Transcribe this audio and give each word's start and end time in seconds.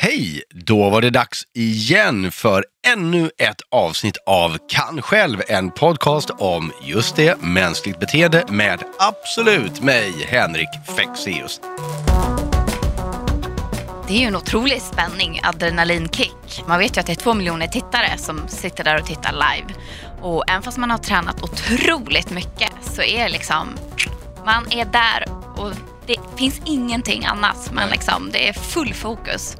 Hej! 0.00 0.42
Då 0.50 0.90
var 0.90 1.00
det 1.00 1.10
dags 1.10 1.42
igen 1.54 2.30
för 2.30 2.64
ännu 2.86 3.30
ett 3.38 3.60
avsnitt 3.70 4.16
av 4.26 4.58
Kan 4.68 5.02
själv, 5.02 5.42
en 5.48 5.70
podcast 5.70 6.30
om 6.30 6.72
just 6.82 7.16
det, 7.16 7.42
mänskligt 7.42 8.00
beteende 8.00 8.44
med 8.48 8.78
absolut 8.98 9.82
mig, 9.82 10.12
Henrik 10.28 10.68
Fexeus. 10.96 11.60
Det 14.08 14.14
är 14.14 14.18
ju 14.18 14.26
en 14.26 14.36
otrolig 14.36 14.82
spänning, 14.82 15.40
adrenalinkick. 15.42 16.62
Man 16.66 16.78
vet 16.78 16.96
ju 16.96 17.00
att 17.00 17.06
det 17.06 17.12
är 17.12 17.16
två 17.16 17.34
miljoner 17.34 17.66
tittare 17.66 18.18
som 18.18 18.48
sitter 18.48 18.84
där 18.84 19.00
och 19.00 19.06
tittar 19.06 19.32
live. 19.32 19.74
Och 20.20 20.50
även 20.50 20.62
fast 20.62 20.78
man 20.78 20.90
har 20.90 20.98
tränat 20.98 21.42
otroligt 21.42 22.30
mycket 22.30 22.72
så 22.82 23.02
är 23.02 23.28
liksom, 23.28 23.68
man 24.44 24.66
är 24.70 24.84
där 24.84 25.24
och 25.56 25.72
det 26.06 26.16
finns 26.36 26.60
ingenting 26.64 27.24
annat. 27.24 27.70
Men 27.72 27.90
liksom, 27.90 28.30
det 28.32 28.48
är 28.48 28.52
full 28.52 28.94
fokus. 28.94 29.56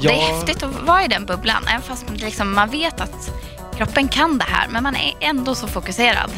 Ja. 0.00 0.10
Det 0.10 0.16
är 0.16 0.34
häftigt 0.34 0.62
att 0.62 0.82
vara 0.82 1.04
i 1.04 1.08
den 1.08 1.26
bubblan, 1.26 1.64
även 1.68 1.82
fast 1.82 2.10
liksom, 2.10 2.54
man 2.54 2.70
vet 2.70 3.00
att 3.00 3.30
kroppen 3.76 4.08
kan 4.08 4.38
det 4.38 4.44
här, 4.44 4.68
men 4.68 4.82
man 4.82 4.96
är 4.96 5.14
ändå 5.20 5.54
så 5.54 5.66
fokuserad. 5.66 6.30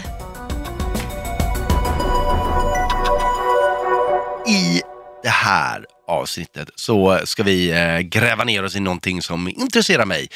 I 4.46 4.82
det 5.22 5.28
här 5.28 5.86
avsnittet 6.08 6.70
så 6.74 7.20
ska 7.24 7.42
vi 7.42 7.70
eh, 7.70 7.98
gräva 7.98 8.44
ner 8.44 8.64
oss 8.64 8.76
i 8.76 8.80
någonting 8.80 9.22
som 9.22 9.48
intresserar 9.48 10.06
mig. 10.06 10.28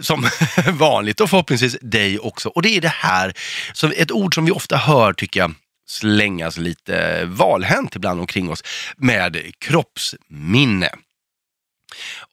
Som 0.00 0.28
vanligt 0.72 1.20
och 1.20 1.30
förhoppningsvis 1.30 1.76
dig 1.82 2.18
också. 2.18 2.48
Och 2.48 2.62
det 2.62 2.76
är 2.76 2.80
det 2.80 2.88
här, 2.88 3.34
som 3.72 3.92
ett 3.96 4.12
ord 4.12 4.34
som 4.34 4.44
vi 4.44 4.50
ofta 4.50 4.76
hör 4.76 5.12
tycker 5.12 5.40
jag 5.40 5.54
slängas 5.88 6.58
lite 6.58 7.24
valhänt 7.24 7.96
ibland 7.96 8.20
omkring 8.20 8.50
oss 8.50 8.62
med 8.96 9.36
kroppsminne. 9.58 10.90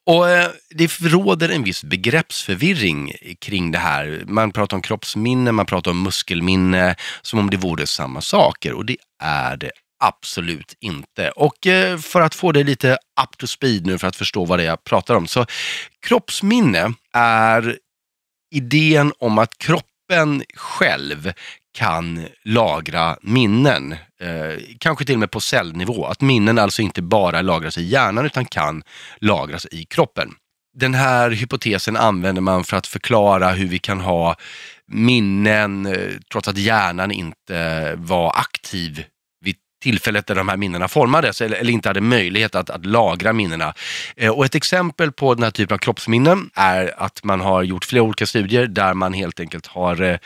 Och 0.04 0.30
eh, 0.30 0.50
det 0.70 1.00
råder 1.00 1.48
en 1.48 1.64
viss 1.64 1.84
begreppsförvirring 1.84 3.12
kring 3.38 3.70
det 3.70 3.78
här. 3.78 4.24
Man 4.26 4.52
pratar 4.52 4.76
om 4.76 4.82
kroppsminne, 4.82 5.52
man 5.52 5.66
pratar 5.66 5.90
om 5.90 6.02
muskelminne, 6.02 6.94
som 7.22 7.38
om 7.38 7.50
det 7.50 7.56
vore 7.56 7.86
samma 7.86 8.20
saker. 8.20 8.72
Och 8.72 8.84
det 8.84 8.96
är 9.22 9.56
det 9.56 9.70
absolut 10.04 10.74
inte. 10.80 11.30
Och 11.30 11.66
eh, 11.66 11.98
för 11.98 12.20
att 12.20 12.34
få 12.34 12.52
det 12.52 12.64
lite 12.64 12.92
up 12.92 13.38
to 13.38 13.46
speed 13.46 13.86
nu 13.86 13.98
för 13.98 14.08
att 14.08 14.16
förstå 14.16 14.44
vad 14.44 14.58
det 14.58 14.62
är 14.62 14.68
jag 14.68 14.84
pratar 14.84 15.14
om. 15.14 15.26
Så 15.26 15.46
kroppsminne 16.06 16.92
är 17.12 17.78
idén 18.54 19.12
om 19.18 19.38
att 19.38 19.58
kroppen 19.58 20.42
själv 20.54 21.32
kan 21.76 22.26
lagra 22.44 23.16
minnen. 23.20 23.92
Eh, 24.20 24.62
kanske 24.78 25.04
till 25.04 25.14
och 25.14 25.20
med 25.20 25.30
på 25.30 25.40
cellnivå. 25.40 26.06
Att 26.06 26.20
minnen 26.20 26.58
alltså 26.58 26.82
inte 26.82 27.02
bara 27.02 27.42
lagras 27.42 27.78
i 27.78 27.82
hjärnan 27.82 28.26
utan 28.26 28.44
kan 28.44 28.82
lagras 29.20 29.66
i 29.70 29.84
kroppen. 29.84 30.30
Den 30.78 30.94
här 30.94 31.30
hypotesen 31.30 31.96
använder 31.96 32.42
man 32.42 32.64
för 32.64 32.76
att 32.76 32.86
förklara 32.86 33.50
hur 33.50 33.66
vi 33.66 33.78
kan 33.78 34.00
ha 34.00 34.36
minnen 34.86 35.86
eh, 35.86 36.12
trots 36.32 36.48
att 36.48 36.58
hjärnan 36.58 37.10
inte 37.10 37.94
var 37.96 38.32
aktiv 38.36 39.04
vid 39.44 39.56
tillfället 39.82 40.26
där 40.26 40.34
de 40.34 40.48
här 40.48 40.56
minnena 40.56 40.88
formades 40.88 41.40
eller, 41.40 41.56
eller 41.56 41.72
inte 41.72 41.88
hade 41.88 42.00
möjlighet 42.00 42.54
att, 42.54 42.70
att 42.70 42.86
lagra 42.86 43.32
minnena. 43.32 43.74
Eh, 44.16 44.30
och 44.30 44.44
ett 44.44 44.54
exempel 44.54 45.12
på 45.12 45.34
den 45.34 45.42
här 45.42 45.50
typen 45.50 45.74
av 45.74 45.78
kroppsminnen 45.78 46.50
är 46.54 46.94
att 47.02 47.24
man 47.24 47.40
har 47.40 47.62
gjort 47.62 47.84
flera 47.84 48.02
olika 48.02 48.26
studier 48.26 48.66
där 48.66 48.94
man 48.94 49.12
helt 49.12 49.40
enkelt 49.40 49.66
har 49.66 50.02
eh, 50.02 50.16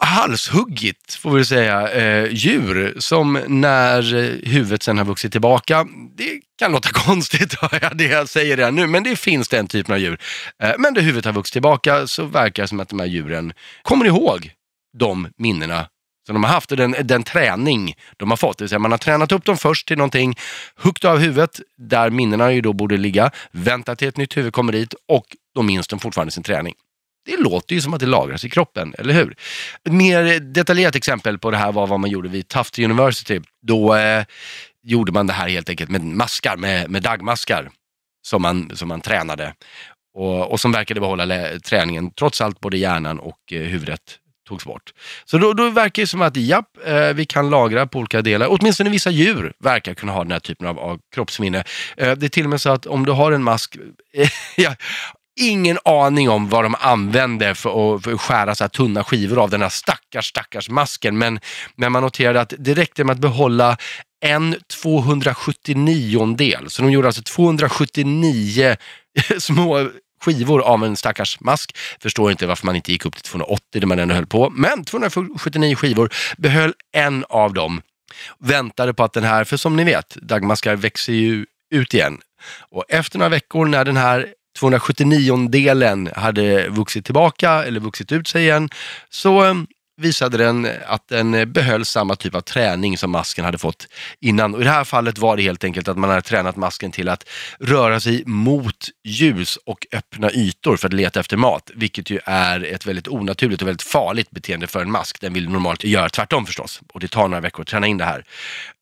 halshuggit, 0.00 1.14
får 1.14 1.30
vi 1.30 1.44
säga, 1.44 1.88
eh, 1.88 2.32
djur 2.32 2.94
som 2.98 3.40
när 3.46 4.14
eh, 4.14 4.50
huvudet 4.50 4.82
sen 4.82 4.98
har 4.98 5.04
vuxit 5.04 5.32
tillbaka, 5.32 5.86
det 6.16 6.40
kan 6.58 6.72
låta 6.72 6.88
konstigt, 6.92 7.54
hör 7.54 7.78
jag 7.82 7.96
det 7.96 8.04
jag 8.04 8.28
säger 8.28 8.56
redan 8.56 8.74
nu, 8.74 8.86
men 8.86 9.02
det 9.02 9.16
finns 9.16 9.48
den 9.48 9.66
typen 9.66 9.94
av 9.94 10.00
djur. 10.00 10.18
Eh, 10.62 10.72
men 10.78 10.94
när 10.94 11.00
huvudet 11.00 11.24
har 11.24 11.32
vuxit 11.32 11.52
tillbaka 11.52 12.06
så 12.06 12.24
verkar 12.24 12.62
det 12.62 12.68
som 12.68 12.80
att 12.80 12.88
de 12.88 13.00
här 13.00 13.06
djuren 13.06 13.52
kommer 13.82 14.04
ihåg 14.04 14.50
de 14.98 15.28
minnena 15.38 15.86
som 16.26 16.34
de 16.34 16.44
har 16.44 16.50
haft 16.50 16.70
och 16.70 16.76
den, 16.76 16.96
den 17.02 17.22
träning 17.22 17.94
de 18.16 18.30
har 18.30 18.36
fått. 18.36 18.58
Det 18.58 18.64
vill 18.64 18.68
säga 18.68 18.78
man 18.78 18.90
har 18.90 18.98
tränat 18.98 19.32
upp 19.32 19.44
dem 19.44 19.56
först 19.56 19.88
till 19.88 19.98
någonting, 19.98 20.34
huggit 20.76 21.04
av 21.04 21.18
huvudet 21.18 21.60
där 21.78 22.10
minnena 22.10 22.52
ju 22.52 22.60
då 22.60 22.72
borde 22.72 22.96
ligga, 22.96 23.30
väntat 23.50 23.98
till 23.98 24.08
ett 24.08 24.16
nytt 24.16 24.36
huvud 24.36 24.52
kommer 24.52 24.72
dit 24.72 24.94
och 25.08 25.26
då 25.54 25.62
minns 25.62 25.88
de 25.88 25.98
fortfarande 25.98 26.32
sin 26.32 26.42
träning. 26.42 26.74
Det 27.26 27.36
låter 27.36 27.74
ju 27.74 27.80
som 27.80 27.94
att 27.94 28.00
det 28.00 28.06
lagras 28.06 28.44
i 28.44 28.50
kroppen, 28.50 28.94
eller 28.98 29.14
hur? 29.14 29.36
Ett 29.84 29.92
mer 29.92 30.40
detaljerat 30.40 30.96
exempel 30.96 31.38
på 31.38 31.50
det 31.50 31.56
här 31.56 31.72
var 31.72 31.86
vad 31.86 32.00
man 32.00 32.10
gjorde 32.10 32.28
vid 32.28 32.48
Tufts 32.48 32.78
University. 32.78 33.40
Då 33.62 33.94
eh, 33.94 34.24
gjorde 34.82 35.12
man 35.12 35.26
det 35.26 35.32
här 35.32 35.48
helt 35.48 35.68
enkelt 35.68 35.90
med 35.90 36.04
maskar, 36.04 36.56
med, 36.56 36.90
med 36.90 37.02
dagmaskar 37.02 37.70
som 38.26 38.42
man, 38.42 38.70
som 38.74 38.88
man 38.88 39.00
tränade 39.00 39.54
och, 40.14 40.50
och 40.50 40.60
som 40.60 40.72
verkade 40.72 41.00
behålla 41.00 41.58
träningen 41.58 42.10
trots 42.10 42.40
allt 42.40 42.60
både 42.60 42.78
hjärnan 42.78 43.18
och 43.18 43.52
eh, 43.52 43.62
huvudet 43.62 44.18
togs 44.48 44.64
bort. 44.64 44.92
Så 45.24 45.38
då, 45.38 45.52
då 45.52 45.70
verkar 45.70 46.02
det 46.02 46.06
som 46.06 46.22
att 46.22 46.36
japp, 46.36 46.68
eh, 46.86 47.08
vi 47.14 47.24
kan 47.24 47.50
lagra 47.50 47.86
på 47.86 47.98
olika 47.98 48.22
delar. 48.22 48.46
Åtminstone 48.50 48.90
vissa 48.90 49.10
djur 49.10 49.52
verkar 49.58 49.94
kunna 49.94 50.12
ha 50.12 50.22
den 50.22 50.32
här 50.32 50.40
typen 50.40 50.66
av, 50.66 50.78
av 50.78 51.00
kroppsminne. 51.14 51.64
Eh, 51.96 52.12
det 52.12 52.26
är 52.26 52.28
till 52.28 52.44
och 52.44 52.50
med 52.50 52.60
så 52.60 52.70
att 52.70 52.86
om 52.86 53.06
du 53.06 53.12
har 53.12 53.32
en 53.32 53.42
mask, 53.42 53.76
ja, 54.56 54.74
ingen 55.36 55.78
aning 55.84 56.30
om 56.30 56.48
vad 56.48 56.64
de 56.64 56.74
använde 56.80 57.54
för 57.54 57.96
att, 57.96 58.04
för 58.04 58.12
att 58.12 58.20
skära 58.20 58.54
så 58.54 58.64
här 58.64 58.68
tunna 58.68 59.04
skivor 59.04 59.42
av 59.42 59.50
den 59.50 59.62
här 59.62 59.68
stackars, 59.68 60.28
stackars 60.28 60.70
masken. 60.70 61.18
Men, 61.18 61.40
men 61.74 61.92
man 61.92 62.02
noterade 62.02 62.40
att 62.40 62.52
det 62.58 62.74
räckte 62.74 63.04
med 63.04 63.14
att 63.14 63.20
behålla 63.20 63.76
en 64.24 64.56
279 64.82 66.34
del. 66.34 66.70
Så 66.70 66.82
de 66.82 66.90
gjorde 66.90 67.08
alltså 67.08 67.22
279 67.22 68.76
små 69.38 69.88
skivor 70.20 70.62
av 70.62 70.84
en 70.84 70.96
stackars 70.96 71.40
mask. 71.40 71.76
Förstår 72.02 72.30
inte 72.30 72.46
varför 72.46 72.66
man 72.66 72.76
inte 72.76 72.92
gick 72.92 73.06
upp 73.06 73.14
till 73.14 73.22
280 73.22 73.64
när 73.80 73.86
man 73.86 73.98
ändå 73.98 74.14
höll 74.14 74.26
på. 74.26 74.50
Men 74.50 74.84
279 74.84 75.76
skivor, 75.76 76.14
behöll 76.36 76.74
en 76.92 77.24
av 77.28 77.54
dem. 77.54 77.82
Väntade 78.38 78.94
på 78.94 79.04
att 79.04 79.12
den 79.12 79.24
här, 79.24 79.44
för 79.44 79.56
som 79.56 79.76
ni 79.76 79.84
vet, 79.84 80.14
dagmaskar 80.14 80.76
växer 80.76 81.12
ju 81.12 81.46
ut 81.70 81.94
igen. 81.94 82.18
Och 82.70 82.84
efter 82.88 83.18
några 83.18 83.28
veckor 83.28 83.66
när 83.66 83.84
den 83.84 83.96
här 83.96 84.34
279-delen 84.56 86.10
hade 86.16 86.68
vuxit 86.68 87.04
tillbaka 87.04 87.64
eller 87.64 87.80
vuxit 87.80 88.12
ut 88.12 88.28
sig 88.28 88.42
igen. 88.42 88.68
Så 89.10 89.44
ehm, 89.44 89.66
visade 89.96 90.36
den 90.36 90.64
eh, 90.64 90.72
att 90.86 91.08
den 91.08 91.34
eh, 91.34 91.44
behöll 91.44 91.84
samma 91.84 92.16
typ 92.16 92.34
av 92.34 92.40
träning 92.40 92.98
som 92.98 93.10
masken 93.10 93.44
hade 93.44 93.58
fått 93.58 93.88
innan. 94.20 94.54
Och 94.54 94.60
I 94.60 94.64
det 94.64 94.70
här 94.70 94.84
fallet 94.84 95.18
var 95.18 95.36
det 95.36 95.42
helt 95.42 95.64
enkelt 95.64 95.88
att 95.88 95.98
man 95.98 96.10
hade 96.10 96.22
tränat 96.22 96.56
masken 96.56 96.90
till 96.90 97.08
att 97.08 97.28
röra 97.60 98.00
sig 98.00 98.22
mot 98.26 98.88
ljus 99.04 99.58
och 99.66 99.86
öppna 99.92 100.30
ytor 100.32 100.76
för 100.76 100.86
att 100.88 100.92
leta 100.92 101.20
efter 101.20 101.36
mat, 101.36 101.70
vilket 101.74 102.10
ju 102.10 102.18
är 102.24 102.64
ett 102.64 102.86
väldigt 102.86 103.08
onaturligt 103.08 103.62
och 103.62 103.68
väldigt 103.68 103.82
farligt 103.82 104.30
beteende 104.30 104.66
för 104.66 104.80
en 104.80 104.90
mask. 104.90 105.20
Den 105.20 105.32
vill 105.32 105.48
normalt 105.48 105.84
göra 105.84 106.08
tvärtom 106.08 106.46
förstås 106.46 106.80
och 106.92 107.00
det 107.00 107.08
tar 107.08 107.28
några 107.28 107.40
veckor 107.40 107.62
att 107.62 107.68
träna 107.68 107.86
in 107.86 107.98
det 107.98 108.04
här. 108.04 108.24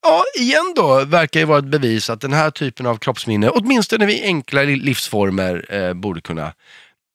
Ja, 0.02 0.22
igen 0.38 0.72
då 0.76 1.04
verkar 1.04 1.40
ju 1.40 1.46
vara 1.46 1.58
ett 1.58 1.64
bevis 1.64 2.10
att 2.10 2.20
den 2.20 2.32
här 2.32 2.50
typen 2.50 2.86
av 2.86 2.96
kroppsminne, 2.96 3.48
åtminstone 3.48 4.06
vid 4.06 4.24
enkla 4.24 4.62
livsformer, 4.62 5.66
eh, 5.68 5.94
borde 5.94 6.20
kunna 6.20 6.52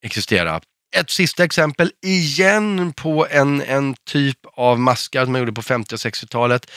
existera. 0.03 0.61
Ett 0.95 1.09
sista 1.09 1.44
exempel, 1.44 1.91
igen 2.01 2.94
på 2.94 3.27
en, 3.29 3.61
en 3.61 3.95
typ 4.05 4.38
av 4.55 4.79
maskar 4.79 5.23
som 5.23 5.31
man 5.31 5.41
gjorde 5.41 5.53
på 5.53 5.61
50 5.61 5.95
och 5.95 6.00
60-talet. 6.00 6.72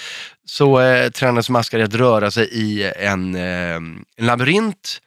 Så 0.44 0.80
eh, 0.80 1.10
tränades 1.10 1.50
maskar 1.50 1.78
i 1.78 1.82
att 1.82 1.94
röra 1.94 2.30
sig 2.30 2.48
i 2.52 2.92
en, 2.96 3.34
eh, 3.34 3.74
en 3.74 4.04
labyrint 4.18 5.00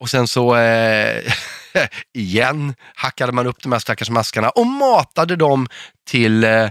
och 0.00 0.10
sen 0.10 0.28
så, 0.28 0.56
eh, 0.56 1.32
igen, 2.14 2.74
hackade 2.94 3.32
man 3.32 3.46
upp 3.46 3.62
de 3.62 3.72
här 3.72 3.78
stackars 3.78 4.10
maskarna 4.10 4.50
och 4.50 4.66
matade 4.66 5.36
dem 5.36 5.68
till 6.06 6.44
eh, 6.44 6.68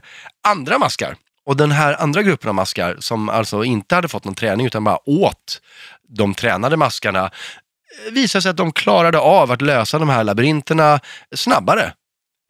andra 0.47 0.77
maskar. 0.77 1.15
Och 1.45 1.57
den 1.57 1.71
här 1.71 2.01
andra 2.01 2.23
gruppen 2.23 2.49
av 2.49 2.55
maskar 2.55 2.95
som 2.99 3.29
alltså 3.29 3.63
inte 3.63 3.95
hade 3.95 4.07
fått 4.07 4.25
någon 4.25 4.35
träning 4.35 4.65
utan 4.65 4.83
bara 4.83 5.09
åt 5.09 5.61
de 6.07 6.33
tränade 6.33 6.77
maskarna 6.77 7.31
visade 8.11 8.41
sig 8.41 8.49
att 8.49 8.57
de 8.57 8.71
klarade 8.71 9.19
av 9.19 9.51
att 9.51 9.61
lösa 9.61 9.99
de 9.99 10.09
här 10.09 10.23
labyrinterna 10.23 10.99
snabbare 11.35 11.93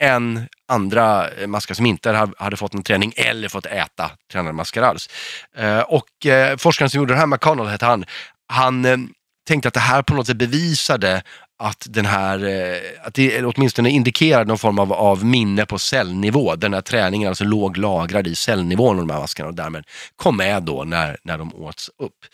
än 0.02 0.48
andra 0.68 1.28
eh, 1.30 1.46
maskar 1.46 1.74
som 1.74 1.86
inte 1.86 2.30
hade 2.38 2.56
fått 2.56 2.72
någon 2.72 2.82
träning 2.82 3.12
eller 3.16 3.48
fått 3.48 3.66
äta 3.66 4.10
tränade 4.32 4.52
maskar 4.52 4.82
alls. 4.82 5.08
Eh, 5.56 5.80
och 5.80 6.26
eh, 6.26 6.56
forskaren 6.56 6.90
som 6.90 6.98
gjorde 6.98 7.14
det 7.14 7.18
här, 7.18 7.26
McConnell 7.26 7.66
hette 7.66 7.86
han, 7.86 8.04
han 8.52 9.08
tänkte 9.48 9.68
att 9.68 9.74
det 9.74 9.80
här 9.80 10.02
på 10.02 10.14
något 10.14 10.26
sätt 10.26 10.36
bevisade 10.36 11.22
att 11.62 11.86
den 11.90 12.06
här, 12.06 12.44
eh, 12.44 13.06
att 13.06 13.14
det 13.14 13.44
åtminstone 13.44 13.90
indikerar 13.90 14.44
någon 14.44 14.58
form 14.58 14.78
av, 14.78 14.92
av 14.92 15.24
minne 15.24 15.66
på 15.66 15.78
cellnivå. 15.78 16.56
Den 16.56 16.74
här 16.74 16.80
träningen 16.80 17.28
alltså 17.28 17.44
låg 17.44 17.76
lagrad 17.76 18.26
i 18.26 18.34
cellnivån 18.34 18.98
av 18.98 19.06
de 19.06 19.12
här 19.12 19.20
maskarna 19.20 19.48
och 19.48 19.54
därmed 19.54 19.84
kom 20.16 20.36
med 20.36 20.62
då 20.62 20.84
när, 20.84 21.16
när 21.22 21.38
de 21.38 21.54
åts 21.54 21.90
upp. 21.98 22.24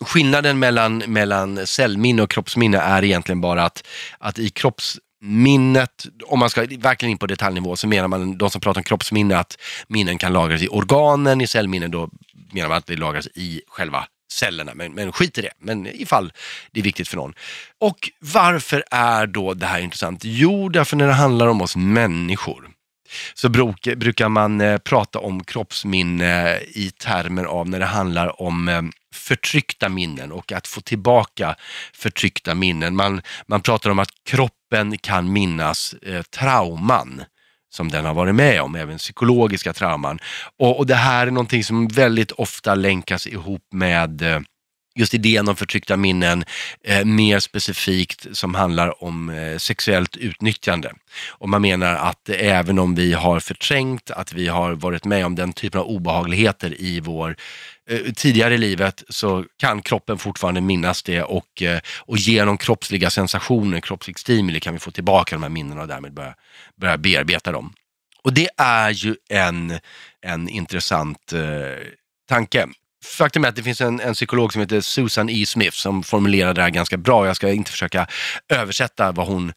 Skillnaden 0.00 0.58
mellan, 0.58 0.98
mellan 0.98 1.66
cellminne 1.66 2.22
och 2.22 2.30
kroppsminne 2.30 2.78
är 2.78 3.04
egentligen 3.04 3.40
bara 3.40 3.64
att, 3.64 3.86
att 4.18 4.38
i 4.38 4.50
kroppsminnet, 4.50 6.06
om 6.26 6.38
man 6.38 6.50
ska 6.50 6.60
verkligen 6.60 7.10
in 7.10 7.18
på 7.18 7.26
detaljnivå, 7.26 7.76
så 7.76 7.88
menar 7.88 8.08
man, 8.08 8.38
de 8.38 8.50
som 8.50 8.60
pratar 8.60 8.80
om 8.80 8.84
kroppsminne, 8.84 9.38
att 9.38 9.58
minnen 9.88 10.18
kan 10.18 10.32
lagras 10.32 10.62
i 10.62 10.68
organen, 10.68 11.40
i 11.40 11.46
cellminnen 11.46 11.90
då 11.90 12.08
menar 12.52 12.68
man 12.68 12.78
att 12.78 12.86
det 12.86 12.96
lagras 12.96 13.26
i 13.34 13.60
själva 13.68 14.06
cellerna, 14.32 14.72
men, 14.74 14.92
men 14.92 15.12
skit 15.12 15.38
i 15.38 15.40
det. 15.40 15.52
Men 15.58 15.86
ifall 15.86 16.32
det 16.70 16.80
är 16.80 16.84
viktigt 16.84 17.08
för 17.08 17.16
någon. 17.16 17.34
Och 17.80 18.10
varför 18.20 18.84
är 18.90 19.26
då 19.26 19.54
det 19.54 19.66
här 19.66 19.80
intressant? 19.80 20.20
Jo, 20.24 20.68
därför 20.68 20.96
när 20.96 21.06
det 21.06 21.12
handlar 21.12 21.46
om 21.46 21.60
oss 21.60 21.76
människor 21.76 22.70
så 23.34 23.48
bruk, 23.48 23.88
brukar 23.96 24.28
man 24.28 24.60
eh, 24.60 24.78
prata 24.78 25.18
om 25.18 25.44
kroppsminne 25.44 26.60
i 26.60 26.90
termer 26.90 27.44
av 27.44 27.68
när 27.68 27.78
det 27.78 27.86
handlar 27.86 28.42
om 28.42 28.68
eh, 28.68 28.82
förtryckta 29.14 29.88
minnen 29.88 30.32
och 30.32 30.52
att 30.52 30.66
få 30.66 30.80
tillbaka 30.80 31.56
förtryckta 31.92 32.54
minnen. 32.54 32.96
Man, 32.96 33.22
man 33.46 33.60
pratar 33.60 33.90
om 33.90 33.98
att 33.98 34.10
kroppen 34.24 34.98
kan 34.98 35.32
minnas 35.32 35.94
eh, 35.94 36.22
trauman 36.22 37.24
som 37.70 37.88
den 37.88 38.04
har 38.04 38.14
varit 38.14 38.34
med 38.34 38.62
om, 38.62 38.74
även 38.74 38.98
psykologiska 38.98 39.72
trauman. 39.72 40.18
Och, 40.58 40.78
och 40.78 40.86
det 40.86 40.94
här 40.94 41.26
är 41.26 41.30
någonting 41.30 41.64
som 41.64 41.88
väldigt 41.88 42.32
ofta 42.32 42.74
länkas 42.74 43.26
ihop 43.26 43.62
med 43.72 44.22
eh, 44.22 44.40
just 44.96 45.14
idén 45.14 45.48
om 45.48 45.56
förtryckta 45.56 45.96
minnen, 45.96 46.44
eh, 46.84 47.04
mer 47.04 47.40
specifikt 47.40 48.26
som 48.32 48.54
handlar 48.54 49.04
om 49.04 49.30
eh, 49.30 49.58
sexuellt 49.58 50.16
utnyttjande. 50.16 50.92
Och 51.28 51.48
man 51.48 51.62
menar 51.62 51.94
att 51.94 52.28
även 52.28 52.78
om 52.78 52.94
vi 52.94 53.12
har 53.12 53.40
förträngt, 53.40 54.10
att 54.10 54.32
vi 54.32 54.48
har 54.48 54.72
varit 54.72 55.04
med 55.04 55.26
om 55.26 55.34
den 55.34 55.52
typen 55.52 55.80
av 55.80 55.86
obehagligheter 55.86 56.80
i 56.80 57.00
vår 57.00 57.36
eh, 57.90 58.12
tidigare 58.12 58.54
i 58.54 58.58
livet 58.58 59.04
så 59.08 59.44
kan 59.56 59.82
kroppen 59.82 60.18
fortfarande 60.18 60.60
minnas 60.60 61.02
det 61.02 61.22
och, 61.22 61.62
eh, 61.62 61.80
och 61.98 62.18
genom 62.18 62.58
kroppsliga 62.58 63.10
sensationer, 63.10 63.80
kroppslig 63.80 64.18
stimuli 64.18 64.60
kan 64.60 64.72
vi 64.72 64.78
få 64.78 64.90
tillbaka 64.90 65.36
de 65.36 65.42
här 65.42 65.50
minnena 65.50 65.82
och 65.82 65.88
därmed 65.88 66.14
börja, 66.14 66.34
börja 66.80 66.98
bearbeta 66.98 67.52
dem. 67.52 67.72
Och 68.22 68.32
det 68.32 68.48
är 68.56 68.90
ju 68.90 69.16
en, 69.28 69.78
en 70.22 70.48
intressant 70.48 71.32
eh, 71.32 71.40
tanke 72.28 72.66
faktum 73.06 73.44
är 73.44 73.48
att 73.48 73.56
det 73.56 73.62
finns 73.62 73.80
en, 73.80 74.00
en, 74.00 74.14
psykolog 74.14 74.52
som 74.52 74.60
heter 74.60 74.80
Susan 74.80 75.30
E. 75.30 75.46
Smith 75.46 75.76
som 75.76 76.02
formulerar 76.02 76.54
det 76.54 76.62
här 76.62 76.70
ganska 76.70 76.96
bra. 76.96 77.26
Jag 77.26 77.36
ska 77.36 77.52
inte 77.52 77.70
försöka 77.70 78.06
översätta 78.48 79.12
vad 79.12 79.26
hon 79.26 79.52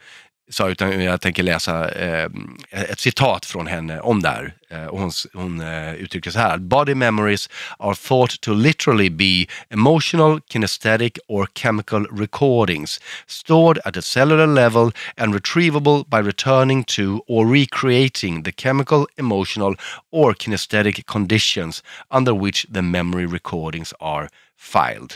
sa, 0.50 0.70
utan 0.70 1.04
jag 1.04 1.22
tänker 1.22 1.44
läsa 1.44 1.90
eh, 1.90 2.30
ett 2.72 3.00
citat 3.00 3.46
från 3.46 3.68
henne 3.68 4.00
om 4.00 4.22
det 4.22 4.30
här. 4.30 4.54
Eh, 4.70 4.86
och 4.86 5.00
hon 5.00 5.12
hon 5.34 5.62
eh, 5.62 5.94
uttrycker 5.94 6.32
så 6.32 6.40
här. 6.40 6.58
Body 6.58 6.96
memories 6.96 7.50
are 7.80 7.96
thought 7.96 8.42
to 8.42 8.54
literally 8.54 9.10
be 9.10 9.46
emotional, 9.70 10.42
kinesthetic 10.52 11.20
or 11.28 11.48
chemical 11.54 12.06
recordings 12.06 13.02
stored 13.28 13.80
at 13.86 13.98
a 13.98 14.02
cellular 14.02 14.48
level 14.48 14.92
and 15.18 15.34
retrievable 15.36 16.04
by 16.08 16.18
returning 16.18 16.84
to 16.84 17.24
or 17.28 17.54
recreating 17.54 18.44
the 18.44 18.52
chemical, 18.52 19.06
emotional 19.18 19.76
or 20.12 20.34
kinesthetic 20.34 21.06
conditions 21.06 21.84
under 22.12 22.34
which 22.34 22.66
the 22.74 22.82
memory 22.82 23.26
recordings 23.26 23.94
are 24.00 24.30
filed. 24.58 25.14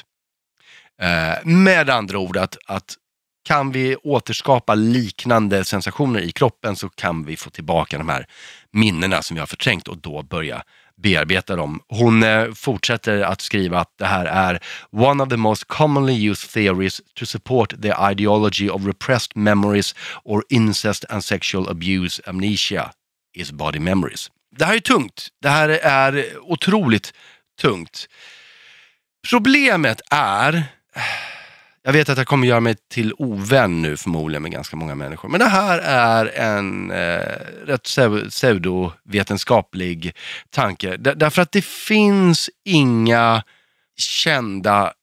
Eh, 1.01 1.45
med 1.45 1.89
andra 1.89 2.17
ord 2.19 2.37
att, 2.37 2.57
att 2.65 2.97
kan 3.43 3.71
vi 3.71 3.95
återskapa 3.95 4.75
liknande 4.75 5.63
sensationer 5.63 6.19
i 6.19 6.31
kroppen 6.31 6.75
så 6.75 6.89
kan 6.89 7.25
vi 7.25 7.37
få 7.37 7.49
tillbaka 7.49 7.97
de 7.97 8.09
här 8.09 8.25
minnena 8.71 9.21
som 9.21 9.35
vi 9.35 9.39
har 9.39 9.47
förträngt 9.47 9.87
och 9.87 9.97
då 9.97 10.23
börja 10.23 10.63
bearbeta 10.95 11.55
dem. 11.55 11.81
Hon 11.87 12.23
eh, 12.23 12.51
fortsätter 12.51 13.21
att 13.21 13.41
skriva 13.41 13.79
att 13.79 13.93
det 13.97 14.05
här 14.05 14.25
är 14.25 14.59
one 14.91 15.23
of 15.23 15.29
the 15.29 15.37
most 15.37 15.63
commonly 15.67 16.29
used 16.29 16.49
theories 16.49 17.01
to 17.13 17.25
support 17.25 17.81
the 17.81 17.93
ideology 18.11 18.69
of 18.69 18.85
repressed 18.85 19.37
memories 19.37 19.95
or 20.23 20.43
incest 20.49 21.05
and 21.09 21.23
sexual 21.23 21.69
abuse 21.69 22.21
amnesia 22.25 22.91
is 23.35 23.51
body 23.51 23.79
memories. 23.79 24.31
Det 24.55 24.65
här 24.65 24.75
är 24.75 24.79
tungt. 24.79 25.27
Det 25.41 25.49
här 25.49 25.69
är 25.69 26.25
otroligt 26.41 27.13
tungt. 27.61 28.07
Problemet 29.29 30.01
är 30.11 30.63
jag 31.85 31.93
vet 31.93 32.09
att 32.09 32.17
jag 32.17 32.27
kommer 32.27 32.47
göra 32.47 32.59
mig 32.59 32.75
till 32.89 33.13
ovän 33.17 33.81
nu 33.81 33.97
förmodligen 33.97 34.41
med 34.41 34.51
ganska 34.51 34.75
många 34.75 34.95
människor. 34.95 35.29
Men 35.29 35.39
det 35.39 35.45
här 35.45 35.79
är 35.79 36.25
en 36.25 36.91
eh, 36.91 37.21
rätt 37.65 37.83
pseudovetenskaplig 38.29 40.15
tanke. 40.49 40.97
D 40.97 41.13
därför 41.15 41.41
att 41.41 41.51
det 41.51 41.65
finns 41.65 42.49
inga 42.65 43.43
kända 43.97 44.93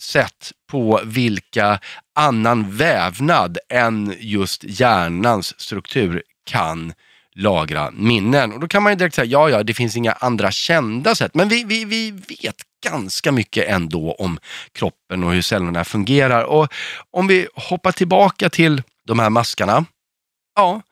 sätt 0.00 0.52
på 0.70 1.00
vilka 1.04 1.80
annan 2.14 2.76
vävnad 2.76 3.58
än 3.68 4.14
just 4.18 4.64
hjärnans 4.64 5.60
struktur 5.60 6.22
kan 6.46 6.92
lagra 7.34 7.90
minnen. 7.90 8.52
Och 8.52 8.60
då 8.60 8.68
kan 8.68 8.82
man 8.82 8.92
ju 8.92 8.96
direkt 8.96 9.14
säga, 9.14 9.24
ja, 9.24 9.50
ja, 9.50 9.62
det 9.62 9.74
finns 9.74 9.96
inga 9.96 10.12
andra 10.12 10.50
kända 10.50 11.14
sätt. 11.14 11.34
Men 11.34 11.48
vi, 11.48 11.64
vi, 11.64 11.84
vi 11.84 12.10
vet 12.10 12.56
ganska 12.84 13.32
mycket 13.32 13.68
ändå 13.68 14.12
om 14.12 14.38
kroppen 14.72 15.24
och 15.24 15.32
hur 15.32 15.42
cellerna 15.42 15.84
fungerar. 15.84 16.44
Och 16.44 16.72
om 17.10 17.26
vi 17.26 17.48
hoppar 17.54 17.92
tillbaka 17.92 18.48
till 18.50 18.82
de 19.06 19.18
här 19.18 19.30
maskarna. 19.30 19.84
Ja, 20.54 20.82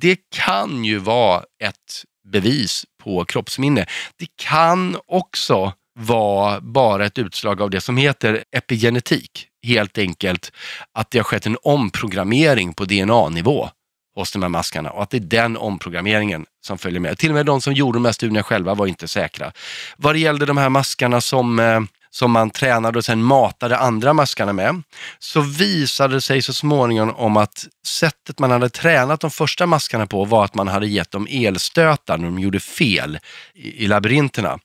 det 0.00 0.16
kan 0.30 0.84
ju 0.84 0.98
vara 0.98 1.42
ett 1.64 2.04
bevis 2.32 2.84
på 3.02 3.24
kroppsminne. 3.24 3.86
Det 4.16 4.26
kan 4.36 4.96
också 5.06 5.72
vara 5.98 6.60
bara 6.60 7.06
ett 7.06 7.18
utslag 7.18 7.62
av 7.62 7.70
det 7.70 7.80
som 7.80 7.96
heter 7.96 8.44
epigenetik. 8.52 9.46
Helt 9.66 9.98
enkelt 9.98 10.52
att 10.92 11.10
det 11.10 11.18
har 11.18 11.24
skett 11.24 11.46
en 11.46 11.56
omprogrammering 11.62 12.74
på 12.74 12.84
DNA-nivå 12.84 13.70
oss 14.18 14.32
de 14.32 14.42
här 14.42 14.48
maskarna 14.48 14.90
och 14.90 15.02
att 15.02 15.10
det 15.10 15.16
är 15.16 15.20
den 15.20 15.56
omprogrammeringen 15.56 16.46
som 16.66 16.78
följer 16.78 17.00
med. 17.00 17.18
Till 17.18 17.30
och 17.30 17.34
med 17.34 17.46
de 17.46 17.60
som 17.60 17.72
gjorde 17.72 17.96
de 17.96 18.04
här 18.04 18.12
studierna 18.12 18.42
själva 18.42 18.74
var 18.74 18.86
inte 18.86 19.08
säkra. 19.08 19.52
Vad 19.96 20.14
det 20.14 20.18
gällde 20.18 20.46
de 20.46 20.56
här 20.56 20.68
maskarna 20.68 21.20
som 21.20 21.58
eh, 21.58 21.80
som 22.10 22.30
man 22.30 22.50
tränade 22.50 22.98
och 22.98 23.04
sen 23.04 23.22
matade 23.22 23.78
andra 23.78 24.12
maskarna 24.12 24.52
med, 24.52 24.82
så 25.18 25.40
visade 25.40 26.14
det 26.14 26.20
sig 26.20 26.42
så 26.42 26.52
småningom 26.52 27.10
om 27.10 27.36
att 27.36 27.66
sättet 27.86 28.38
man 28.38 28.50
hade 28.50 28.70
tränat 28.70 29.20
de 29.20 29.30
första 29.30 29.66
maskarna 29.66 30.06
på 30.06 30.24
var 30.24 30.44
att 30.44 30.54
man 30.54 30.68
hade 30.68 30.86
gett 30.86 31.10
dem 31.10 31.26
elstötar 31.30 32.18
när 32.18 32.24
de 32.24 32.38
gjorde 32.38 32.60
fel 32.60 33.18
i, 33.54 33.84
i 33.84 33.86
labyrinterna. 33.86 34.58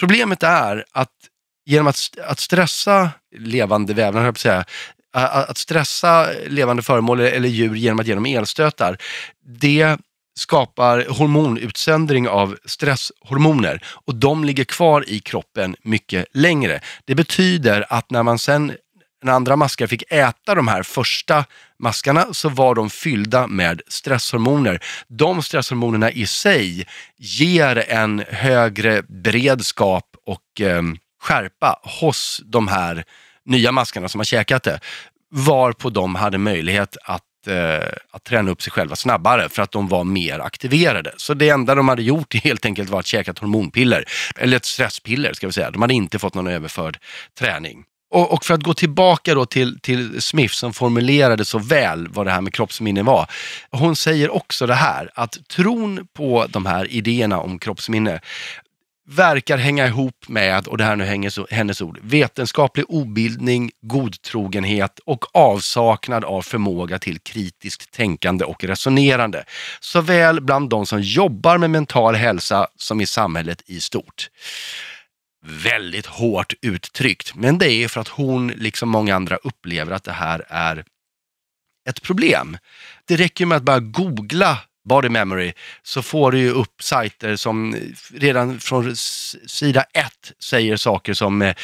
Problemet 0.00 0.42
är 0.42 0.84
att 0.92 1.12
genom 1.66 1.86
att, 1.86 1.96
att 2.26 2.38
stressa 2.38 3.10
levande 3.36 3.94
vävnader, 3.94 4.64
att 5.26 5.58
stressa 5.58 6.26
levande 6.46 6.82
föremål 6.82 7.20
eller 7.20 7.48
djur 7.48 7.74
genom 7.74 8.00
att 8.00 8.06
ge 8.06 8.14
dem 8.14 8.26
elstötar, 8.26 8.98
det 9.60 9.96
skapar 10.38 11.06
hormonutsöndring 11.08 12.28
av 12.28 12.56
stresshormoner 12.64 13.82
och 14.06 14.14
de 14.14 14.44
ligger 14.44 14.64
kvar 14.64 15.04
i 15.08 15.20
kroppen 15.20 15.76
mycket 15.82 16.26
längre. 16.32 16.80
Det 17.04 17.14
betyder 17.14 17.86
att 17.88 18.10
när 18.10 18.22
man 18.22 18.38
sen 18.38 18.72
när 19.22 19.32
andra 19.32 19.56
maskar 19.56 19.86
fick 19.86 20.12
äta 20.12 20.54
de 20.54 20.68
här 20.68 20.82
första 20.82 21.44
maskarna 21.78 22.26
så 22.32 22.48
var 22.48 22.74
de 22.74 22.90
fyllda 22.90 23.46
med 23.46 23.82
stresshormoner. 23.88 24.80
De 25.08 25.42
stresshormonerna 25.42 26.10
i 26.10 26.26
sig 26.26 26.86
ger 27.16 27.84
en 27.88 28.24
högre 28.28 29.02
beredskap 29.02 30.04
och 30.26 30.60
eh, 30.60 30.82
skärpa 31.22 31.80
hos 32.00 32.40
de 32.44 32.68
här 32.68 33.04
nya 33.44 33.72
maskarna 33.72 34.08
som 34.08 34.18
har 34.18 34.24
käkat 34.24 34.62
det, 34.62 34.80
varpå 35.30 35.90
de 35.90 36.14
hade 36.14 36.38
möjlighet 36.38 36.96
att 37.04 37.22
eh, 37.46 37.88
att 38.10 38.24
träna 38.24 38.50
upp 38.50 38.62
sig 38.62 38.72
själva 38.72 38.96
snabbare 38.96 39.48
för 39.48 39.62
att 39.62 39.72
de 39.72 39.88
var 39.88 40.04
mer 40.04 40.38
aktiverade. 40.38 41.12
Så 41.16 41.34
det 41.34 41.48
enda 41.48 41.74
de 41.74 41.88
hade 41.88 42.02
gjort 42.02 42.34
helt 42.44 42.64
enkelt 42.64 42.90
var 42.90 43.00
att 43.00 43.06
käka 43.06 43.30
ett 43.30 43.38
hormonpiller, 43.38 44.04
eller 44.36 44.56
ett 44.56 44.64
stresspiller 44.64 45.32
ska 45.32 45.46
vi 45.46 45.52
säga. 45.52 45.70
De 45.70 45.82
hade 45.82 45.94
inte 45.94 46.18
fått 46.18 46.34
någon 46.34 46.46
överförd 46.46 46.98
träning. 47.38 47.84
Och, 48.10 48.32
och, 48.32 48.44
för 48.44 48.54
att 48.54 48.62
gå 48.62 48.74
tillbaka 48.74 49.34
då 49.34 49.46
till, 49.46 49.80
till 49.80 50.22
Smith 50.22 50.54
som 50.54 50.72
formulerade 50.72 51.44
så 51.44 51.58
väl 51.58 52.08
vad 52.08 52.26
det 52.26 52.30
här 52.30 52.40
med 52.40 52.54
kroppsminne 52.54 53.02
var. 53.02 53.26
Hon 53.70 53.96
säger 53.96 54.30
också 54.30 54.66
det 54.66 54.74
här 54.74 55.10
att 55.14 55.48
tron 55.48 56.06
på 56.16 56.46
de 56.48 56.66
här 56.66 56.92
idéerna 56.92 57.40
om 57.40 57.58
kroppsminne 57.58 58.20
verkar 59.10 59.58
hänga 59.58 59.86
ihop 59.86 60.28
med, 60.28 60.66
och 60.68 60.78
det 60.78 60.84
här 60.84 60.96
nu 60.96 61.04
hänger 61.04 61.54
hennes 61.54 61.80
ord, 61.80 61.98
vetenskaplig 62.02 62.84
obildning, 62.88 63.70
godtrogenhet 63.80 64.98
och 64.98 65.36
avsaknad 65.36 66.24
av 66.24 66.42
förmåga 66.42 66.98
till 66.98 67.18
kritiskt 67.18 67.90
tänkande 67.90 68.44
och 68.44 68.64
resonerande. 68.64 69.44
Såväl 69.80 70.40
bland 70.40 70.70
de 70.70 70.86
som 70.86 71.02
jobbar 71.02 71.58
med 71.58 71.70
mental 71.70 72.14
hälsa 72.14 72.68
som 72.76 73.00
i 73.00 73.06
samhället 73.06 73.62
i 73.66 73.80
stort. 73.80 74.30
Väldigt 75.46 76.06
hårt 76.06 76.54
uttryckt, 76.62 77.34
men 77.34 77.58
det 77.58 77.72
är 77.72 77.88
för 77.88 78.00
att 78.00 78.08
hon, 78.08 78.48
liksom 78.48 78.88
många 78.88 79.16
andra, 79.16 79.36
upplever 79.36 79.92
att 79.92 80.04
det 80.04 80.12
här 80.12 80.44
är 80.48 80.84
ett 81.88 82.02
problem. 82.02 82.58
Det 83.04 83.16
räcker 83.16 83.46
med 83.46 83.56
att 83.56 83.62
bara 83.62 83.80
googla 83.80 84.58
body 84.88 85.08
memory 85.08 85.52
så 85.82 86.02
får 86.02 86.32
du 86.32 86.38
ju 86.38 86.50
upp 86.50 86.82
sajter 86.82 87.36
som 87.36 87.74
eh, 87.74 87.80
redan 88.14 88.60
från 88.60 88.96
sida 89.46 89.82
ett 89.82 90.32
säger 90.44 90.76
saker 90.76 91.14
som 91.14 91.42
eh, 91.42 91.54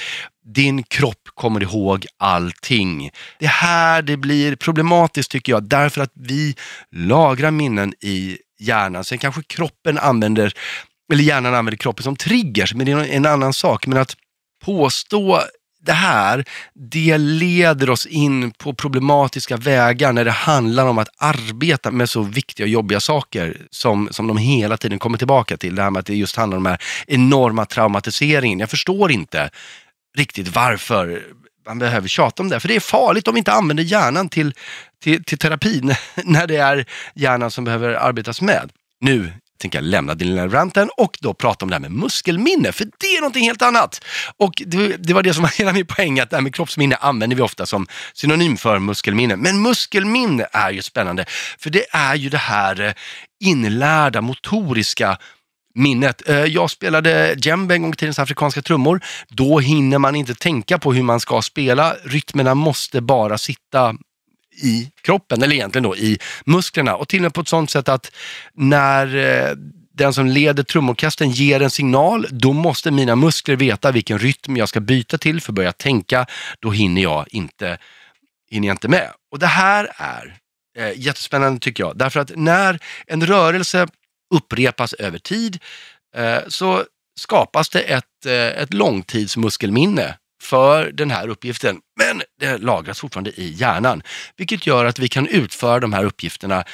din 0.45 0.83
kropp 0.83 1.29
kommer 1.35 1.63
ihåg 1.63 2.07
allting. 2.19 3.11
Det 3.39 3.47
här 3.47 4.03
det 4.03 4.17
blir 4.17 4.57
problematiskt 4.57 5.31
tycker 5.31 5.53
jag 5.53 5.69
därför 5.69 6.01
att 6.01 6.13
vi 6.15 6.55
lagrar 6.93 7.51
minnen 7.51 7.95
i 8.01 8.39
hjärnan. 8.61 9.05
Sen 9.05 9.19
kanske 9.19 9.43
kroppen 9.43 9.99
använder, 9.99 10.53
eller 11.13 11.23
hjärnan 11.23 11.55
använder 11.55 11.77
kroppen 11.77 12.03
som 12.03 12.17
triggers, 12.17 12.75
men 12.75 12.87
det 12.87 12.93
är 12.93 13.05
en 13.05 13.27
annan 13.27 13.53
sak. 13.53 13.87
Men 13.87 13.99
att 13.99 14.17
påstå 14.65 15.41
det 15.85 15.93
här, 15.93 16.45
det 16.75 17.19
leder 17.19 17.91
oss 17.91 18.07
in 18.07 18.51
på 18.51 18.75
problematiska 18.75 19.57
vägar 19.57 20.13
när 20.13 20.25
det 20.25 20.31
handlar 20.31 20.87
om 20.87 20.99
att 20.99 21.09
arbeta 21.17 21.91
med 21.91 22.11
så 22.11 22.23
viktiga 22.23 22.65
och 22.65 22.71
jobbiga 22.71 23.01
saker 23.01 23.57
som, 23.71 24.09
som 24.11 24.27
de 24.27 24.37
hela 24.37 24.77
tiden 24.77 24.99
kommer 24.99 25.19
tillbaka 25.19 25.57
till. 25.57 25.75
Det 25.75 25.83
här 25.83 25.91
med 25.91 26.01
att 26.01 26.07
det 26.07 26.15
just 26.15 26.37
handlar 26.37 26.59
om 26.59 26.65
den 26.65 26.71
här 26.71 26.83
enorma 27.07 27.67
traumatiseringen. 27.67 28.59
Jag 28.59 28.71
förstår 28.71 29.11
inte 29.11 29.51
riktigt 30.17 30.55
varför 30.55 31.23
man 31.67 31.79
behöver 31.79 32.09
tjata 32.09 32.43
om 32.43 32.49
det. 32.49 32.61
För 32.61 32.69
det 32.69 32.77
är 32.77 32.81
farligt 32.81 33.29
om 33.29 33.35
vi 33.35 33.39
inte 33.39 33.53
använder 33.53 33.85
hjärnan 33.85 34.29
till, 34.29 34.55
till, 35.03 35.25
till 35.25 35.39
terapi 35.39 35.81
när 36.25 36.47
det 36.47 36.57
är 36.57 36.87
hjärnan 37.15 37.51
som 37.51 37.65
behöver 37.65 37.95
arbetas 37.95 38.41
med. 38.41 38.71
Nu 39.01 39.33
tänker 39.59 39.79
jag 39.79 39.85
lämna 39.85 40.15
den 40.15 40.29
lilla 40.29 40.49
ranten 40.49 40.91
och 40.97 41.19
då 41.21 41.35
prata 41.35 41.65
om 41.65 41.69
det 41.71 41.75
här 41.75 41.81
med 41.81 41.91
muskelminne, 41.91 42.73
för 42.73 42.85
det 42.85 43.07
är 43.07 43.21
någonting 43.21 43.45
helt 43.45 43.63
annat. 43.63 44.05
Och 44.37 44.63
det, 44.67 44.97
det 44.97 45.15
var 45.15 45.23
det 45.23 45.35
som 45.35 45.43
var 45.43 45.59
hela 45.59 45.73
min 45.73 45.87
poäng, 45.87 46.21
att 46.21 46.31
det 46.31 46.37
här 46.37 46.43
med 46.43 46.55
kroppsminne 46.55 46.97
använder 46.97 47.37
vi 47.37 47.43
ofta 47.43 47.67
som 47.67 47.87
synonym 48.15 48.57
för 48.57 48.79
muskelminne. 48.79 49.37
Men 49.37 49.63
muskelminne 49.63 50.47
är 50.53 50.71
ju 50.71 50.83
spännande, 50.83 51.25
för 51.59 51.71
det 51.71 51.87
är 51.91 52.15
ju 52.15 52.29
det 52.29 52.39
här 52.39 52.81
eh, 52.81 52.93
inlärda 53.45 54.21
motoriska 54.21 55.19
minnet. 55.75 56.29
Eh, 56.29 56.45
jag 56.45 56.71
spelade 56.71 57.35
djembe 57.39 57.75
en 57.75 57.83
gång 57.83 57.93
i 57.93 57.97
tiden, 57.97 58.15
afrikanska 58.19 58.63
trummor. 58.63 59.01
Då 59.29 59.59
hinner 59.59 59.99
man 59.99 60.15
inte 60.15 60.35
tänka 60.35 60.79
på 60.79 60.93
hur 60.93 61.03
man 61.03 61.21
ska 61.21 61.43
spela. 61.43 61.97
Rytmerna 62.05 62.55
måste 62.55 63.01
bara 63.01 63.39
sitta 63.39 63.95
i 64.63 64.91
kroppen, 65.03 65.43
eller 65.43 65.55
egentligen 65.55 65.83
då 65.83 65.97
i 65.97 66.19
musklerna. 66.45 66.97
Och 66.97 67.09
till 67.09 67.19
och 67.19 67.23
med 67.23 67.35
på 67.35 67.41
ett 67.41 67.49
sånt 67.49 67.71
sätt 67.71 67.89
att 67.89 68.13
när 68.55 69.17
eh, 69.17 69.57
den 69.95 70.15
som 70.15 70.27
leder 70.27 70.63
trumorkestern 70.63 71.31
ger 71.31 71.63
en 71.63 71.71
signal, 71.71 72.27
då 72.31 72.53
måste 72.53 72.91
mina 72.91 73.17
muskler 73.17 73.57
veta 73.57 73.93
vilken 73.93 74.19
rytm 74.19 74.57
jag 74.57 74.69
ska 74.69 74.81
byta 74.81 75.19
till 75.19 75.41
för 75.41 75.53
att 75.53 75.57
börja 75.57 75.73
tänka. 75.73 76.27
Då 76.61 76.71
hinner 76.71 77.03
jag 77.03 77.27
inte, 77.31 77.79
hinner 78.51 78.69
jag 78.69 78.75
inte 78.75 78.89
med. 78.89 79.11
Och 79.33 79.39
det 79.39 79.47
här 79.47 79.93
är 79.97 80.39
eh, 80.79 81.01
jättespännande 81.01 81.61
tycker 81.61 81.83
jag, 81.83 81.99
därför 81.99 82.21
att 82.21 82.33
när 82.37 82.79
en 83.07 83.27
rörelse 83.27 83.89
upprepas 84.35 84.93
över 84.93 85.19
tid 85.19 85.59
eh, 86.17 86.39
så 86.49 86.85
skapas 87.21 87.69
det 87.69 87.81
ett, 87.81 88.27
eh, 88.27 88.63
ett 88.63 88.75
långtidsmuskelminne 88.75 90.17
för 90.45 90.93
den 90.93 91.11
här 91.11 91.29
uppgiften. 91.29 91.81
Men 91.99 92.23
det 92.41 92.59
lagras 92.59 93.01
fortfarande 93.01 93.31
i 93.31 93.51
hjärnan, 93.51 94.03
vilket 94.37 94.67
gör 94.67 94.85
att 94.85 94.99
vi 94.99 95.09
kan 95.09 95.27
utföra 95.27 95.81
de 95.81 95.93
här 95.93 96.05
uppgifterna 96.05 96.65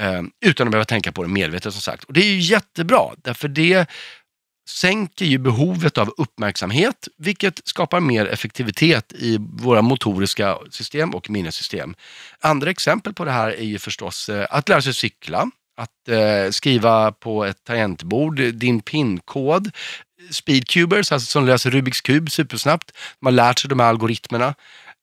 eh, 0.00 0.22
utan 0.44 0.66
att 0.66 0.70
behöva 0.70 0.84
tänka 0.84 1.12
på 1.12 1.22
det 1.22 1.28
medvetet 1.28 1.72
som 1.72 1.82
sagt. 1.82 2.04
Och 2.04 2.12
det 2.12 2.20
är 2.20 2.32
ju 2.32 2.38
jättebra, 2.38 3.10
därför 3.16 3.48
det 3.48 3.90
sänker 4.68 5.24
ju 5.24 5.38
behovet 5.38 5.98
av 5.98 6.14
uppmärksamhet, 6.16 7.08
vilket 7.16 7.60
skapar 7.64 8.00
mer 8.00 8.26
effektivitet 8.26 9.12
i 9.12 9.38
våra 9.40 9.82
motoriska 9.82 10.58
system 10.70 11.14
och 11.14 11.30
minnessystem. 11.30 11.94
Andra 12.40 12.70
exempel 12.70 13.14
på 13.14 13.24
det 13.24 13.30
här 13.30 13.48
är 13.48 13.64
ju 13.64 13.78
förstås 13.78 14.28
eh, 14.28 14.46
att 14.50 14.68
lära 14.68 14.82
sig 14.82 14.94
cykla, 14.94 15.50
att 15.76 16.08
eh, 16.08 16.50
skriva 16.50 17.12
på 17.12 17.44
ett 17.44 17.64
tangentbord 17.64 18.40
din 18.40 18.80
pinkod, 18.80 19.70
speedcubers, 20.30 21.12
alltså 21.12 21.30
som 21.30 21.46
löser 21.46 21.70
Rubiks 21.70 22.00
kub 22.00 22.30
supersnabbt. 22.30 22.92
De 23.20 23.26
har 23.26 23.32
lärt 23.32 23.58
sig 23.58 23.68
de 23.68 23.80
här 23.80 23.88
algoritmerna. 23.88 24.54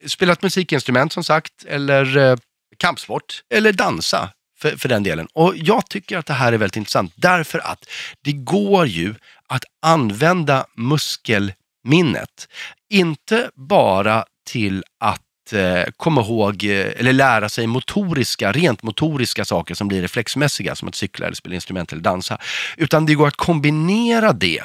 Spelat 0.06 0.42
musikinstrument 0.42 1.14
som 1.14 1.24
sagt, 1.24 1.66
eller 1.68 2.18
eh, 2.18 2.38
kampsport, 2.78 3.44
eller 3.54 3.74
dansa 3.74 4.30
för, 4.60 4.78
för 4.78 4.90
den 4.90 5.04
delen. 5.04 5.28
Och 5.34 5.54
jag 5.56 5.90
tycker 5.90 6.18
att 6.18 6.26
det 6.26 6.34
här 6.34 6.54
är 6.54 6.58
väldigt 6.58 6.78
intressant 6.78 7.14
därför 7.16 7.60
att 7.60 7.90
det 8.24 8.32
går 8.32 8.88
ju 8.88 9.16
att 9.48 9.64
använda 9.82 10.66
muskelminnet. 10.76 12.48
Inte 12.90 13.50
bara 13.56 14.26
till 14.48 14.84
att 15.00 15.54
eh, 15.54 15.84
komma 15.98 16.22
ihåg 16.22 16.64
eh, 16.64 16.70
eller 16.70 17.14
lära 17.14 17.50
sig 17.50 17.68
motoriska, 17.68 18.52
rent 18.52 18.84
motoriska 18.84 19.46
saker 19.46 19.76
som 19.76 19.88
blir 19.88 20.02
reflexmässiga, 20.02 20.76
som 20.76 20.88
att 20.88 20.96
cykla 20.96 21.26
eller 21.26 21.36
spela 21.36 21.56
instrument 21.56 21.92
eller 21.92 22.02
dansa. 22.02 22.38
Utan 22.78 23.06
det 23.06 23.14
går 23.14 23.28
att 23.28 23.36
kombinera 23.36 24.34
det 24.34 24.64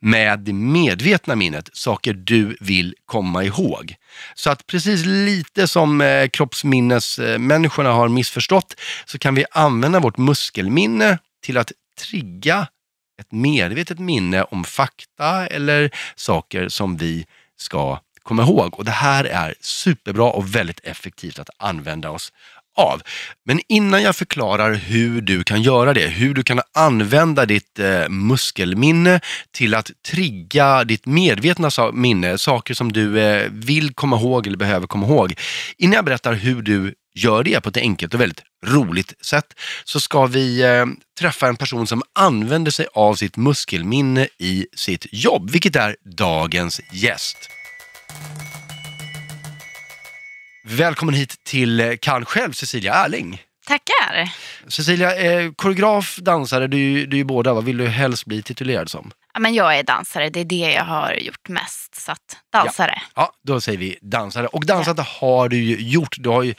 med 0.00 0.38
det 0.38 0.52
medvetna 0.52 1.36
minnet, 1.36 1.68
saker 1.72 2.12
du 2.12 2.56
vill 2.60 2.94
komma 3.06 3.44
ihåg. 3.44 3.94
Så 4.34 4.50
att 4.50 4.66
precis 4.66 5.04
lite 5.06 5.68
som 5.68 6.00
eh, 6.00 6.28
kroppsminnesmänniskorna 6.28 7.92
har 7.92 8.08
missförstått 8.08 8.74
så 9.06 9.18
kan 9.18 9.34
vi 9.34 9.44
använda 9.50 10.00
vårt 10.00 10.18
muskelminne 10.18 11.18
till 11.42 11.58
att 11.58 11.72
trigga 11.98 12.66
ett 13.20 13.32
medvetet 13.32 13.98
minne 13.98 14.42
om 14.42 14.64
fakta 14.64 15.46
eller 15.46 15.90
saker 16.16 16.68
som 16.68 16.96
vi 16.96 17.26
ska 17.56 17.98
komma 18.22 18.42
ihåg. 18.42 18.78
Och 18.78 18.84
det 18.84 18.90
här 18.90 19.24
är 19.24 19.54
superbra 19.60 20.30
och 20.30 20.54
väldigt 20.54 20.80
effektivt 20.84 21.38
att 21.38 21.50
använda 21.58 22.10
oss 22.10 22.32
av. 22.76 23.02
Men 23.44 23.60
innan 23.68 24.02
jag 24.02 24.16
förklarar 24.16 24.74
hur 24.74 25.20
du 25.20 25.44
kan 25.44 25.62
göra 25.62 25.94
det, 25.94 26.06
hur 26.06 26.34
du 26.34 26.42
kan 26.42 26.60
använda 26.74 27.46
ditt 27.46 27.78
eh, 27.78 28.08
muskelminne 28.08 29.20
till 29.50 29.74
att 29.74 29.90
trigga 30.10 30.84
ditt 30.84 31.06
medvetna 31.06 31.70
minne, 31.92 32.38
saker 32.38 32.74
som 32.74 32.92
du 32.92 33.20
eh, 33.20 33.48
vill 33.50 33.94
komma 33.94 34.16
ihåg 34.16 34.46
eller 34.46 34.56
behöver 34.56 34.86
komma 34.86 35.06
ihåg. 35.06 35.34
Innan 35.78 35.94
jag 35.94 36.04
berättar 36.04 36.32
hur 36.32 36.62
du 36.62 36.94
gör 37.14 37.44
det 37.44 37.60
på 37.60 37.68
ett 37.68 37.76
enkelt 37.76 38.14
och 38.14 38.20
väldigt 38.20 38.42
roligt 38.66 39.14
sätt 39.26 39.54
så 39.84 40.00
ska 40.00 40.26
vi 40.26 40.62
eh, 40.62 40.86
träffa 41.18 41.48
en 41.48 41.56
person 41.56 41.86
som 41.86 42.02
använder 42.12 42.70
sig 42.70 42.86
av 42.94 43.14
sitt 43.14 43.36
muskelminne 43.36 44.28
i 44.38 44.66
sitt 44.76 45.06
jobb, 45.10 45.50
vilket 45.50 45.76
är 45.76 45.96
dagens 46.04 46.80
gäst. 46.92 47.36
Välkommen 50.64 51.14
hit 51.14 51.44
till 51.44 51.98
Kan 52.00 52.24
själv, 52.24 52.52
Cecilia 52.52 52.94
Erling. 52.94 53.42
Tackar. 53.66 54.32
Cecilia, 54.68 55.16
eh, 55.16 55.52
koreograf, 55.52 56.16
dansare, 56.16 56.66
du, 56.66 57.06
du 57.06 57.16
är 57.16 57.18
ju 57.18 57.24
båda. 57.24 57.52
Vad 57.52 57.64
vill 57.64 57.76
du 57.76 57.88
helst 57.88 58.24
bli 58.26 58.42
titulerad 58.42 58.90
som? 58.90 59.10
Ja, 59.34 59.40
men 59.40 59.54
jag 59.54 59.78
är 59.78 59.82
dansare, 59.82 60.30
det 60.30 60.40
är 60.40 60.44
det 60.44 60.72
jag 60.72 60.84
har 60.84 61.14
gjort 61.14 61.48
mest. 61.48 61.94
Så 61.94 62.12
att, 62.12 62.36
dansare. 62.52 63.02
Ja. 63.14 63.22
ja, 63.22 63.32
då 63.42 63.60
säger 63.60 63.78
vi 63.78 63.98
dansare. 64.02 64.46
Och 64.46 64.66
dansat 64.66 64.98
ja. 64.98 65.06
har 65.20 65.48
du 65.48 65.56
ju 65.56 65.76
gjort. 65.76 66.16
Du 66.18 66.28
har 66.28 66.42
ju 66.42 66.54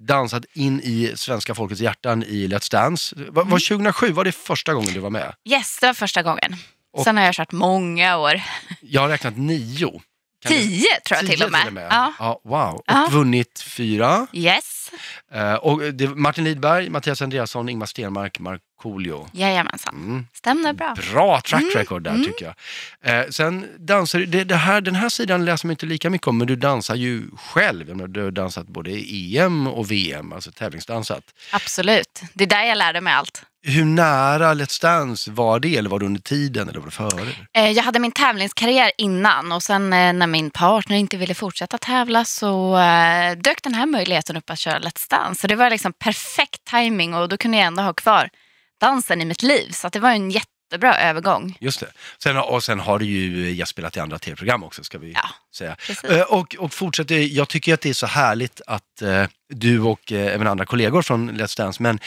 dansat 0.00 0.44
in 0.52 0.80
i 0.80 1.12
svenska 1.14 1.54
folkets 1.54 1.80
hjärtan 1.80 2.22
i 2.22 2.46
Let's 2.46 2.72
Dance. 2.72 3.16
Var, 3.28 3.44
var 3.44 3.68
2007 3.68 4.06
mm. 4.06 4.16
var 4.16 4.24
det 4.24 4.32
första 4.32 4.74
gången 4.74 4.94
du 4.94 5.00
var 5.00 5.10
med? 5.10 5.34
Yes, 5.44 5.78
det 5.80 5.86
var 5.86 5.94
första 5.94 6.22
gången. 6.22 6.56
Och, 6.92 7.04
Sen 7.04 7.16
har 7.16 7.24
jag 7.24 7.34
kört 7.34 7.52
många 7.52 8.16
år. 8.16 8.40
Jag 8.80 9.00
har 9.00 9.08
räknat 9.08 9.36
nio. 9.36 10.00
Tio 10.48 11.00
tror 11.06 11.18
jag 11.20 11.26
till 11.26 11.42
och 11.42 11.52
med. 11.52 11.60
Till 11.60 11.68
och 11.68 11.74
med. 11.74 11.86
Ja. 11.90 12.12
ja. 12.18 12.40
wow, 12.44 12.74
och 12.74 12.84
ja. 12.86 13.08
vunnit 13.10 13.60
fyra. 13.60 14.26
Yes. 14.32 14.90
Uh, 15.34 15.54
och 15.54 15.94
det, 15.94 16.08
Martin 16.08 16.44
Lidberg, 16.44 16.90
Mattias 16.90 17.22
Andreasson, 17.22 17.68
Ingmar 17.68 17.86
Stenmark, 17.86 18.38
Markoolio. 18.38 19.28
Jajamensan, 19.32 19.94
mm. 19.94 20.26
stämmer 20.34 20.72
bra. 20.72 20.94
Bra 21.12 21.40
track 21.40 21.62
mm, 21.62 21.74
record 21.74 22.02
där 22.02 22.10
mm. 22.10 22.24
tycker 22.24 22.54
jag. 23.02 23.24
Uh, 23.24 23.30
sen 23.30 23.66
dansar 23.78 24.18
det, 24.18 24.44
det 24.44 24.56
här, 24.56 24.80
den 24.80 24.94
här 24.94 25.08
sidan 25.08 25.44
läser 25.44 25.66
man 25.66 25.70
inte 25.70 25.86
lika 25.86 26.10
mycket 26.10 26.26
om, 26.26 26.38
men 26.38 26.46
du 26.46 26.56
dansar 26.56 26.94
ju 26.94 27.22
själv. 27.36 28.08
Du 28.08 28.22
har 28.22 28.30
dansat 28.30 28.66
både 28.66 28.90
EM 28.90 29.66
och 29.66 29.90
VM, 29.90 30.32
alltså 30.32 30.52
tävlingsdansat. 30.52 31.24
Absolut, 31.52 32.22
det 32.32 32.44
är 32.44 32.48
där 32.48 32.64
jag 32.64 32.78
lärde 32.78 33.00
mig 33.00 33.12
allt. 33.12 33.42
Hur 33.68 33.84
nära 33.84 34.54
Let's 34.54 34.82
Dance 34.82 35.30
var 35.30 35.60
det? 35.60 35.76
Eller 35.76 35.90
var 35.90 35.98
det 35.98 36.06
under 36.06 36.20
tiden 36.20 36.68
eller 36.68 36.80
var 36.80 36.86
det 36.86 36.92
före? 36.92 37.32
Eh, 37.52 37.70
jag 37.70 37.82
hade 37.82 37.98
min 37.98 38.12
tävlingskarriär 38.12 38.92
innan 38.98 39.52
och 39.52 39.62
sen 39.62 39.92
eh, 39.92 40.12
när 40.12 40.26
min 40.26 40.50
partner 40.50 40.96
inte 40.96 41.16
ville 41.16 41.34
fortsätta 41.34 41.78
tävla 41.78 42.24
så 42.24 42.78
eh, 42.78 43.36
dök 43.38 43.62
den 43.62 43.74
här 43.74 43.86
möjligheten 43.86 44.36
upp 44.36 44.50
att 44.50 44.58
köra 44.58 44.78
Let's 44.78 45.10
Dance. 45.10 45.40
Så 45.40 45.46
det 45.46 45.56
var 45.56 45.70
liksom 45.70 45.92
perfekt 45.92 46.64
timing 46.64 47.14
och 47.14 47.28
då 47.28 47.36
kunde 47.36 47.56
jag 47.56 47.66
ändå 47.66 47.82
ha 47.82 47.92
kvar 47.92 48.30
dansen 48.80 49.22
i 49.22 49.24
mitt 49.24 49.42
liv. 49.42 49.70
Så 49.70 49.88
det 49.88 50.00
var 50.00 50.10
en 50.10 50.30
jättebra 50.30 50.98
övergång. 50.98 51.56
Just 51.60 51.80
det. 51.80 51.86
Sen, 52.22 52.36
och 52.36 52.64
sen 52.64 52.80
har 52.80 52.98
du 52.98 53.04
ju 53.04 53.50
gästspelat 53.50 53.96
i 53.96 54.00
andra 54.00 54.18
tv-program 54.18 54.64
också 54.64 54.84
ska 54.84 54.98
vi 54.98 55.12
ja, 55.12 55.28
säga. 55.56 55.76
Och, 56.28 56.56
och 56.58 56.72
fortsätter, 56.72 57.16
jag 57.16 57.48
tycker 57.48 57.74
att 57.74 57.80
det 57.80 57.88
är 57.88 57.94
så 57.94 58.06
härligt 58.06 58.60
att 58.66 59.02
du 59.48 59.80
och 59.80 60.12
även 60.12 60.46
andra 60.46 60.66
kollegor 60.66 61.02
från 61.02 61.30
Let's 61.30 61.56
Dance, 61.56 61.82
men 61.82 62.00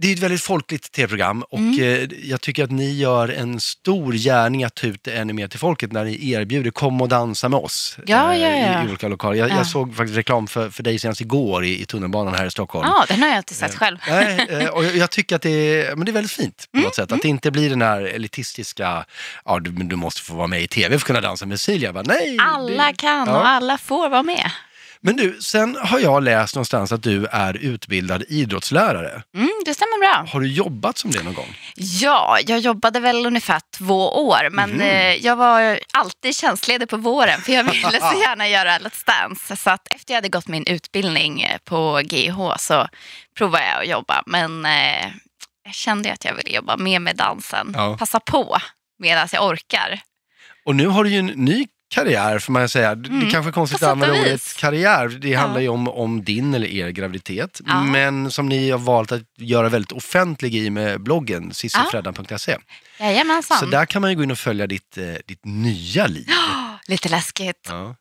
det 0.00 0.08
är 0.08 0.12
ett 0.12 0.18
väldigt 0.18 0.42
folkligt 0.42 0.92
tv-program 0.92 1.42
och 1.42 1.58
mm. 1.58 1.80
Eh, 1.80 2.08
jag 2.22 2.40
tycker 2.40 2.64
att 2.64 2.70
ni 2.70 2.92
gör 2.92 3.28
en 3.28 3.60
stor 3.60 4.12
gärning 4.12 4.64
att 4.64 4.74
ta 4.74 4.86
ut 4.86 5.04
det 5.04 5.12
ännu 5.12 5.32
mer 5.32 5.48
till 5.48 5.58
folket 5.58 5.92
när 5.92 6.04
ni 6.04 6.30
erbjuder 6.30 6.70
kom 6.70 7.00
och 7.00 7.08
dansa 7.08 7.48
med 7.48 7.60
oss 7.60 7.96
ja, 8.06 8.36
ja, 8.36 8.48
ja. 8.48 8.84
I, 8.84 8.88
olika 8.88 9.08
lokaler. 9.08 9.36
Jag, 9.36 9.50
ja. 9.50 9.56
jag, 9.56 9.66
såg 9.66 9.96
faktiskt 9.96 10.16
reklam 10.16 10.46
för, 10.46 10.70
för 10.70 10.82
dig 10.82 10.98
senast 10.98 11.20
igår 11.20 11.64
i, 11.64 11.82
i 11.82 11.84
tunnelbanan 11.84 12.34
här 12.34 12.46
i 12.46 12.50
Stockholm. 12.50 12.88
Ja, 12.88 13.04
den 13.08 13.22
har 13.22 13.28
jag 13.28 13.38
inte 13.38 13.54
sett 13.54 13.74
själv. 13.74 13.98
Nej, 14.08 14.68
och 14.68 14.84
jag 14.84 15.10
tycker 15.10 15.36
att 15.36 15.42
det 15.42 15.50
är, 15.50 15.96
men 15.96 16.04
det 16.04 16.10
är 16.10 16.14
väldigt 16.14 16.32
fint 16.32 16.68
på 16.72 16.76
mm. 16.76 16.84
något 16.84 16.94
sätt. 16.94 17.12
Att 17.12 17.22
det 17.22 17.28
inte 17.28 17.50
blir 17.50 17.70
den 17.70 17.82
här 17.82 18.02
elitistiska, 18.02 19.04
ja 19.44 19.58
du, 19.58 19.70
du 19.70 19.96
måste 19.96 20.22
få 20.22 20.34
vara 20.34 20.46
med 20.46 20.62
i 20.62 20.68
tv 20.68 20.88
för 20.88 20.96
att 20.96 21.04
kunna 21.04 21.20
dansa 21.20 21.46
med 21.46 21.60
Silja. 21.60 21.92
Bara, 21.92 22.04
nej, 22.06 22.36
alla 22.40 22.86
det, 22.86 22.94
kan 22.96 23.28
och 23.28 23.48
alla 23.48 23.78
får 23.78 24.08
vara 24.08 24.22
med. 24.22 24.50
Men 25.02 25.16
du, 25.16 25.38
sen 25.40 25.76
har 25.80 25.98
jag 25.98 26.22
läst 26.22 26.54
någonstans 26.54 26.92
att 26.92 27.02
du 27.02 27.26
är 27.26 27.56
utbildad 27.56 28.24
idrottslärare. 28.28 29.22
Mm, 29.36 29.50
det 29.64 29.74
stämmer 29.74 30.00
bra. 30.00 30.32
Har 30.32 30.40
du 30.40 30.52
jobbat 30.52 30.98
som 30.98 31.10
det 31.10 31.22
någon 31.22 31.34
gång? 31.34 31.56
Ja, 31.76 32.38
jag 32.46 32.58
jobbade 32.58 33.00
väl 33.00 33.26
ungefär 33.26 33.60
två 33.78 34.28
år, 34.28 34.50
men 34.50 34.80
eh, 34.80 35.14
jag 35.14 35.36
var 35.36 35.80
alltid 35.92 36.36
tjänstledig 36.36 36.88
på 36.88 36.96
våren 36.96 37.40
för 37.40 37.52
jag 37.52 37.64
ville 37.64 38.00
så 38.00 38.20
gärna 38.20 38.48
göra 38.48 38.78
Let's 38.78 39.06
Dance. 39.06 39.56
Så 39.56 39.70
att 39.70 39.94
efter 39.94 40.12
jag 40.12 40.16
hade 40.16 40.28
gått 40.28 40.48
min 40.48 40.66
utbildning 40.66 41.42
eh, 41.42 41.58
på 41.64 42.00
GH 42.04 42.56
så 42.58 42.88
provade 43.36 43.64
jag 43.66 43.82
att 43.82 43.88
jobba, 43.88 44.22
men 44.26 44.66
eh, 44.66 45.06
jag 45.64 45.74
kände 45.74 46.12
att 46.12 46.24
jag 46.24 46.34
ville 46.34 46.50
jobba 46.50 46.76
mer 46.76 46.98
med 46.98 47.16
dansen. 47.16 47.72
Ja. 47.76 47.96
Passa 47.98 48.20
på 48.20 48.58
medan 48.98 49.28
jag 49.32 49.46
orkar. 49.46 50.00
Och 50.64 50.76
nu 50.76 50.86
har 50.86 51.04
du 51.04 51.10
ju 51.10 51.18
en 51.18 51.26
ny 51.26 51.66
karriär 51.90 52.38
får 52.38 52.52
man 52.52 52.68
säga. 52.68 52.94
Det 52.94 53.08
Mm, 53.08 53.30
kanske 53.30 53.50
är 53.50 53.52
konstigt 53.52 53.82
att 53.82 53.88
använda 53.88 54.20
ordet 54.20 54.56
karriär. 54.56 55.08
Det 55.08 55.28
Ja. 55.28 55.40
handlar 55.40 55.60
ju 55.60 55.68
om, 55.68 55.88
om 55.88 56.24
din 56.24 56.54
eller 56.54 56.66
er 56.68 56.88
graviditet. 56.90 57.60
Ja. 57.66 57.82
Men 57.82 58.30
som 58.30 58.48
ni 58.48 58.70
har 58.70 58.78
valt 58.78 59.12
att 59.12 59.22
göra 59.38 59.68
väldigt 59.68 59.92
offentlig 59.92 60.54
i 60.54 60.70
med 60.70 61.00
bloggen 61.02 61.54
sissifreddan.se. 61.54 62.56
Jajamensan. 63.00 63.58
Så 63.58 63.66
där 63.66 63.86
kan 63.86 64.02
man 64.02 64.10
ju 64.10 64.16
gå 64.16 64.22
in 64.22 64.30
och 64.30 64.38
följa 64.38 64.66
ditt, 64.66 64.98
eh, 64.98 65.04
ditt 65.26 65.44
nya 65.44 66.06
liv. 66.06 66.26
Lite 66.88 67.08
läskigt. 67.08 67.66
Ja. 67.68 67.96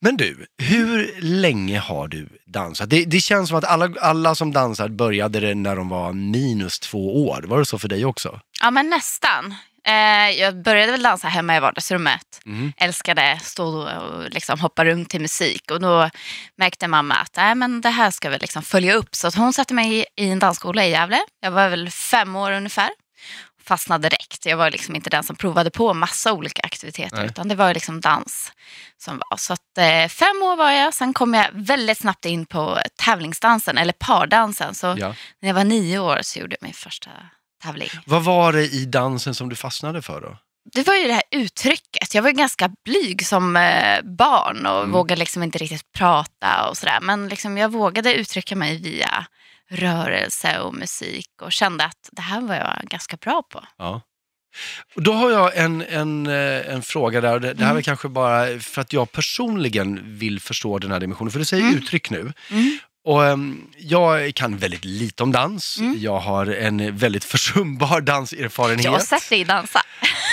Men 0.00 0.16
du, 0.16 0.46
hur 0.62 1.14
länge 1.20 1.78
har 1.78 2.08
du 2.08 2.28
dansat? 2.46 2.90
Det, 2.90 3.04
det 3.04 3.20
känns 3.20 3.48
som 3.48 3.58
att 3.58 3.64
alla, 3.64 3.90
alla 4.00 4.34
som 4.34 4.52
dansar 4.52 4.88
började 4.88 5.40
det 5.40 5.54
när 5.54 5.76
de 5.76 5.88
var 5.88 6.12
minus 6.12 6.78
två 6.80 7.28
år. 7.28 7.42
Var 7.46 7.58
det 7.58 7.66
så 7.66 7.78
för 7.78 7.88
dig 7.88 8.04
också? 8.04 8.40
Ja, 8.62 8.70
men 8.70 8.90
nästan. 8.90 9.54
Eh, 9.88 10.30
jag 10.40 10.62
började 10.62 10.92
väl 10.92 11.02
dansa 11.02 11.28
hemma 11.28 11.56
i 11.56 11.60
vardagsrummet. 11.60 12.40
Mm. 12.46 12.72
Älskade 12.76 13.38
stå 13.42 13.88
och 13.88 14.30
liksom 14.30 14.60
hoppa 14.60 14.84
runt 14.84 15.10
till 15.10 15.20
musik. 15.20 15.70
Och 15.70 15.80
då 15.80 16.10
märkte 16.56 16.88
mamma 16.88 17.14
att 17.14 17.36
Nej, 17.36 17.54
men 17.54 17.80
det 17.80 17.90
här 17.90 18.10
ska 18.10 18.30
vi 18.30 18.38
liksom 18.38 18.62
följa 18.62 18.94
upp. 18.94 19.14
Så 19.14 19.30
hon 19.36 19.52
satte 19.52 19.74
mig 19.74 20.06
i 20.16 20.28
en 20.30 20.38
dansskola 20.38 20.86
i 20.86 20.90
Gävle. 20.90 21.18
Jag 21.40 21.50
var 21.50 21.68
väl 21.68 21.90
fem 21.90 22.36
år 22.36 22.52
ungefär. 22.52 22.90
Fastnade 23.64 24.08
direkt. 24.08 24.46
Jag 24.46 24.56
var 24.56 24.70
liksom 24.70 24.96
inte 24.96 25.10
den 25.10 25.22
som 25.24 25.36
provade 25.36 25.70
på 25.70 25.94
massa 25.94 26.32
olika 26.32 26.62
aktiviteter. 26.62 27.16
Nej. 27.16 27.26
Utan 27.26 27.48
det 27.48 27.54
var 27.54 27.74
liksom 27.74 28.00
dans 28.00 28.52
som 28.98 29.20
var. 29.30 29.36
Så 29.36 29.52
att, 29.52 29.78
eh, 29.78 30.08
fem 30.08 30.42
år 30.42 30.56
var 30.56 30.70
jag. 30.70 30.94
Sen 30.94 31.12
kom 31.14 31.34
jag 31.34 31.46
väldigt 31.52 31.98
snabbt 31.98 32.24
in 32.24 32.46
på 32.46 32.78
tävlingsdansen, 33.04 33.78
eller 33.78 33.92
pardansen. 33.92 34.74
Så 34.74 34.86
Ja. 34.98 35.14
när 35.40 35.48
jag 35.48 35.54
var 35.54 35.64
nio 35.64 35.98
år 35.98 36.18
så 36.22 36.38
gjorde 36.38 36.56
jag 36.60 36.66
min 36.66 36.74
första 36.74 37.10
tävling. 37.62 37.88
Vad 38.06 38.24
var 38.24 38.52
det 38.52 38.64
i 38.66 38.84
dansen 38.84 39.34
som 39.34 39.48
du 39.48 39.56
fastnade 39.56 40.02
för 40.02 40.20
då? 40.20 40.36
det 40.72 40.86
var 40.86 40.94
ju 40.94 41.06
det 41.06 41.12
här 41.12 41.22
uttrycket. 41.30 42.14
Jag 42.14 42.22
var 42.22 42.30
ganska 42.30 42.70
blyg 42.84 43.26
som 43.26 43.56
eh, 43.56 44.02
barn 44.04 44.66
och 44.66 44.78
Mm. 44.78 44.90
vågade 44.92 45.18
liksom 45.18 45.42
inte 45.42 45.58
riktigt 45.58 45.92
prata 45.92 46.68
och 46.70 46.76
sådär. 46.76 46.98
Men 47.02 47.28
liksom 47.28 47.58
jag 47.58 47.72
vågade 47.72 48.14
uttrycka 48.14 48.56
mig 48.56 48.82
via 48.82 49.26
rörelse 49.70 50.60
och 50.60 50.74
musik 50.74 51.30
och 51.42 51.52
kände 51.52 51.84
att 51.84 52.08
det 52.12 52.22
här 52.22 52.40
var 52.40 52.54
jag 52.54 52.88
ganska 52.88 53.16
bra 53.16 53.42
på. 53.52 53.64
Ja. 53.78 54.00
Då 54.94 55.12
har 55.12 55.30
jag 55.30 55.56
en, 55.56 55.82
en, 55.82 56.26
eh, 56.26 56.74
en 56.74 56.82
fråga 56.82 57.20
där. 57.20 57.38
Det, 57.38 57.52
det 57.54 57.62
här 57.64 57.70
är 57.70 57.70
Mm. 57.70 57.82
kanske 57.82 58.08
bara 58.08 58.58
för 58.60 58.80
att 58.80 58.92
jag 58.92 59.12
personligen 59.12 60.18
vill 60.18 60.40
förstå 60.40 60.78
den 60.78 60.90
här 60.92 61.00
dimensionen. 61.00 61.30
För 61.32 61.38
du 61.38 61.44
säger 61.44 61.62
Mm. 61.64 61.76
uttryck 61.78 62.10
nu. 62.10 62.32
Mm. 62.50 62.78
Och, 63.08 63.26
ehm, 63.26 63.60
jag 63.78 64.34
kan 64.34 64.56
väldigt 64.56 64.84
lite 64.84 65.22
om 65.22 65.32
dans. 65.32 65.78
Mm. 65.78 65.96
Jag 66.00 66.18
har 66.18 66.46
en 66.46 66.96
väldigt 66.96 67.24
försumbar 67.24 68.00
danserfarenhet. 68.00 68.84
Jag 68.84 68.92
har 68.92 68.98
sett 68.98 69.30
dig 69.30 69.44
dansa. 69.44 69.82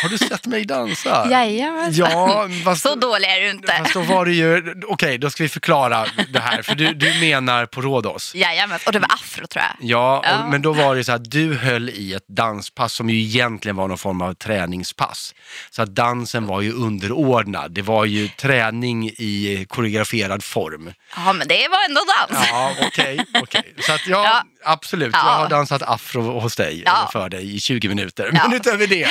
Har 0.05 0.09
du 0.09 0.17
sett 0.17 0.45
mig 0.45 0.65
dansa? 0.65 1.27
Jajamensan. 1.31 2.07
Ja, 2.11 2.47
fast, 2.63 2.81
Så 2.81 2.95
dålig 2.95 3.27
är 3.27 3.41
du 3.41 3.49
inte. 3.49 3.73
fast 3.77 3.93
då 3.93 4.01
var 4.01 4.25
det 4.25 4.31
ju, 4.33 4.73
okej 4.87 5.17
då 5.17 5.29
ska 5.29 5.43
vi 5.43 5.49
förklara 5.49 6.05
det 6.33 6.39
här, 6.39 6.61
för 6.61 6.75
du, 6.75 6.93
du 6.93 7.19
menar 7.19 7.65
på 7.65 7.81
Rhodos. 7.81 8.35
Jajamän, 8.35 8.79
och 8.85 8.91
det 8.91 8.99
var 8.99 9.13
afro 9.13 9.47
tror 9.47 9.63
jag. 9.63 9.89
Ja, 9.89 10.19
och, 10.19 10.25
Ja. 10.25 10.47
men 10.51 10.61
då 10.61 10.73
var 10.73 10.95
det 10.95 11.03
så 11.03 11.11
att 11.11 11.31
du 11.31 11.53
höll 11.55 11.89
i 11.89 12.13
ett 12.13 12.27
danspass 12.27 12.93
som 12.93 13.09
ju 13.09 13.19
egentligen 13.21 13.75
var 13.75 13.87
någon 13.87 13.97
form 13.97 14.21
av 14.21 14.33
träningspass. 14.33 15.35
Så 15.69 15.81
att 15.81 15.95
dansen 15.95 16.45
var 16.45 16.61
ju 16.61 16.71
underordnad. 16.73 17.71
Det 17.71 17.81
var 17.81 18.05
ju 18.05 18.27
träning 18.27 19.09
i 19.09 19.65
koreograferad 19.69 20.43
form. 20.43 20.93
Ja, 21.15 21.33
men 21.33 21.47
det 21.47 21.67
var 21.71 21.85
ändå 21.89 22.01
dans. 22.29 22.47
Ja, 22.51 22.71
okej, 22.87 23.25
okej. 23.41 23.73
Så 23.79 23.93
att 23.93 24.07
ja, 24.07 24.23
Ja. 24.23 24.43
Absolut. 24.65 25.09
Ja. 25.13 25.19
Jag 25.31 25.37
har 25.39 25.49
dansat 25.49 25.81
afro 25.81 26.39
hos 26.39 26.55
dig, 26.55 26.81
Ja. 26.85 26.97
eller 26.97 27.11
för 27.11 27.29
dig, 27.29 27.55
i 27.55 27.59
20 27.59 27.87
minuter. 27.89 28.31
Ja. 28.33 28.47
Men 28.47 28.57
utöver 28.57 28.87
det. 28.87 29.07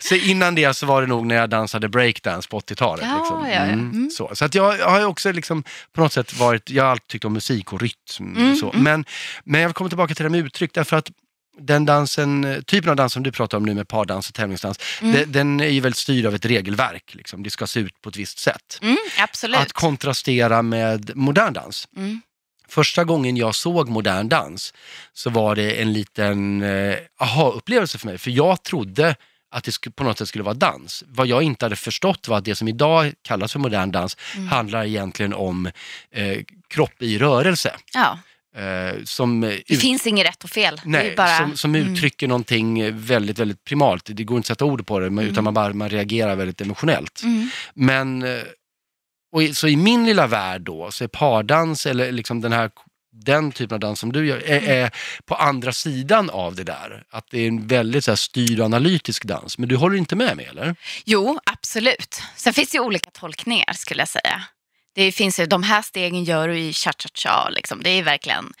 Så 0.00 0.14
innan 0.14 0.54
det 0.54 0.74
så 0.74 0.86
var 0.86 1.00
det 1.02 1.06
nog 1.08 1.26
när 1.26 1.34
jag 1.34 1.50
dansade 1.50 1.88
breakdance 1.88 2.48
på 2.48 2.60
80-talet. 2.60 3.04
Ja, 3.08 3.18
liksom. 3.18 3.44
ja, 3.46 3.52
ja. 3.54 3.60
Mm. 3.60 4.10
Så, 4.10 4.30
så 4.34 4.44
att 4.44 4.54
jag 4.54 4.78
har 4.78 4.98
ju 4.98 5.04
också 5.04 5.32
liksom 5.32 5.64
på 5.92 6.00
något 6.00 6.12
sätt 6.12 6.34
varit, 6.34 6.70
jag 6.70 6.84
har 6.84 6.90
alltid 6.90 7.08
tyckt 7.08 7.24
om 7.24 7.32
musik 7.32 7.72
och 7.72 7.80
rytm. 7.80 8.36
Mm, 8.36 8.56
så. 8.56 8.70
mm. 8.70 8.82
Men, 8.84 9.04
men 9.44 9.60
jag 9.60 9.74
kommer 9.74 9.88
tillbaka 9.88 10.14
till 10.14 10.22
det 10.24 10.30
med 10.30 10.40
uttryck, 10.40 10.70
därför 10.74 10.96
att 10.96 11.10
den 11.58 11.84
dansen, 11.84 12.62
typen 12.66 12.90
av 12.90 12.96
dans 12.96 13.12
som 13.12 13.22
du 13.22 13.32
pratar 13.32 13.56
om 13.58 13.62
nu 13.64 13.74
med 13.74 13.88
pardans 13.88 14.28
och 14.28 14.34
tävlingsdans, 14.34 14.78
Mm. 15.02 15.12
det, 15.14 15.24
den 15.24 15.60
är 15.60 15.68
ju 15.68 15.80
väldigt 15.80 15.98
styrd 15.98 16.26
av 16.26 16.34
ett 16.34 16.44
regelverk. 16.44 17.14
Liksom. 17.14 17.42
Det 17.42 17.50
ska 17.50 17.66
se 17.66 17.80
ut 17.80 18.00
på 18.02 18.08
ett 18.08 18.16
visst 18.16 18.38
sätt. 18.38 18.78
Mm. 18.82 18.96
Att 19.54 19.72
kontrastera 19.72 20.62
med 20.62 21.16
modern 21.16 21.52
dans. 21.52 21.88
Mm. 21.96 22.20
Första 22.72 23.04
gången 23.04 23.36
jag 23.36 23.54
såg 23.54 23.88
modern 23.88 24.28
dans 24.28 24.74
så 25.12 25.30
var 25.30 25.56
det 25.56 25.82
en 25.82 25.92
liten 25.92 26.62
eh, 26.62 26.96
aha-upplevelse 27.20 27.98
för 27.98 28.06
mig. 28.06 28.18
För 28.18 28.30
jag 28.30 28.62
trodde 28.62 29.14
att 29.54 29.64
det 29.64 29.90
på 29.96 30.04
något 30.04 30.18
sätt 30.18 30.28
skulle 30.28 30.44
vara 30.44 30.54
dans. 30.54 31.04
Vad 31.08 31.26
jag 31.26 31.42
inte 31.42 31.64
hade 31.64 31.76
förstått 31.76 32.28
var 32.28 32.38
att 32.38 32.44
det 32.44 32.54
som 32.54 32.68
idag 32.68 33.12
kallas 33.22 33.52
för 33.52 33.58
modern 33.58 33.90
dans 33.92 34.16
Mm. 34.36 34.48
handlar 34.48 34.84
egentligen 34.84 35.34
om 35.34 35.66
eh, 36.14 36.38
kropp 36.68 37.02
i 37.02 37.18
rörelse. 37.18 37.74
Ja, 37.94 38.18
Eh, 38.56 39.04
som, 39.04 39.40
det 39.68 39.76
finns 39.76 40.06
inget 40.06 40.26
rätt 40.26 40.44
och 40.44 40.50
fel. 40.50 40.80
nej, 40.84 41.14
bara... 41.16 41.38
som, 41.38 41.56
som 41.56 41.74
Mm. 41.74 41.92
uttrycker 41.92 42.28
någonting 42.28 42.98
väldigt, 42.98 43.38
väldigt 43.38 43.64
primalt. 43.64 44.04
Det 44.16 44.24
går 44.24 44.36
inte 44.36 44.44
att 44.44 44.46
sätta 44.58 44.64
ord 44.64 44.86
på 44.86 44.98
det, 45.00 45.10
men, 45.10 45.24
utan 45.24 45.44
man, 45.44 45.54
bara, 45.54 45.72
man 45.72 45.88
reagerar 45.88 46.36
väldigt 46.36 46.60
emotionellt. 46.60 47.22
Mm. 47.22 47.48
Men, 47.74 48.22
eh, 48.22 48.42
och 49.32 49.42
i, 49.42 49.54
så 49.54 49.68
i 49.68 49.76
min 49.76 50.06
lilla 50.06 50.26
värld 50.26 50.62
då, 50.62 50.90
så 50.90 51.04
är 51.04 51.08
pardans 51.08 51.86
eller 51.86 52.12
liksom 52.12 52.40
den 52.40 52.52
här 52.52 52.70
den 53.14 53.52
typen 53.52 53.74
av 53.74 53.80
dans 53.80 53.98
som 54.00 54.12
du 54.12 54.26
gör, 54.26 54.38
är, 54.38 54.58
Mm. 54.58 54.70
är 54.84 54.90
på 55.26 55.34
andra 55.34 55.72
sidan 55.72 56.30
av 56.30 56.54
det 56.54 56.64
där. 56.64 57.04
Att 57.10 57.26
det 57.30 57.38
är 57.40 57.48
en 57.48 57.66
väldigt 57.66 58.04
så 58.04 58.10
här, 58.10 58.16
styrd 58.16 58.58
och 58.60 58.64
analytisk 58.66 59.24
dans. 59.24 59.58
Men 59.58 59.68
du 59.68 59.76
håller 59.76 59.96
inte 59.96 60.16
med 60.16 60.36
mig 60.36 60.46
eller? 60.46 60.76
Jo, 61.04 61.38
absolut. 61.44 62.22
Sen 62.36 62.54
finns 62.54 62.70
det 62.70 62.76
ju 62.76 62.82
olika 62.82 63.10
tolkningar 63.10 63.72
skulle 63.72 64.00
jag 64.00 64.08
säga. 64.08 64.42
Det 64.94 65.12
finns 65.12 65.40
ju, 65.40 65.46
de 65.46 65.62
här 65.62 65.82
stegen 65.82 66.24
gör 66.24 66.48
du 66.48 66.58
i 66.58 66.72
cha-cha-cha. 66.72 67.48
Liksom. 67.50 67.82
Det 67.82 67.90
är 67.90 68.02
verkligen, 68.02 68.52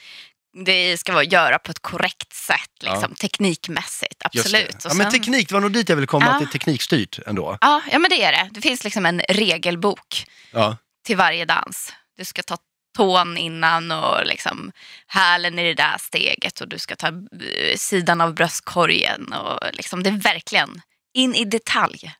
det 0.64 0.98
ska 0.98 1.12
vara 1.12 1.24
göra 1.24 1.58
på 1.58 1.70
ett 1.70 1.82
korrekt 1.82 2.32
sätt, 2.32 2.70
liksom, 2.82 3.14
teknikmässigt. 3.14 4.22
Just 4.32 4.46
Absolut. 4.46 4.76
Ja, 4.84 4.94
men 4.94 5.10
teknik, 5.12 5.48
det 5.48 5.54
var 5.54 5.60
nog 5.60 5.72
dit 5.72 5.88
jag 5.88 5.96
ville 5.96 6.06
komma, 6.06 6.26
Ja. 6.26 6.32
att 6.32 6.38
det 6.38 6.44
är 6.44 6.58
teknikstyrt 6.58 7.18
ändå. 7.26 7.58
ja, 7.60 7.82
ja, 7.92 7.98
men 7.98 8.10
det 8.10 8.22
är 8.22 8.32
det. 8.32 8.48
Det 8.52 8.60
finns 8.60 8.84
liksom 8.84 9.06
en 9.06 9.20
regelbok 9.28 10.26
Ja. 10.52 10.76
till 11.06 11.16
varje 11.16 11.44
dans. 11.44 11.92
Du 12.18 12.24
ska 12.24 12.42
ta 12.42 12.56
tån 12.96 13.36
innan 13.36 13.92
och 13.92 14.26
liksom 14.26 14.72
hälen 15.06 15.58
i 15.58 15.64
det 15.64 15.74
där 15.74 15.96
steget 15.98 16.60
och 16.60 16.68
du 16.68 16.78
ska 16.78 16.96
ta 16.96 17.06
eh, 17.08 17.76
sidan 17.76 18.20
av 18.20 18.34
bröstkorgen. 18.34 19.32
Och 19.32 19.58
liksom, 19.72 20.02
det 20.02 20.10
är 20.10 20.20
verkligen 20.20 20.82
in 21.14 21.34
i 21.34 21.44
detalj. 21.44 22.12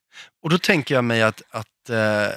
Och 0.43 0.51
då 0.51 0.59
tänker 0.59 0.95
jag 0.95 1.05
mig 1.05 1.23
att, 1.23 1.43
att 1.51 1.91
eh, 1.91 2.29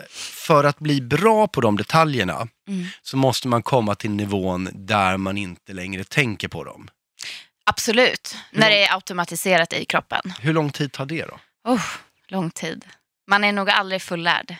för 0.45 0.63
att 0.63 0.79
bli 0.79 1.01
bra 1.01 1.47
på 1.47 1.61
de 1.61 1.77
detaljerna 1.77 2.47
Mm. 2.67 2.85
så 3.01 3.17
måste 3.17 3.47
man 3.47 3.63
komma 3.63 3.95
till 3.95 4.11
nivån 4.11 4.69
där 4.73 5.17
man 5.17 5.37
inte 5.37 5.73
längre 5.73 6.03
tänker 6.03 6.47
på 6.47 6.63
dem. 6.63 6.89
Absolut, 7.65 8.37
när 8.51 8.69
det 8.69 8.83
är 8.85 8.93
automatiserat 8.93 9.73
i 9.73 9.85
kroppen. 9.85 10.33
Hur 10.39 10.53
lång 10.53 10.69
tid 10.71 10.91
tar 10.91 11.05
det 11.05 11.25
då? 11.25 11.39
Oh, 11.71 11.81
lång 12.27 12.51
tid. 12.51 12.85
Man 13.27 13.43
är 13.43 13.51
nog 13.51 13.69
aldrig 13.69 14.01
fullärd. 14.01 14.55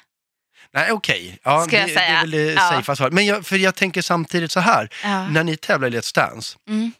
Nej, 0.73 0.91
okej. 0.91 1.39
Ja, 1.43 1.62
Ska 1.67 1.71
det, 1.71 1.78
jag 1.78 1.89
det 1.89 1.99
är 2.01 2.21
väl 2.21 2.32
det 2.32 2.54
Ja. 2.54 2.60
safea 2.71 2.95
svaret. 2.95 3.13
Men 3.13 3.25
jag, 3.25 3.45
för 3.45 3.58
jag 3.58 3.75
tänker 3.75 4.01
samtidigt 4.01 4.51
så 4.51 4.60
här, 4.60 4.89
Ja. 5.04 5.28
när 5.30 5.43
ni 5.43 5.58
tävlar 5.58 5.88
i 5.88 5.91
Let's 5.91 6.15
Dance, 6.15 6.58
Mm. 6.67 6.91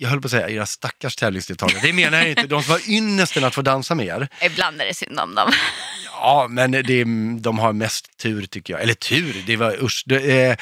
Jag 0.00 0.08
höll 0.08 0.20
på 0.20 0.26
att 0.26 0.30
säga 0.30 0.48
era 0.48 0.66
stackars 0.66 1.16
tävlingsdeltagare, 1.16 1.78
det 1.82 1.92
menar 1.92 2.18
jag 2.18 2.28
inte, 2.30 2.46
de 2.46 2.62
som 2.62 2.72
har 2.72 2.90
ynnesten 2.90 3.44
att 3.44 3.54
få 3.54 3.62
dansa 3.62 3.94
med 3.94 4.06
er. 4.06 4.28
Ibland 4.42 4.80
är 4.80 4.86
det 4.86 4.94
synd 4.94 5.20
om 5.20 5.34
dem. 5.34 5.50
Ja, 6.12 6.46
men 6.50 6.70
det, 6.70 6.78
är- 6.78 7.40
de 7.40 7.58
har 7.58 7.72
mest 7.72 8.16
tur 8.18 8.46
tycker 8.46 8.72
jag. 8.74 8.82
Eller 8.82 8.94
tur, 8.94 9.42
det 9.46 9.56
var 9.56 9.82
usch, 9.84 10.02
det 10.06 10.40
är, 10.40 10.60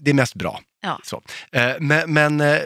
det 0.00 0.10
är 0.10 0.14
mest 0.14 0.34
bra. 0.34 0.60
Ja. 0.82 1.00
Så. 1.04 1.22
Eh, 1.52 1.70
Men, 1.80 2.12
men 2.12 2.40
eh, 2.40 2.58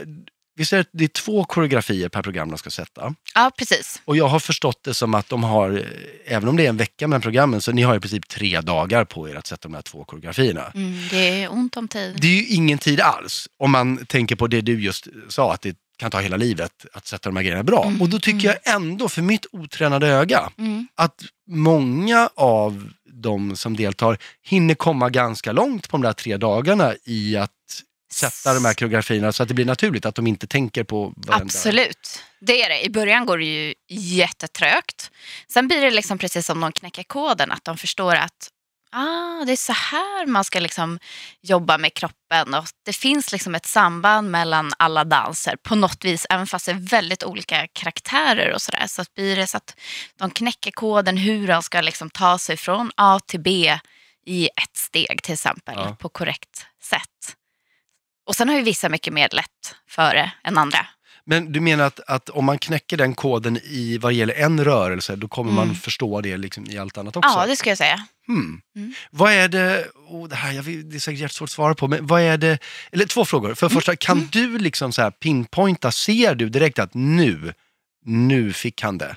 visst 0.57 0.73
är 0.73 0.77
det, 0.77 0.85
det 0.93 1.05
är 1.05 1.09
två 1.09 1.45
koreografier 1.45 2.09
per 2.09 2.23
program 2.23 2.49
de 2.49 2.59
ska 2.59 2.71
sätta. 2.71 3.15
Ja, 3.35 3.51
precis. 3.59 4.03
Och 4.05 4.17
jag 4.17 4.29
har 4.29 4.39
förstått 4.41 4.83
det 4.85 4.95
som 4.95 5.15
att 5.15 5.29
de 5.29 5.45
har, 5.45 5.71
eh, 5.79 5.85
även 6.35 6.49
om 6.49 6.57
det 6.57 6.65
är 6.65 6.69
en 6.69 6.77
vecka 6.77 7.09
med 7.09 7.23
programmen, 7.23 7.61
så 7.61 7.73
ni 7.73 7.83
har 7.83 7.97
i 7.97 8.01
princip 8.01 8.29
tre 8.29 8.61
dagar 8.61 9.05
på 9.05 9.29
er 9.29 9.35
att 9.35 9.47
sätta 9.47 9.69
de 9.69 9.75
här 9.75 9.83
två 9.83 10.05
koreografierna. 10.05 10.73
Mm, 10.75 11.09
det 11.11 11.43
är 11.43 11.53
ont 11.53 11.77
om 11.77 11.89
tid. 11.89 12.17
Det 12.21 12.27
är 12.27 12.33
ju 12.35 12.47
ingen 12.47 12.79
tid 12.79 13.01
alls 13.01 13.49
om 13.59 13.71
man 13.71 14.07
tänker 14.07 14.37
på 14.37 14.47
det 14.47 14.61
du 14.61 14.81
just 14.83 15.07
sa, 15.29 15.53
att 15.55 15.63
det 15.63 15.77
kan 15.99 16.11
ta 16.11 16.21
hela 16.21 16.37
livet 16.37 16.87
att 16.93 17.07
sätta 17.07 17.29
de 17.29 17.37
här 17.37 17.43
grejerna 17.43 17.63
bra. 17.63 17.85
Mm, 17.85 18.03
Och 18.03 18.09
då 18.09 18.19
tycker 18.19 18.49
jag 18.49 18.75
ändå, 18.75 19.09
för 19.09 19.23
mitt 19.23 19.47
otränade 19.53 20.07
öga, 20.07 20.51
Mm. 20.59 20.89
att 20.95 21.25
många 21.51 22.31
av 22.35 22.91
de 23.13 23.57
som 23.57 23.77
deltar 23.77 24.19
hinner 24.43 24.75
komma 24.75 25.11
ganska 25.11 25.53
långt 25.53 25.89
på 25.89 25.97
de 25.97 26.03
där 26.03 26.13
tre 26.13 26.37
dagarna 26.37 26.95
i 27.05 27.37
att 27.37 27.51
sätta 28.13 28.55
de 28.55 28.65
här 28.65 28.75
koreografierna 28.75 29.33
så 29.33 29.43
att 29.43 29.49
det 29.49 29.55
blir 29.55 29.65
naturligt, 29.65 30.07
att 30.07 30.15
de 30.15 30.27
inte 30.27 30.47
tänker 30.47 30.85
på 30.85 31.13
varenda... 31.17 31.45
Absolut, 31.45 32.23
det 32.41 32.63
är 32.63 32.69
det. 32.69 32.85
I 32.85 32.91
början 32.91 33.27
går 33.27 33.39
det 33.39 33.45
ju 33.45 33.75
jättetrögt. 33.89 35.11
Sen 35.53 35.69
blir 35.69 35.81
det 35.81 35.91
liksom 35.91 36.19
precis 36.19 36.47
som 36.47 36.61
de 36.61 36.73
knäcker 36.73 37.03
koden, 37.03 37.53
att 37.53 37.65
de 37.65 37.77
förstår 37.77 38.15
att 38.15 38.49
ah, 38.93 39.45
det 39.45 39.53
är 39.53 39.57
så 39.57 39.73
här 39.73 40.27
man 40.27 40.45
ska 40.45 40.61
liksom 40.61 40.99
jobba 41.43 41.79
med 41.79 41.95
kroppen. 41.95 42.55
Och 42.55 42.65
det 42.85 42.93
finns 42.93 43.33
liksom 43.33 43.55
ett 43.55 43.67
samband 43.67 44.31
mellan 44.31 44.73
alla 44.79 45.05
danser 45.05 45.57
på 45.63 45.75
något 45.75 46.05
vis, 46.05 46.27
även 46.31 46.47
fast 46.47 46.67
det 46.67 46.73
är 46.73 46.89
väldigt 46.89 47.25
olika 47.25 47.67
karaktärer 47.73 48.55
och 48.55 48.63
sådär. 48.63 48.87
Så 48.87 49.03
att 49.03 49.15
blir 49.15 49.37
det 49.37 49.47
så 49.47 49.57
att 49.57 49.75
de 50.17 50.31
knäcker 50.31 50.71
koden 50.71 51.17
hur 51.17 51.49
de 51.49 51.63
ska 51.63 51.81
liksom 51.81 52.11
ta 52.11 52.39
sig 52.39 52.57
från 52.57 52.91
A 52.97 53.21
till 53.27 53.41
B 53.41 53.79
i 54.27 54.47
ett 54.47 54.77
steg 54.77 55.23
till 55.23 55.33
exempel, 55.35 55.75
Ja. 55.79 55.97
på 56.01 56.09
korrekt 56.09 56.67
sätt. 56.83 57.37
Och 58.27 58.37
sen 58.37 58.49
har 58.49 58.57
ju 58.57 58.63
vissa 58.63 58.89
mycket 58.89 59.13
mer 59.13 59.29
lätt 59.33 59.75
för 59.89 60.15
det 60.15 60.31
än 60.45 60.59
andra. 60.59 60.87
Men 61.31 61.53
du 61.53 61.61
menar 61.61 61.85
att, 61.85 62.01
att 62.07 62.29
om 62.29 62.45
man 62.45 62.59
knäcker 62.59 62.97
den 62.97 63.15
koden 63.15 63.57
i 63.65 63.99
vad 63.99 64.13
gäller 64.13 64.35
en 64.35 64.65
rörelse, 64.65 65.17
då 65.17 65.29
kommer 65.29 65.53
man 65.53 65.75
förstå 65.75 66.21
det 66.21 66.37
liksom 66.37 66.67
i 66.71 66.79
allt 66.79 66.99
annat 66.99 67.17
också? 67.17 67.29
Mm. 67.31 67.41
Ja, 67.41 67.47
det 67.47 67.57
ska 67.57 67.69
jag 67.71 67.79
säga. 67.79 68.07
Hmm. 68.27 68.61
Mm. 68.77 68.95
Vad 69.11 69.33
är 69.33 69.49
det, 69.49 69.87
oh, 70.09 70.29
det 70.29 70.37
här 70.37 70.53
jag 70.53 70.63
vet, 70.63 70.91
det 70.91 70.97
är 70.97 71.01
säkert 71.01 71.21
jättesvårt 71.21 71.47
att 71.47 71.51
svara 71.51 71.75
på, 71.75 71.89
men 71.89 72.07
vad 72.07 72.21
är 72.21 72.37
det, 72.39 72.59
eller 72.93 73.07
två 73.07 73.25
frågor. 73.25 73.55
För 73.55 73.69
det 73.69 73.75
första, 73.75 73.97
kan 73.97 74.17
Mm. 74.19 74.29
du 74.33 74.59
liksom 74.59 74.93
så 74.93 75.03
här 75.03 75.11
pinpointa, 75.11 75.93
ser 75.93 76.35
du 76.35 76.49
direkt 76.49 76.79
att 76.79 76.95
nu, 76.95 77.53
nu 78.05 78.53
fick 78.53 78.83
han 78.83 78.99
det? 78.99 79.17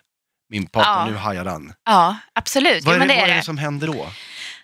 Min 0.49 0.65
partner, 0.67 1.05
Ja. 1.05 1.11
nu 1.11 1.15
hajade 1.17 1.49
han. 1.49 1.73
Ja, 1.85 2.17
absolut. 2.33 2.83
Vad 2.85 2.93
jo, 2.95 2.95
är, 2.95 2.99
men 2.99 3.07
det, 3.07 3.13
det 3.13 3.21
vad 3.21 3.29
är 3.29 3.35
det. 3.35 3.43
som 3.43 3.57
händer 3.57 3.87
då? 3.87 4.07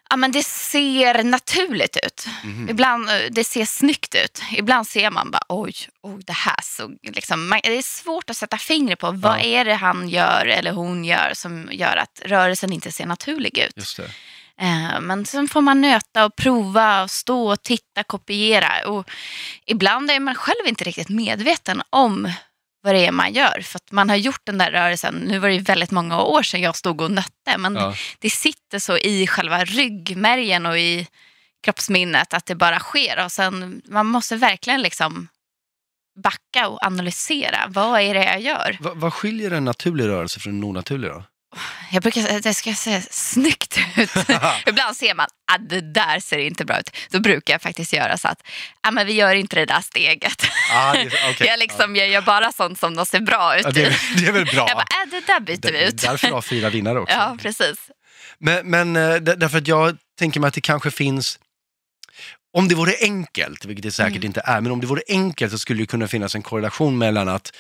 Ja, 0.10 0.16
men 0.16 0.32
det 0.32 0.44
ser 0.46 1.24
naturligt 1.24 1.98
ut. 2.06 2.28
Mhm. 2.44 2.70
Ibland 2.70 3.10
eh, 3.10 3.16
det 3.32 3.44
ser 3.44 3.66
snyggt 3.66 4.16
ut. 4.16 4.42
Ibland 4.52 4.88
ser 4.88 5.10
man 5.12 5.32
bara 5.32 5.42
oj, 5.50 5.74
oj 6.04 6.24
det 6.26 6.34
här 6.34 6.60
såg 6.64 6.98
liksom. 7.04 7.50
Man, 7.50 7.60
det 7.64 7.78
är 7.78 7.82
svårt 7.82 8.30
att 8.30 8.38
sätta 8.38 8.58
fingret 8.58 9.00
på 9.00 9.12
vad 9.12 9.40
Ja. 9.40 9.44
är 9.44 9.66
det 9.66 9.74
han 9.76 10.10
gör 10.10 10.46
eller 10.46 10.72
hon 10.72 11.06
gör 11.06 11.32
som 11.34 11.70
gör 11.72 11.96
att 11.98 12.22
rörelsen 12.26 12.74
inte 12.74 12.92
ser 12.92 13.06
naturlig 13.06 13.58
ut. 13.58 13.76
Eh, 14.62 15.00
Men 15.02 15.26
sen 15.26 15.48
får 15.48 15.62
man 15.62 15.82
nöta 15.82 16.26
och 16.26 16.36
prova 16.36 17.04
och 17.04 17.12
stå 17.12 17.52
och 17.52 17.64
titta, 17.64 18.04
kopiera. 18.04 18.88
Och 18.88 19.10
ibland 19.66 20.12
är 20.12 20.20
man 20.20 20.36
själv 20.36 20.68
inte 20.68 20.84
riktigt 20.84 21.10
medveten 21.10 21.82
om 21.90 22.32
vad 22.88 22.96
det 22.96 23.06
är 23.06 23.12
man 23.12 23.34
gör. 23.34 23.62
För 23.62 23.78
att 23.78 23.92
man 23.92 24.10
har 24.10 24.16
gjort 24.16 24.42
den 24.44 24.58
där 24.58 24.72
rörelsen, 24.72 25.16
nu 25.16 25.40
var 25.40 25.48
det 25.48 25.54
ju 25.56 25.62
väldigt 25.62 25.92
många 25.92 26.22
år 26.22 26.44
sedan 26.44 26.62
jag 26.62 26.76
stod 26.76 27.02
och 27.02 27.12
nötte, 27.12 27.58
men 27.58 27.76
Ja. 27.76 27.96
det 28.20 28.30
sitter 28.30 28.80
så 28.80 28.98
i 28.98 29.28
själva 29.28 29.64
ryggmärgen 29.66 30.66
och 30.66 30.78
i 30.78 31.08
kroppsminnet 31.64 32.34
att 32.34 32.46
det 32.46 32.56
bara 32.56 32.80
sker. 32.80 33.26
Och 33.26 33.32
sen, 33.32 33.82
man 33.86 34.06
måste 34.06 34.36
verkligen 34.36 34.82
liksom 34.82 35.28
backa 36.24 36.68
och 36.68 36.86
analysera. 36.86 37.58
Vad 37.68 38.02
är 38.02 38.14
det 38.14 38.24
jag 38.26 38.42
gör? 38.42 38.78
Va, 38.80 38.92
vad 38.96 39.14
skiljer 39.14 39.52
en 39.52 39.66
naturlig 39.66 40.08
rörelse 40.08 40.40
från 40.40 40.54
en 40.54 40.64
onaturlig 40.64 41.10
då? 41.12 41.24
Jag 41.92 42.02
brukar 42.04 42.40
det 42.40 42.54
ska 42.54 42.74
se 42.74 43.02
snyggt 43.12 43.80
ut. 43.98 44.10
Ibland 44.66 44.98
ser 44.98 45.16
man 45.16 45.28
att 45.52 45.70
det 45.70 45.82
där 45.94 46.20
ser 46.20 46.38
inte 46.38 46.66
bra 46.66 46.80
ut. 46.80 46.90
Då 47.10 47.20
brukar 47.20 47.54
jag 47.54 47.62
faktiskt 47.62 47.94
göra 47.94 48.18
så 48.18 48.28
att 48.28 48.42
ah, 48.82 48.92
men 48.92 49.08
vi 49.08 49.14
gör 49.14 49.36
inte 49.36 49.56
det 49.56 49.66
där 49.66 49.82
steget. 49.82 50.44
Ah, 50.74 50.94
det, 50.94 51.06
okay. 51.32 51.48
jag, 51.48 51.60
liksom, 51.60 51.96
jag 51.96 52.10
gör 52.10 52.22
bara 52.22 52.52
sånt 52.52 52.80
som 52.80 52.96
de 52.96 53.06
ser 53.06 53.20
bra 53.20 53.58
ut 53.58 53.66
ja, 53.66 53.72
det, 53.72 53.84
är- 53.86 54.18
det 54.22 54.28
är 54.28 54.32
väl 54.32 54.46
bra. 54.46 54.66
Jag 54.68 54.78
bara, 54.78 55.04
äh, 55.04 55.10
det 55.12 55.28
där 55.28 55.40
byter 55.40 55.72
vi 55.72 55.86
ut. 55.88 56.02
Därför 56.02 56.28
har 56.28 56.42
fyra 56.42 56.70
vinnare 56.70 57.00
också. 57.00 57.16
Ja, 57.18 57.38
precis. 57.42 57.78
Men, 58.40 58.70
men 58.70 58.96
eh, 58.96 59.16
där- 59.16 59.36
därför 59.36 59.58
att 59.58 59.68
jag 59.68 59.98
tänker 60.20 60.40
mig 60.40 60.48
att 60.48 60.54
det 60.54 60.62
kanske 60.62 60.92
finns, 60.92 61.40
om 62.54 62.68
det 62.68 62.76
vore 62.76 62.94
enkelt, 63.02 63.66
vilket 63.66 63.84
det 63.84 63.92
säkert 63.92 64.16
Mm. 64.16 64.26
inte 64.26 64.42
är, 64.46 64.62
men 64.62 64.72
om 64.72 64.82
det 64.82 64.88
vore 64.88 65.02
enkelt 65.08 65.52
så 65.52 65.60
skulle 65.60 65.84
det 65.84 65.86
kunna 65.88 66.08
finnas 66.08 66.36
en 66.36 66.42
korrelation 66.42 66.98
mellan 66.98 67.30
att 67.30 67.56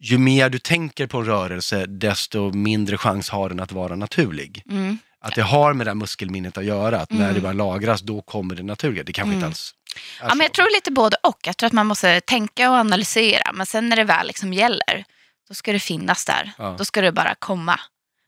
ju 0.00 0.18
mer 0.18 0.48
du 0.50 0.58
tänker 0.58 1.06
på 1.06 1.18
en 1.18 1.24
rörelse, 1.24 1.86
desto 1.86 2.52
mindre 2.52 2.98
chans 2.98 3.30
har 3.30 3.48
den 3.48 3.60
att 3.60 3.72
vara 3.72 3.96
naturlig. 3.96 4.62
Mm. 4.70 4.98
Att 5.20 5.34
det 5.34 5.42
har 5.42 5.72
med 5.72 5.86
det 5.86 5.90
här 5.90 5.94
muskelminnet 5.94 6.58
att 6.58 6.64
göra, 6.64 7.00
att 7.00 7.10
när 7.10 7.20
Mm. 7.22 7.34
det 7.34 7.40
bara 7.40 7.52
lagras, 7.52 8.00
då 8.00 8.22
kommer 8.22 8.54
det 8.54 8.62
naturliga. 8.62 9.04
Det 9.04 9.12
kanske 9.12 9.34
inte 9.34 9.44
Mm. 9.44 9.48
alls 9.50 9.74
är 10.22 10.28
Ja, 10.28 10.34
men 10.34 10.44
jag 10.44 10.52
tror 10.52 10.74
lite 10.76 10.90
både 10.90 11.16
och. 11.22 11.38
Jag 11.44 11.56
tror 11.56 11.66
att 11.66 11.72
man 11.72 11.86
måste 11.86 12.20
tänka 12.20 12.70
och 12.70 12.76
analysera. 12.76 13.52
Men 13.52 13.66
sen 13.66 13.88
när 13.88 13.96
det 13.96 14.04
väl 14.04 14.26
liksom 14.26 14.52
gäller, 14.52 15.04
då 15.48 15.54
ska 15.54 15.72
det 15.72 15.80
finnas 15.80 16.24
där. 16.24 16.52
Ja. 16.58 16.74
Då 16.78 16.84
ska 16.84 17.00
det 17.00 17.12
bara 17.12 17.34
komma. 17.38 17.80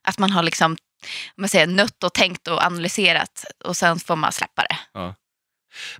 Att 0.04 0.18
man 0.18 0.30
har 0.30 0.42
liksom, 0.42 0.72
om 0.72 0.76
man 1.36 1.48
säger, 1.48 1.66
nött 1.66 2.04
och 2.04 2.12
tänkt 2.14 2.48
och 2.48 2.62
analyserat 2.64 3.44
och 3.64 3.76
sen 3.76 3.98
får 3.98 4.16
man 4.16 4.32
släppa 4.32 4.62
det. 4.62 4.76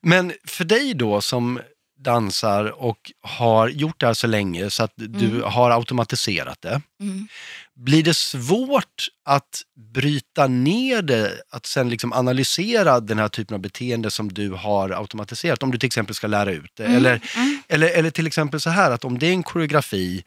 Men 0.02 0.32
för 0.44 0.64
dig 0.64 0.94
då 0.94 1.20
som 1.20 1.60
dansar 1.98 2.64
och 2.82 3.12
har 3.20 3.68
gjort 3.68 4.00
det 4.00 4.06
här 4.06 4.14
så 4.14 4.26
länge 4.26 4.70
så 4.70 4.82
att 4.84 4.92
du 4.96 5.28
Mm. 5.28 5.42
har 5.42 5.70
automatiserat 5.70 6.62
det. 6.62 6.80
Mm. 7.00 7.28
Blir 7.76 8.02
det 8.02 8.14
svårt 8.16 9.08
att 9.24 9.62
bryta 9.94 10.46
ner 10.46 11.02
det, 11.02 11.42
att 11.50 11.66
sen 11.66 11.88
liksom 11.90 12.12
analysera 12.12 13.00
den 13.00 13.18
här 13.18 13.28
typen 13.28 13.54
av 13.54 13.60
beteende 13.60 14.10
som 14.10 14.32
du 14.32 14.50
har 14.50 14.90
automatiserat? 14.90 15.62
Om 15.62 15.70
du 15.70 15.78
till 15.78 15.86
exempel 15.86 16.14
ska 16.14 16.26
lära 16.26 16.52
ut 16.52 16.70
det. 16.74 16.84
Mm. 16.84 16.96
Eller, 16.96 17.20
Mm. 17.36 17.62
eller, 17.68 17.88
eller 17.98 18.10
till 18.10 18.26
exempel 18.26 18.60
så 18.60 18.70
här 18.70 18.90
att 18.90 19.04
om 19.04 19.18
det 19.18 19.26
är 19.26 19.32
en 19.32 19.42
koreografi 19.42 20.24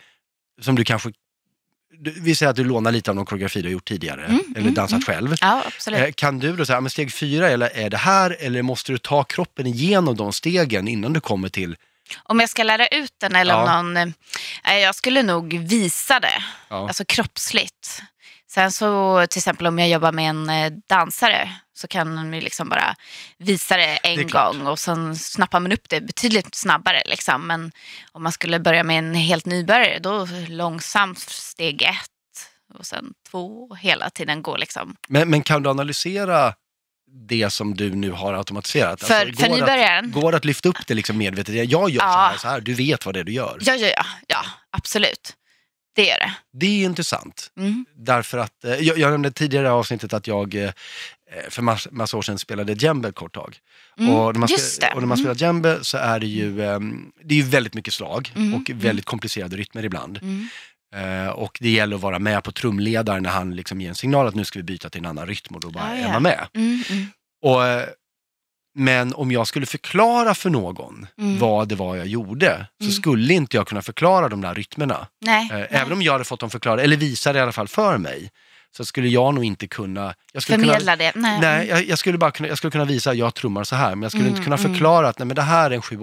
som 0.61 0.75
du 0.75 0.83
kanske, 0.83 1.11
vi 1.99 2.35
säger 2.35 2.49
att 2.49 2.55
du 2.55 2.63
lånar 2.63 2.91
lite 2.91 3.11
av 3.11 3.15
någon 3.15 3.25
koreografi 3.25 3.61
du 3.61 3.67
har 3.67 3.71
gjort 3.73 3.87
tidigare, 3.87 4.25
Mm, 4.25 4.39
eller 4.51 4.61
mm, 4.61 4.73
dansat 4.73 4.91
mm. 4.91 5.01
själv. 5.01 5.35
Ja. 5.41 5.63
Eh, 5.91 6.11
Kan 6.11 6.39
du 6.39 6.55
då 6.55 6.65
säga, 6.65 6.81
men 6.81 6.89
steg 6.89 7.13
fyra, 7.13 7.49
eller 7.49 7.69
är 7.73 7.89
det 7.89 7.97
här, 7.97 8.37
eller 8.39 8.61
måste 8.61 8.91
du 8.91 8.97
ta 8.97 9.23
kroppen 9.23 9.67
igenom 9.67 10.15
de 10.15 10.33
stegen 10.33 10.87
innan 10.87 11.13
du 11.13 11.19
kommer 11.21 11.49
till, 11.49 11.75
Om 12.23 12.39
jag 12.39 12.49
ska 12.49 12.63
lära 12.63 12.87
ut 12.87 13.11
den 13.21 13.35
eller 13.35 13.55
om 13.55 13.61
Ja. 13.69 13.81
någon... 13.81 13.97
eh, 13.97 14.77
Jag 14.77 14.95
skulle 14.95 15.23
nog 15.23 15.59
visa 15.59 16.19
det, 16.19 16.43
ja, 16.69 16.87
alltså 16.87 17.05
kroppsligt. 17.05 18.01
Sen 18.51 18.71
så 18.71 19.25
till 19.29 19.39
exempel 19.39 19.67
om 19.67 19.79
jag 19.79 19.89
jobbar 19.89 20.11
med 20.11 20.29
en 20.29 20.49
eh, 20.49 20.71
dansare 20.89 21.49
så 21.75 21.87
kan 21.87 22.15
man 22.15 22.33
ju 22.33 22.41
liksom 22.41 22.69
bara 22.69 22.95
visa 23.37 23.77
det 23.77 23.83
en 23.97 24.15
Det 24.17 24.21
är 24.23 24.29
gång 24.53 24.67
och 24.67 24.79
sen 24.79 25.15
snappar 25.15 25.59
man 25.59 25.71
upp 25.71 25.89
det 25.89 26.01
betydligt 26.01 26.55
snabbare. 26.55 27.01
Liksom. 27.05 27.47
Men 27.47 27.71
om 28.11 28.23
man 28.23 28.31
skulle 28.31 28.59
börja 28.59 28.83
med 28.83 28.97
en 28.99 29.13
helt 29.15 29.45
nybörjare 29.45 29.99
då 29.99 30.27
långsamt 30.47 31.19
steg 31.19 31.81
ett 31.81 32.09
och 32.73 32.85
sen 32.85 33.13
två 33.31 33.63
och 33.69 33.77
hela 33.77 34.09
tiden 34.09 34.41
gå 34.41 34.57
liksom. 34.57 34.95
men, 35.07 35.29
men 35.29 35.41
kan 35.43 35.63
du 35.63 35.69
analysera 35.69 36.53
det 37.27 37.49
som 37.49 37.75
du 37.75 37.95
nu 37.95 38.11
har 38.11 38.33
automatiserat? 38.33 39.03
För, 39.03 39.13
Alltså, 39.25 39.41
för 39.43 39.49
går 39.49 39.55
det 39.55 39.63
att- 39.63 39.69
nybörjaren, 39.69 40.11
Går 40.11 40.31
det 40.31 40.37
att 40.37 40.45
lyfta 40.45 40.69
upp 40.69 40.87
det 40.87 40.93
liksom 40.93 41.17
medvetet? 41.17 41.55
Jag 41.55 41.89
gör 41.89 41.99
så 41.99 42.05
Ja. 42.05 42.27
här, 42.31 42.37
så 42.37 42.47
här, 42.47 42.61
du 42.61 42.73
vet 42.73 43.05
vad 43.05 43.15
det 43.15 43.19
är 43.19 43.23
du 43.23 43.31
gör. 43.33 43.57
ja, 43.61 43.75
ja, 43.75 43.87
ja, 43.87 44.05
ja, 44.27 44.45
absolut. 44.69 45.33
Det 45.95 46.05
gör 46.05 46.19
det. 46.19 46.33
Det 46.53 46.65
är 46.65 46.85
intressant. 46.85 47.51
Mm. 47.57 47.85
Därför 47.95 48.37
att, 48.37 48.63
eh, 48.65 48.75
jag, 48.75 48.97
jag 48.97 49.11
nämnde 49.11 49.31
tidigare 49.31 49.65
i 49.67 49.69
avsnittet 49.69 50.13
att 50.13 50.27
jag 50.27 50.55
eh, 50.55 50.71
för 51.49 51.61
mass, 51.61 51.87
massa 51.91 52.17
år 52.17 52.21
sedan 52.21 52.39
spelade 52.39 52.73
djembe 52.73 53.07
ett 53.09 53.15
kort 53.15 53.33
tag. 53.33 53.57
Mm. 53.99 54.11
Och 54.11 54.33
när 54.33 54.39
man, 54.39 54.49
Just 54.49 54.81
spe- 54.81 54.85
det. 54.89 54.93
och 54.95 55.01
när 55.01 55.07
man 55.07 55.17
Mm. 55.17 55.35
spelar 55.35 55.47
djembe 55.47 55.79
så 55.81 55.97
är 55.97 56.19
det 56.19 56.27
ju, 56.27 56.61
eh, 56.61 56.79
det 57.23 57.33
är 57.33 57.37
ju 57.37 57.43
väldigt 57.49 57.73
mycket 57.73 57.93
slag 57.93 58.31
Mm, 58.35 58.53
och 58.53 58.71
väldigt 58.73 59.05
komplicerade 59.05 59.57
rytmer 59.57 59.85
ibland. 59.85 60.19
Mm. 60.21 60.47
Eh, 60.95 61.29
och 61.29 61.57
det 61.61 61.69
gäller 61.69 61.95
att 61.95 62.01
vara 62.01 62.19
med 62.19 62.43
på 62.43 62.51
trumledaren 62.51 63.23
när 63.23 63.29
han 63.29 63.55
liksom 63.55 63.81
ger 63.81 63.89
en 63.89 63.95
signal 63.95 64.27
att 64.27 64.35
nu 64.35 64.45
ska 64.45 64.59
vi 64.59 64.63
byta 64.63 64.89
till 64.89 64.99
en 64.99 65.05
annan 65.05 65.27
rytm 65.27 65.55
och 65.55 65.61
då 65.61 65.69
bara 65.69 65.83
Ah, 65.83 65.95
är 65.95 66.01
ja. 66.01 66.11
man 66.11 66.23
med. 66.23 66.47
Mm, 66.53 66.83
mm, 66.89 67.05
Och, 67.43 67.65
eh, 67.67 67.83
men 68.77 69.13
om 69.13 69.31
jag 69.31 69.47
skulle 69.47 69.65
förklara 69.65 70.35
för 70.35 70.49
någon 70.49 71.07
Mm. 71.17 71.39
vad 71.39 71.67
det 71.67 71.75
var 71.75 71.95
jag 71.95 72.07
gjorde 72.07 72.67
så 72.79 72.83
Mm. 72.85 72.93
skulle 72.93 73.33
inte 73.33 73.57
jag 73.57 73.67
kunna 73.67 73.81
förklara 73.81 74.29
de 74.29 74.41
där 74.41 74.53
rytmerna. 74.55 75.07
Nej. 75.21 75.47
Eh, 75.51 75.57
nej. 75.57 75.67
Även 75.69 75.93
om 75.93 76.01
jag 76.01 76.11
hade 76.11 76.23
fått 76.23 76.39
dem 76.39 76.49
förklarade, 76.49 76.83
eller 76.83 76.97
visade 76.97 77.39
i 77.39 77.41
alla 77.41 77.51
fall 77.51 77.67
för 77.67 77.97
mig, 77.97 78.29
så 78.77 78.85
skulle 78.85 79.07
jag 79.07 79.33
nog 79.33 79.43
inte 79.43 79.67
kunna... 79.67 80.13
Jag 80.33 80.43
skulle 80.43 80.57
kunna 80.57 80.67
Förmedla 80.73 80.95
det. 80.95 81.11
Nej. 81.15 81.39
Nej, 81.41 81.67
jag, 81.67 81.85
jag, 81.85 81.99
skulle 81.99 82.17
bara 82.17 82.31
kunna, 82.31 82.49
jag 82.49 82.57
skulle 82.57 82.71
kunna 82.71 82.85
visa 82.85 83.09
att 83.11 83.17
jag 83.17 83.35
trummar 83.35 83.63
så 83.63 83.75
här, 83.75 83.89
men 83.95 84.01
jag 84.01 84.11
skulle 84.11 84.23
Mm, 84.23 84.33
inte 84.35 84.43
kunna 84.43 84.55
mm. 84.57 84.71
förklara 84.73 85.07
att 85.09 85.19
nej, 85.19 85.25
men 85.25 85.35
det 85.35 85.41
här 85.41 85.71
är 85.71 85.75
en 85.75 85.81
sju 85.81 85.99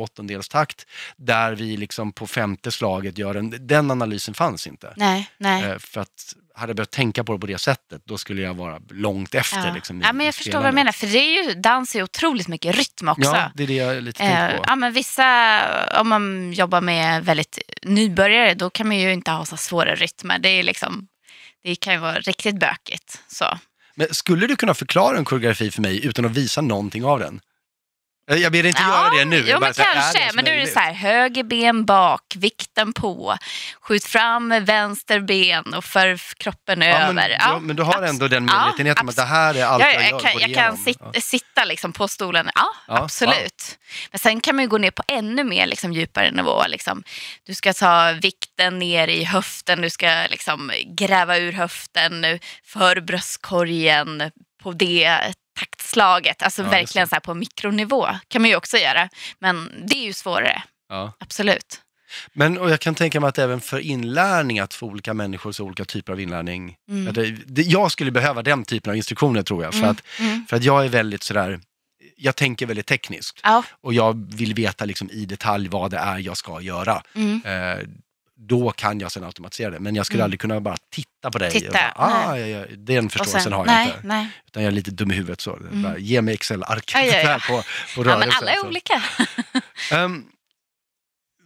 takt 0.51 0.87
där 1.17 1.53
vi 1.53 1.77
liksom 1.77 2.13
på 2.13 2.27
femte 2.27 2.71
slaget 2.71 3.19
gör 3.19 3.35
en... 3.35 3.67
Den 3.67 3.91
analysen 3.91 4.35
fanns 4.35 4.67
inte. 4.67 4.93
Nej, 4.97 5.31
nej. 5.39 5.65
Eh, 5.65 5.79
för 5.79 6.01
att 6.01 6.35
hade 6.55 6.71
jag 6.71 6.77
börjat 6.77 6.91
tänka 6.91 7.25
på 7.25 7.33
det 7.33 7.39
på 7.39 7.47
det 7.47 7.59
sättet, 7.59 8.03
då 8.05 8.19
skulle 8.19 8.43
jag 8.43 8.55
vara 8.55 8.79
långt 8.91 9.35
efter. 9.35 9.67
Ja. 9.67 9.75
Liksom, 9.75 10.01
i- 10.03 10.05
ja, 10.05 10.13
men 10.13 10.27
jag 10.27 10.35
förstår 10.35 10.59
vad 10.59 10.69
du 10.69 10.73
menar. 10.75 10.93
För 10.93 11.07
det 11.07 11.19
är 11.19 11.45
ju, 11.45 11.55
dans 11.55 11.95
är 11.97 12.03
otroligt 12.03 12.49
mycket 12.49 12.77
rytm 12.77 13.09
också. 13.09 13.31
Ja, 13.31 13.51
det 13.55 13.63
är 13.63 13.67
det 13.67 13.75
jag 13.75 14.03
lite 14.03 14.23
Eh, 14.23 14.47
tänkt 14.49 14.57
på. 14.57 14.65
ja, 14.69 14.77
men 14.77 14.93
vissa, 14.93 15.61
om 16.01 16.09
man 16.09 16.53
jobbar 16.53 16.81
med 16.81 17.25
väldigt 17.25 17.59
nybörjare, 17.83 18.55
då 18.55 18.71
kan 18.71 18.89
man 18.89 18.99
ju 18.99 19.13
inte 19.13 19.31
ha 19.31 19.45
så 19.45 19.57
svåra 19.57 19.95
rytmer. 19.95 20.39
Det, 20.39 20.49
är 20.49 20.63
liksom, 20.63 21.07
det 21.63 21.75
kan 21.75 21.95
ju 21.95 22.01
vara 22.01 22.21
riktigt 22.21 22.61
bökigt. 22.61 23.23
Så. 23.29 23.59
Men 23.95 24.15
skulle 24.15 24.47
du 24.47 24.57
kunna 24.57 24.75
förklara 24.75 25.19
en 25.19 25.25
koreografi 25.25 25.71
för 25.71 25.83
mig 25.83 26.07
utan 26.07 26.25
att 26.25 26.37
visa 26.37 26.61
någonting 26.61 27.05
av 27.05 27.19
den? 27.19 27.41
Eh, 28.31 28.37
Jag 28.37 28.53
ber 28.53 28.67
inte 28.67 28.83
göra 28.83 29.11
det 29.11 29.25
nu. 29.25 29.37
Jag 29.37 29.47
Jo, 29.49 29.59
men 29.61 29.69
är 29.69 29.73
kanske. 29.73 30.19
ens 30.19 30.35
men 30.35 30.45
då 30.45 30.51
är 30.51 30.57
det 30.57 30.67
så 30.67 30.79
här, 30.81 30.93
höger 30.93 31.43
ben 31.43 31.85
bak, 31.85 32.23
vikten 32.37 32.93
på. 32.93 33.37
Skjut 33.81 34.05
fram 34.05 34.65
vänster 34.65 35.21
ben 35.21 35.75
och 35.75 35.85
för 35.85 36.17
kroppen 36.37 36.81
Ja, 36.83 36.87
över. 36.99 37.13
men, 37.13 37.31
ja, 37.31 37.59
men 37.59 37.77
du 37.77 37.83
har 37.83 38.03
ändå 38.03 38.29
den 38.29 38.49
Ja, 38.49 38.59
medvetenheten 38.65 39.03
om 39.03 39.09
att 39.09 39.17
det 39.17 39.23
här 39.23 39.55
är 39.55 39.65
allt 39.65 39.83
Ja, 39.83 39.93
jag, 39.93 40.03
jag, 40.03 40.11
gör. 40.11 40.19
kan, 40.21 40.33
jag 40.41 40.55
kan 40.55 40.77
sitta, 40.77 41.05
Ja. 41.15 41.21
sitta 41.21 41.65
liksom 41.65 41.93
på 41.93 42.09
stolen. 42.09 42.51
Ja, 42.55 42.67
Ja, 42.89 42.99
absolut. 43.03 43.79
Men 44.11 44.19
sen 44.19 44.41
kan 44.41 44.57
man 44.57 44.65
ju 44.65 44.69
gå 44.69 44.79
ner 44.79 44.91
på 44.91 45.03
ännu 45.09 45.45
mer 45.45 45.67
liksom, 45.67 45.93
djupare 45.93 46.31
nivå. 46.31 46.63
Liksom. 46.69 47.03
Du 47.47 47.55
ska 47.55 47.73
ta 47.73 48.13
vikten 48.23 48.79
ner 48.79 49.09
i 49.09 49.25
höften, 49.25 49.81
du 49.81 49.91
ska 49.91 50.27
liksom, 50.31 50.73
gräva 50.87 51.39
ur 51.39 51.53
höften 51.53 52.25
för 52.65 53.01
bröstkorgen 53.01 54.31
på 54.63 54.73
det 54.73 55.19
taktslaget. 55.59 56.43
Alltså 56.43 56.63
Ja, 56.63 56.69
verkligen 56.71 57.09
så 57.09 57.15
här 57.15 57.21
på 57.21 57.35
mikronivå 57.35 58.07
kan 58.29 58.43
man 58.43 58.51
ju 58.51 58.57
också 58.57 58.77
göra. 58.79 59.09
Men 59.39 59.71
det 59.87 59.95
är 59.97 60.05
ju 60.05 60.13
svårare, 60.13 60.63
Ja. 60.89 61.13
absolut. 61.21 61.81
Men 62.33 62.59
och 62.59 62.71
jag 62.71 62.81
kan 62.81 62.95
tänka 62.95 63.21
mig 63.21 63.29
att 63.29 63.39
även 63.39 63.61
för 63.61 63.79
inlärning, 63.79 64.59
att 64.59 64.75
få 64.75 64.87
olika 64.87 65.15
människor 65.15 65.53
så 65.53 65.65
olika 65.65 65.85
typer 65.85 66.13
av 66.13 66.21
inlärning. 66.21 66.77
Mm. 66.89 67.15
Det, 67.47 67.63
jag 67.63 67.93
skulle 67.93 68.11
behöva 68.11 68.43
den 68.43 68.65
typen 68.65 68.91
av 68.91 68.97
instruktioner 68.97 69.43
tror 69.43 69.65
jag. 69.65 69.73
För, 69.75 69.79
Mm, 69.79 69.91
att, 69.91 70.03
mm. 70.21 70.47
för 70.49 70.57
att 70.57 70.65
jag 70.65 70.85
är 70.85 70.89
väldigt 70.89 71.23
sådär, 71.23 71.61
jag 72.17 72.37
tänker 72.37 72.67
väldigt 72.67 72.87
tekniskt. 72.87 73.41
Ja, 73.43 73.63
Och 73.81 73.95
jag 73.95 74.35
vill 74.35 74.55
veta 74.55 74.85
liksom 74.85 75.11
i 75.11 75.25
detalj 75.27 75.69
vad 75.69 75.91
det 75.91 75.97
är 75.99 76.19
jag 76.19 76.37
ska 76.37 76.61
göra. 76.61 77.03
mm. 77.15 77.43
Eh, 77.45 77.79
då 78.49 78.71
kan 78.71 79.01
jag 79.01 79.13
sen 79.13 79.25
automatisera 79.25 79.71
det. 79.71 79.79
Men 79.81 79.95
jag 79.95 80.07
skulle 80.07 80.19
Mm. 80.21 80.25
aldrig 80.25 80.41
kunna 80.41 80.61
bara 80.61 80.77
titta 80.91 81.31
på 81.31 81.39
dig. 81.39 81.47
och 81.49 81.53
Titta, 81.53 81.73
bara, 81.73 81.93
ah, 81.97 82.39
ja, 82.39 82.47
ja, 82.47 82.65
den 82.77 83.07
Och 83.07 83.13
förståelsen 83.13 83.41
sen- 83.41 83.53
har 83.53 83.59
jag 83.67 83.67
nej, 83.67 83.87
inte. 83.87 84.01
Nej. 84.07 84.27
Utan 84.47 84.63
jag 84.63 84.71
är 84.71 84.75
lite 84.75 84.91
dum 84.91 85.11
i 85.11 85.15
huvudet 85.15 85.41
så. 85.41 85.57
Mm. 85.57 85.83
Bara, 85.83 85.99
ge 85.99 86.23
mig 86.23 86.35
Excel-arket 86.35 86.95
Ja, 86.95 87.05
ja, 87.05 87.31
ja. 87.31 87.39
på, 87.39 87.63
på 87.63 87.63
Ja, 87.97 88.05
rörelsen. 88.15 88.19
men 88.19 88.31
alla 88.31 88.53
är 88.53 88.57
så. 88.57 88.67
olika. 88.67 89.03
Ehm, 89.93 90.25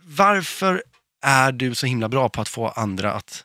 varför 0.04 0.82
är 1.24 1.52
du 1.52 1.74
så 1.74 1.86
himla 1.86 2.08
bra 2.08 2.28
på 2.28 2.40
att 2.40 2.48
få 2.48 2.68
andra 2.68 3.12
att 3.12 3.44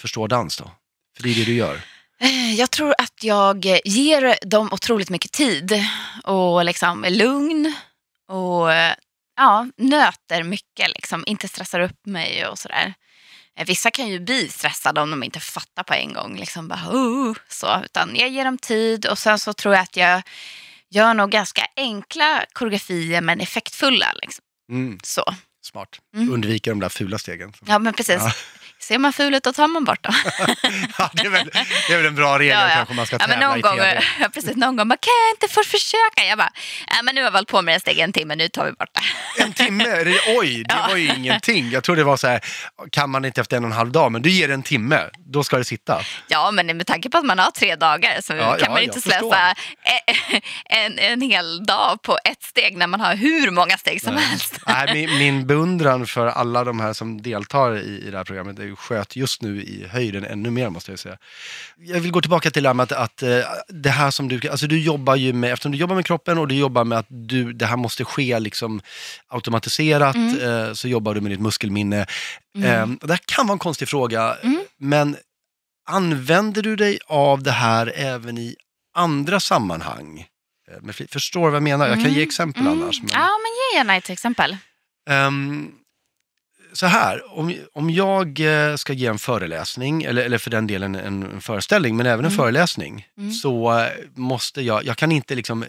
förstå 0.00 0.26
dans 0.26 0.56
då? 0.56 0.70
För 1.16 1.22
det 1.22 1.30
är 1.30 1.34
det 1.34 1.44
du 1.44 1.54
gör. 1.54 1.80
Eh, 2.20 2.54
Jag 2.54 2.70
tror 2.70 2.94
att 2.98 3.22
jag 3.24 3.66
ger 3.84 4.38
dem 4.48 4.68
otroligt 4.72 5.10
mycket 5.10 5.32
tid 5.32 5.72
och 6.24 6.64
liksom 6.64 7.06
lugn 7.08 7.74
och 8.28 8.72
eh, 8.72 8.94
ja, 9.38 9.66
nöter 9.76 10.42
mycket, 10.42 10.88
liksom. 10.94 11.24
inte 11.26 11.48
stressar 11.48 11.80
upp 11.80 12.06
mig 12.06 12.46
och 12.46 12.58
sådär. 12.58 12.94
Eh, 13.58 13.66
Vissa 13.66 13.90
kan 13.90 14.08
ju 14.08 14.20
bli 14.20 14.48
stressade 14.48 15.00
om 15.00 15.10
de 15.10 15.22
inte 15.22 15.40
fattar 15.40 15.82
på 15.82 15.94
en 15.94 16.12
gång. 16.12 16.36
Liksom 16.36 16.68
bara, 16.68 16.80
"Oh", 16.90 17.36
så, 17.48 17.82
utan 17.84 18.16
jag 18.16 18.28
ger 18.28 18.44
dem 18.44 18.58
tid 18.58 19.06
och 19.06 19.18
sen 19.18 19.38
så 19.38 19.52
tror 19.52 19.74
jag 19.74 19.82
att 19.82 19.96
jag 19.96 20.22
gör 20.90 21.14
nog 21.14 21.30
ganska 21.30 21.66
enkla 21.76 22.44
koreografier 22.52 23.20
men 23.20 23.40
effektfulla. 23.40 24.12
Liksom. 24.22 24.44
Mm, 24.72 24.98
Så. 25.02 25.24
smart. 25.62 25.88
Mm. 26.16 26.32
Undvika 26.32 26.70
de 26.70 26.80
där 26.80 26.88
fula 26.88 27.18
stegen. 27.18 27.52
Ja, 27.66 27.78
men 27.78 27.92
precis. 27.94 28.16
Ja. 28.22 28.32
Ser 28.88 28.98
man 28.98 29.12
ful 29.12 29.34
ut, 29.34 29.42
då 29.42 29.52
tar 29.52 29.68
man 29.68 29.84
bort 29.84 30.02
dem. 30.02 30.14
Ja, 30.98 31.10
det, 31.12 31.22
är 31.22 31.30
väl, 31.30 31.50
det 31.88 31.92
är 31.92 31.96
väl 31.96 32.06
en 32.06 32.14
bra 32.14 32.38
regel 32.38 32.56
Ja, 32.60 32.68
ja. 32.68 32.74
kanske 32.74 32.94
man 32.94 33.06
ska 33.06 33.16
Ja, 33.20 33.26
men 33.26 33.30
tävla 33.30 33.48
någon 33.48 33.58
i 33.58 33.62
gång, 33.62 33.76
tv. 33.76 34.02
ja, 34.20 34.28
precis, 34.34 34.56
någon 34.56 34.76
gång 34.76 34.88
bara, 34.88 34.96
kan 34.96 35.12
jag 35.26 35.34
inte 35.36 35.54
få 35.54 35.62
försöka? 35.64 36.24
Jag 36.28 36.38
bara, 36.38 36.52
men 37.04 37.14
nu 37.14 37.20
har 37.20 37.26
jag 37.26 37.32
hållit 37.32 37.48
på 37.48 37.62
med 37.62 37.74
det 37.74 37.80
steg 37.80 37.98
en 37.98 38.12
timme, 38.12 38.34
nu 38.34 38.48
tar 38.48 38.64
vi 38.64 38.72
bort 38.72 38.88
det. 38.94 39.42
En 39.42 39.52
timme, 39.52 39.84
är 39.84 40.04
det, 40.04 40.20
oj, 40.38 40.64
det 40.68 40.74
var 40.88 40.96
ju 40.96 41.14
ingenting. 41.14 41.70
Jag 41.70 41.84
trodde 41.84 42.00
det 42.00 42.04
var 42.04 42.16
så 42.16 42.26
här, 42.26 42.40
kan 42.90 43.10
man 43.10 43.24
inte 43.24 43.40
efter 43.40 43.56
en 43.56 43.64
och 43.64 43.70
en 43.70 43.76
halv 43.76 43.92
dag, 43.92 44.12
men 44.12 44.22
du 44.22 44.30
ger 44.30 44.50
en 44.50 44.62
timme, 44.62 45.00
då 45.18 45.44
ska 45.44 45.58
det 45.58 45.64
sitta. 45.64 46.00
Ja, 46.28 46.50
men 46.50 46.76
med 46.76 46.86
tanke 46.86 47.10
på 47.10 47.18
att 47.18 47.24
man 47.24 47.38
har 47.38 47.50
tre 47.50 47.76
dagar 47.76 48.20
så 48.20 48.32
kan 48.64 48.72
man 48.72 48.82
inte 48.82 49.00
slösa 49.00 49.54
en, 50.64 50.98
en 50.98 51.20
hel 51.20 51.66
dag 51.66 52.02
på 52.02 52.18
ett 52.24 52.42
steg 52.42 52.76
när 52.76 52.86
man 52.86 53.00
har 53.00 53.14
hur 53.14 53.50
många 53.50 53.76
steg 53.78 54.02
som 54.02 54.14
Nej. 54.14 54.24
helst. 54.24 54.60
Nej, 54.66 54.94
min, 54.94 55.18
min 55.18 55.46
beundran 55.46 56.06
för 56.06 56.26
alla 56.26 56.64
de 56.64 56.80
här 56.80 56.92
som 56.92 57.22
deltar 57.22 57.76
i, 57.78 58.06
i 58.06 58.10
det 58.10 58.16
här 58.16 58.24
programmet 58.24 58.56
det 58.56 58.77
sköt 58.78 59.16
just 59.16 59.42
nu 59.42 59.62
i 59.62 59.86
höjden 59.90 60.24
ännu 60.24 60.50
mer 60.50 60.70
måste 60.70 60.92
jag 60.92 60.98
säga. 60.98 61.16
Jag 61.76 62.00
vill 62.00 62.10
gå 62.12 62.20
tillbaka 62.20 62.50
till 62.50 62.62
det 62.62 62.68
här 62.68 62.74
med 62.74 62.84
att, 62.84 62.92
att 62.92 63.22
eh, 63.22 63.40
det 63.68 63.90
här 63.90 64.10
som 64.10 64.28
du, 64.28 64.48
alltså 64.48 64.66
du 64.66 64.80
jobbar 64.80 65.16
ju 65.16 65.32
med, 65.32 65.52
eftersom 65.52 65.72
du 65.72 65.78
jobbar 65.78 65.94
med 65.96 66.06
kroppen 66.06 66.38
och 66.38 66.48
du 66.48 66.54
jobbar 66.54 66.84
med 66.84 66.98
att 66.98 67.06
du, 67.08 67.52
det 67.52 67.66
här 67.66 67.76
måste 67.76 68.04
ske 68.04 68.38
liksom 68.40 68.80
automatiserat, 69.28 70.16
eh, 70.16 70.72
så 70.72 70.88
jobbar 70.88 71.14
du 71.14 71.20
med 71.20 71.32
ditt 71.32 71.40
muskelminne. 71.40 72.00
Eh, 72.64 72.86
det 72.86 73.08
här 73.10 73.20
kan 73.24 73.46
vara 73.46 73.52
en 73.52 73.58
konstig 73.58 73.88
fråga, 73.88 74.36
Mm. 74.42 74.60
men 74.78 75.16
använder 75.88 76.62
du 76.62 76.76
dig 76.76 76.98
av 77.06 77.42
det 77.42 77.50
här 77.50 77.92
även 77.96 78.38
i 78.38 78.56
andra 78.94 79.40
sammanhang? 79.40 80.26
Förstår 81.08 81.40
du 81.40 81.46
vad 81.50 81.54
jag 81.56 81.62
menar? 81.62 81.88
Jag 81.88 82.02
kan 82.02 82.12
ge 82.12 82.22
exempel 82.22 82.62
Mm. 82.66 82.82
annars. 82.82 83.00
Men... 83.02 83.10
Ja, 83.12 83.18
men 83.42 83.52
ge 83.72 83.78
gärna 83.78 83.96
ett 83.96 84.10
exempel. 84.10 84.56
Ehm, 85.10 85.72
så 86.72 86.86
här, 86.86 87.38
om, 87.38 87.54
om 87.72 87.90
jag 87.90 88.40
eh, 88.40 88.76
ska 88.76 88.92
ge 88.92 89.06
en 89.06 89.18
föreläsning, 89.18 90.02
eller, 90.02 90.22
eller 90.24 90.38
för 90.38 90.50
den 90.50 90.66
delen 90.66 90.94
en, 90.94 91.22
en 91.22 91.40
föreställning, 91.40 91.96
men 91.96 92.06
även 92.06 92.24
en 92.24 92.30
Mm. 92.30 92.36
föreläsning, 92.36 93.06
Mm. 93.18 93.32
så 93.32 93.78
eh, 93.78 93.86
måste 94.14 94.62
jag, 94.62 94.84
jag 94.84 94.96
kan 94.96 95.12
inte 95.12 95.34
liksom 95.34 95.64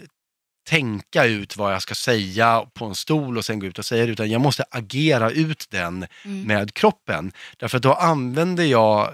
tänka 0.70 1.26
ut 1.26 1.58
vad 1.58 1.74
jag 1.74 1.82
ska 1.82 1.96
säga 1.96 2.64
på 2.74 2.86
en 2.86 2.96
stol 2.96 3.38
och 3.38 3.46
sen 3.46 3.60
gå 3.60 3.66
ut 3.68 3.80
och 3.80 3.86
säga 3.86 4.06
det, 4.06 4.12
utan 4.12 4.30
jag 4.32 4.42
måste 4.42 4.64
agera 4.72 5.32
ut 5.32 5.66
den 5.70 6.06
Mm. 6.26 6.44
med 6.48 6.74
kroppen. 6.74 7.32
Därför 7.58 7.78
att 7.78 7.84
då 7.84 7.94
använder 7.94 8.64
jag 8.64 9.10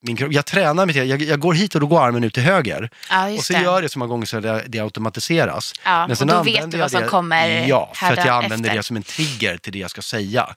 min 0.00 0.16
kropp, 0.16 0.32
jag 0.32 0.46
tränar 0.46 0.86
till, 0.86 1.08
jag, 1.08 1.22
jag 1.22 1.40
går 1.40 1.54
hit 1.54 1.74
och 1.74 1.80
då 1.80 1.86
går 1.86 2.00
armen 2.02 2.24
ut 2.24 2.34
till 2.34 2.42
höger. 2.42 2.90
Ja, 3.10 3.28
Och 3.32 3.40
så 3.44 3.52
det. 3.52 3.62
gör 3.62 3.82
det 3.82 3.88
så 3.88 3.98
många 3.98 4.08
gånger 4.08 4.26
så 4.26 4.40
det, 4.40 4.64
det 4.68 4.78
automatiseras. 4.80 5.72
ja, 5.84 6.00
Men 6.00 6.10
och 6.10 6.18
sen 6.18 6.28
då 6.28 6.34
använder 6.34 6.60
vet 6.62 6.70
du 6.70 6.78
vad 6.78 6.90
som 6.90 7.00
det, 7.00 7.06
kommer 7.08 7.68
Ja, 7.68 7.92
för 7.94 8.06
att 8.12 8.16
jag 8.18 8.28
använder 8.28 8.68
efter. 8.68 8.76
det 8.76 8.82
som 8.82 8.96
en 8.96 9.02
trigger 9.02 9.56
till 9.56 9.72
det 9.72 9.78
jag 9.78 9.90
ska 9.90 10.02
säga. 10.02 10.54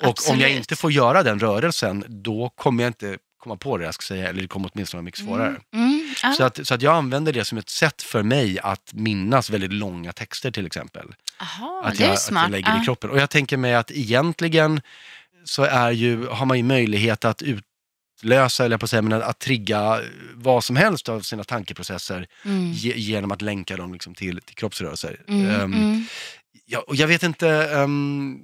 Och 0.00 0.06
om 0.06 0.10
Absolut. 0.10 0.40
jag 0.42 0.50
inte 0.50 0.76
får 0.76 0.92
göra 0.92 1.22
den 1.22 1.38
rörelsen, 1.38 2.04
då 2.08 2.48
kommer 2.56 2.82
jag 2.84 2.88
inte 2.90 3.18
komma 3.38 3.56
på 3.56 3.78
det 3.78 3.84
jag 3.84 3.94
ska 3.94 4.02
säga, 4.02 4.28
eller 4.28 4.42
det 4.42 4.48
kommer 4.48 4.70
åtminstone 4.74 4.98
vara 4.98 5.04
mycket 5.04 5.20
svårare. 5.20 5.56
Mm. 5.74 6.14
Mm. 6.22 6.34
Så, 6.36 6.44
att, 6.44 6.66
så 6.66 6.74
att 6.74 6.82
jag 6.82 6.94
använder 6.94 7.32
det 7.32 7.44
som 7.44 7.58
ett 7.58 7.68
sätt 7.68 8.02
för 8.02 8.22
mig 8.22 8.58
att 8.62 8.90
minnas 8.94 9.50
väldigt 9.50 9.72
långa 9.72 10.12
texter 10.12 10.50
till 10.50 10.66
exempel. 10.66 11.14
Aha, 11.40 11.82
att, 11.84 11.98
det 11.98 12.04
är 12.04 12.08
jag, 12.08 12.18
smart. 12.20 12.44
att 12.44 12.50
jag 12.50 12.50
lägger 12.52 12.68
ja. 12.76 12.82
i 12.82 12.84
kroppen. 12.84 13.10
Och 13.10 13.18
jag 13.18 13.30
tänker 13.30 13.56
mig 13.56 13.74
att 13.74 13.90
egentligen 13.90 14.80
så 15.44 15.62
är 15.62 15.90
ju, 15.90 16.26
har 16.26 16.46
man 16.46 16.56
ju 16.56 16.62
möjlighet 16.62 17.24
att 17.24 17.42
utlösa, 17.42 18.64
eller 18.64 18.72
jag 18.74 18.80
på 18.80 18.84
att 18.84 18.90
säga, 18.90 19.02
men 19.02 19.22
att, 19.22 19.38
trigga 19.38 20.00
vad 20.34 20.64
som 20.64 20.76
helst 20.76 21.08
av 21.08 21.20
sina 21.20 21.44
tankeprocesser 21.44 22.26
Mm. 22.44 22.72
ge, 22.72 22.92
genom 22.96 23.32
att 23.32 23.42
länka 23.42 23.76
dem 23.76 23.92
liksom 23.92 24.14
till, 24.14 24.40
till 24.40 24.56
kroppsrörelser. 24.56 25.20
Mm. 25.28 25.50
Ehm, 25.50 25.72
Mm. 25.74 26.04
Ja, 26.70 26.84
och 26.86 26.96
jag 26.96 27.08
vet 27.08 27.22
inte, 27.22 27.46
vad- 27.76 28.40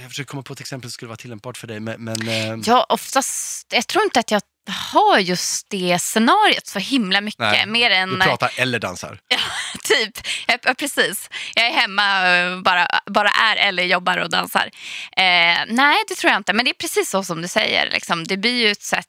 jag 0.00 0.08
försöker 0.08 0.28
komma 0.28 0.42
på 0.42 0.52
ett 0.52 0.60
exempel 0.60 0.90
som 0.90 0.94
skulle 0.94 1.08
vara 1.08 1.16
tillämpbart 1.16 1.56
för 1.56 1.66
dig, 1.66 1.80
men, 1.80 2.04
men 2.04 2.28
ehm, 2.28 2.62
Ja, 2.66 2.86
oftast, 2.88 3.66
jag 3.72 3.86
tror 3.86 4.04
inte 4.04 4.20
att 4.20 4.30
jag 4.30 4.42
har 4.68 5.18
just 5.18 5.66
det 5.70 5.98
scenariot 5.98 6.66
så 6.66 6.78
himla 6.78 7.20
mycket. 7.20 7.38
Nej, 7.38 7.66
mer 7.66 7.90
än 7.90 8.10
du 8.10 8.20
pratar 8.20 8.50
eller 8.56 8.78
dansar. 8.78 9.20
typ, 9.84 10.26
ja, 10.46 10.58
ja, 10.62 10.74
precis. 10.74 11.30
Jag 11.54 11.66
är 11.66 11.72
hemma, 11.72 12.28
eh, 12.28 12.60
bara, 12.60 12.88
bara 13.06 13.28
är 13.28 13.56
eller 13.56 13.82
jobbar 13.82 14.18
och 14.18 14.30
dansar. 14.30 14.70
Eh, 15.16 15.58
nej, 15.68 15.96
det 16.08 16.14
tror 16.14 16.30
jag 16.30 16.40
inte. 16.40 16.52
Men 16.52 16.64
det 16.64 16.70
är 16.70 16.74
precis 16.74 17.10
så 17.10 17.24
som 17.24 17.42
du 17.42 17.48
säger. 17.48 17.90
Liksom. 17.90 18.24
Det 18.24 18.36
blir 18.36 18.64
ju 18.66 18.70
ett 18.70 18.82
sätt 18.82 19.06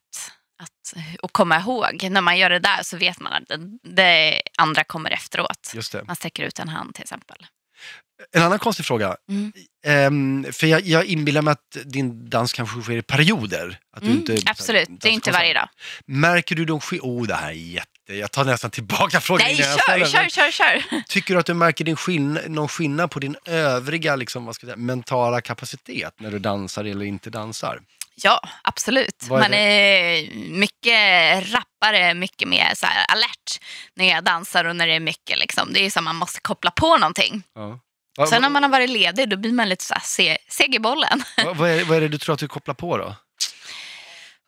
att, 0.63 1.03
att 1.23 1.33
komma 1.33 1.59
ihåg. 1.59 2.07
När 2.11 2.21
man 2.21 2.37
gör 2.37 2.49
det 2.49 2.59
där 2.59 2.83
så 2.83 2.97
vet 2.97 3.19
man 3.19 3.33
att 3.33 3.47
det, 3.47 3.57
det 3.83 4.41
andra 4.57 4.83
kommer 4.83 5.11
efteråt. 5.11 5.71
Just 5.73 5.91
det. 5.91 6.03
Man 6.03 6.15
sträcker 6.15 6.43
ut 6.43 6.59
en 6.59 6.69
hand 6.69 6.95
till 6.95 7.03
exempel. 7.03 7.45
En 8.33 8.41
annan 8.43 8.59
konstig 8.59 8.85
fråga. 8.85 9.15
Mm. 9.29 9.53
Ehm, 9.85 10.45
för 10.53 10.67
jag, 10.67 10.81
jag 10.81 11.05
inbillar 11.05 11.41
mig 11.41 11.51
att 11.51 11.77
din 11.85 12.29
dans 12.29 12.53
kanske 12.53 12.81
sker 12.81 12.97
i 12.97 13.01
perioder. 13.01 13.79
Att 13.95 14.01
du 14.03 14.07
Mm, 14.07 14.19
inte, 14.19 14.37
absolut, 14.51 14.87
det 14.89 15.07
är 15.07 15.11
inte 15.11 15.31
varje 15.31 15.53
dag. 15.53 15.69
Märker 16.05 16.55
du 16.55 16.65
de 16.65 16.79
sk- 16.79 16.99
Oh, 17.01 17.27
det 17.27 17.35
här 17.35 17.49
är 17.49 17.53
jätte... 17.53 17.87
Jag 18.09 18.31
tar 18.31 18.45
nästan 18.45 18.71
tillbaka 18.71 19.21
frågan 19.21 19.47
Nej, 19.47 19.55
kör, 19.57 19.77
ställer 19.77 20.05
kör, 20.05 20.29
kör, 20.29 20.51
kör. 20.51 21.01
Tycker 21.07 21.33
du 21.33 21.39
att 21.39 21.45
du 21.45 21.53
märker 21.53 21.85
din 21.85 21.95
skill- 21.95 22.39
någon 22.47 22.67
skillnad 22.67 23.11
på 23.11 23.19
din 23.19 23.35
övriga 23.45 24.15
liksom, 24.15 24.45
vad 24.45 24.55
ska 24.55 24.67
jag 24.67 24.73
säga, 24.75 24.85
mentala 24.85 25.41
kapacitet 25.41 26.13
när 26.19 26.31
du 26.31 26.39
dansar 26.39 26.85
eller 26.85 27.05
inte 27.05 27.29
dansar? 27.29 27.79
Ja, 28.23 28.41
absolut. 28.61 29.23
Är 29.23 29.29
Man 29.29 29.53
är 29.53 30.29
mycket 30.49 31.51
rappare, 31.53 32.13
mycket 32.13 32.47
mer 32.47 32.71
så 32.75 32.87
alert 33.07 33.59
när 33.93 34.05
jag 34.09 34.23
dansar 34.23 34.65
och 34.65 34.75
när 34.75 34.87
det 34.87 34.93
är 34.93 34.99
mycket. 34.99 35.39
Liksom. 35.39 35.73
Det 35.73 35.85
är 35.85 35.89
som 35.89 36.03
man 36.03 36.15
måste 36.15 36.39
koppla 36.41 36.71
på 36.71 36.97
någonting. 36.97 37.43
Ja. 37.55 37.79
Va- 38.17 38.27
Sen 38.27 38.45
om 38.45 38.53
man 38.53 38.63
har 38.63 38.69
varit 38.69 38.89
ledig 38.89 39.29
då 39.29 39.37
blir 39.37 39.51
man 39.51 39.69
lite 39.69 39.83
så 39.83 39.93
här 39.93 40.01
se, 40.01 40.37
seg 40.49 40.75
i 40.75 40.79
bollen. 40.79 41.23
va- 41.45 41.53
vad, 41.53 41.69
är, 41.69 41.83
vad 41.85 41.97
är 41.97 42.01
det 42.01 42.07
du 42.07 42.17
tror 42.17 42.33
att 42.33 42.39
du 42.39 42.47
kopplar 42.47 42.73
på 42.73 42.97
då? 42.97 43.15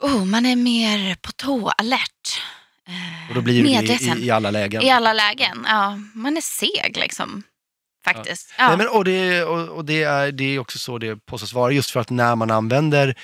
Oh, 0.02 0.26
man 0.26 0.46
är 0.46 0.56
mer 0.56 1.16
på 1.16 1.32
tå, 1.32 1.70
alert. 1.70 2.42
Och 3.30 3.36
då 3.36 3.42
blir 3.42 3.64
det 3.64 3.70
i, 3.70 3.76
medveten. 3.76 4.18
i, 4.24 4.26
i 4.26 4.32
alla 4.32 4.52
lägen? 4.52 4.82
I 4.82 4.90
alla 4.90 5.14
lägen. 5.14 5.66
Ja, 5.68 6.00
man 6.14 6.38
är 6.38 6.42
seg 6.42 6.98
liksom. 6.98 7.44
Faktiskt. 8.06 8.54
Ja. 8.58 8.68
Nej, 8.68 8.78
men, 8.78 8.88
och 8.88 9.06
det, 9.06 9.44
och, 9.44 9.70
och 9.70 9.86
det, 9.86 10.04
är, 10.04 10.32
det 10.32 10.44
är 10.56 10.60
också 10.60 10.80
så 10.80 10.98
det 10.98 11.16
påstås 11.26 11.54
vara, 11.54 11.72
just 11.72 11.90
för 11.92 12.00
att 12.00 12.10
när 12.10 12.36
man 12.36 12.52
använder, 12.52 13.16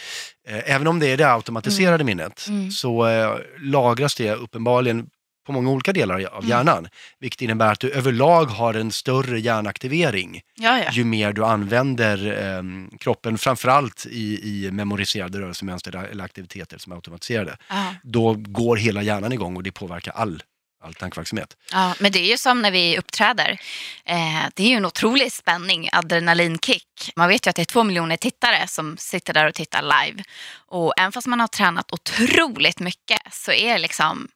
även 0.47 0.87
om 0.87 0.99
det 0.99 1.07
är 1.07 1.17
det 1.17 1.31
automatiserade 1.33 2.03
minnet, 2.03 2.45
Mm. 2.49 2.71
så 2.71 3.07
eh, 3.07 3.37
lagras 3.59 4.15
det 4.15 4.33
uppenbarligen 4.33 5.09
på 5.45 5.51
många 5.51 5.69
olika 5.71 5.93
delar 5.93 6.15
av 6.15 6.37
Mm. 6.43 6.49
hjärnan. 6.49 6.87
Vilket 7.19 7.41
innebär 7.41 7.71
att 7.71 7.79
du 7.79 7.91
överlag 7.91 8.45
har 8.45 8.73
en 8.73 8.91
större 8.91 9.39
hjärnaktivering 9.39 10.41
Ja, 10.55 10.79
ja. 10.79 10.91
ju 10.91 11.03
mer 11.03 11.33
du 11.33 11.45
använder 11.45 12.43
ehm, 12.43 12.89
kroppen, 12.99 13.37
framförallt 13.37 14.05
i, 14.09 14.39
i 14.65 14.71
memoriserade 14.71 15.39
rörelsemönster 15.39 15.95
eller 16.11 16.23
aktiviteter 16.23 16.77
som 16.77 16.91
är 16.91 16.95
automatiserade. 16.95 17.57
ja. 17.69 17.93
Då 18.03 18.33
går 18.33 18.75
hela 18.77 19.01
hjärnan 19.03 19.33
igång 19.33 19.55
och 19.57 19.63
det 19.63 19.71
påverkar 19.71 20.11
all, 20.11 20.43
all 20.85 20.93
tankeverksamhet. 20.93 21.57
Ja, 21.71 21.95
men 21.99 22.11
det 22.11 22.19
är 22.19 22.29
ju 22.31 22.37
som 22.37 22.61
när 22.61 22.71
vi 22.71 22.97
uppträder. 22.97 23.57
Eh, 24.05 24.43
det 24.53 24.63
är 24.63 24.67
ju 24.67 24.75
en 24.75 24.85
otrolig 24.85 25.31
spänning, 25.31 25.89
adrenalinkick. 25.91 27.11
Man 27.15 27.29
vet 27.29 27.47
ju 27.47 27.49
att 27.49 27.55
det 27.55 27.61
är 27.61 27.65
två 27.65 27.83
miljoner 27.83 28.17
tittare 28.17 28.67
som 28.67 28.97
sitter 28.97 29.33
där 29.33 29.47
och 29.47 29.53
tittar 29.53 29.81
live. 29.81 30.23
Och 30.67 30.93
även 30.97 31.11
fast 31.11 31.27
man 31.27 31.39
har 31.39 31.47
tränat 31.47 31.93
otroligt 31.93 32.79
mycket 32.79 33.19
så 33.31 33.51
är 33.51 33.79
liksom, 33.79 34.27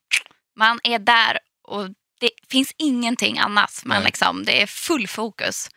man 0.58 0.80
är 0.84 1.00
där 1.00 1.40
och 1.68 1.88
det 2.20 2.30
finns 2.50 2.74
ingenting 2.78 3.40
annat. 3.40 3.82
Man 3.86 4.04
liksom, 4.04 4.46
det 4.46 4.62
är 4.62 4.68
full 4.68 5.08
fokus. 5.08 5.70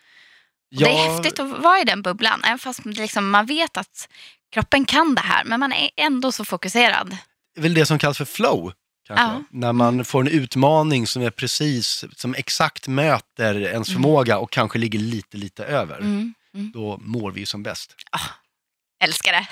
Och 0.75 0.79
Det 0.79 0.91
är 0.91 1.13
häftigt 1.15 1.39
att 1.39 1.59
vara 1.59 1.81
i 1.81 1.85
den 1.85 2.03
bubblan, 2.03 2.45
även 2.45 2.59
fast 2.59 2.85
liksom, 2.85 3.31
man 3.31 3.47
vet 3.47 3.77
att 3.77 4.09
kroppen 4.53 4.85
kan 4.85 5.15
det 5.15 5.21
här, 5.21 5.45
men 5.45 5.61
man 5.61 5.73
är 5.73 5.91
ändå 5.97 6.33
så 6.33 6.45
fokuserad. 6.45 7.17
Det 7.55 7.61
är 7.61 7.63
väl 7.63 7.75
det 7.75 7.87
som 7.87 7.99
kallas 7.99 8.19
för 8.19 8.25
flow. 8.25 8.73
Kanske. 9.07 9.25
Ja. 9.25 9.43
När 9.51 9.73
man 9.73 10.05
får 10.05 10.21
en 10.21 10.29
utmaning 10.29 11.07
som 11.07 11.23
är 11.23 11.31
precis, 11.31 12.05
som 12.17 12.35
exakt 12.35 12.89
möter 12.89 13.61
ens 13.61 13.93
förmåga 13.93 14.39
och 14.39 14.51
kanske 14.51 14.79
ligger 14.79 14.99
lite, 14.99 15.37
lite 15.37 15.65
över. 15.65 15.99
Mm. 15.99 16.35
Mm. 16.55 16.71
Då 16.75 16.99
mår 17.03 17.31
vi 17.31 17.41
ju 17.41 17.47
som 17.47 17.63
bäst. 17.63 17.95
Älskar 19.05 19.33
det. 19.33 19.47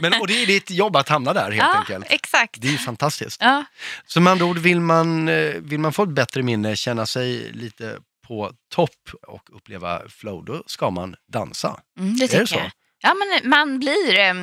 Men, 0.00 0.20
och 0.20 0.26
det 0.26 0.42
är 0.42 0.46
ditt 0.46 0.70
jobb 0.70 0.96
att 0.96 1.08
hamna 1.08 1.32
där 1.32 1.50
helt 1.50 1.56
ja, 1.56 1.78
enkelt. 1.78 2.06
exakt. 2.08 2.60
Det 2.60 2.68
är 2.68 2.72
ju 2.72 2.78
fantastiskt. 2.78 3.40
Ja. 3.40 3.64
Så 4.06 4.20
med 4.20 4.30
andra 4.30 4.44
ord, 4.44 4.58
vill 4.58 4.80
man, 4.80 5.28
eh, 5.28 5.54
vill 5.54 5.80
man 5.80 5.92
få 5.92 6.02
ett 6.02 6.08
bättre 6.08 6.42
minne, 6.42 6.76
känna 6.76 7.06
sig 7.06 7.52
lite 7.52 7.98
på 8.26 8.52
topp 8.74 9.10
och 9.26 9.56
uppleva 9.56 10.08
flow, 10.08 10.44
då 10.44 10.62
ska 10.66 10.90
man 10.90 11.16
dansa. 11.32 11.80
Mm, 11.98 12.16
det 12.16 12.24
Är 12.24 12.28
tycker 12.28 12.40
det 12.40 12.46
så? 12.46 12.56
jag. 12.56 12.70
Ja, 13.02 13.14
men 13.14 13.50
man 13.50 13.78
blir 13.78 14.18
eh, 14.18 14.34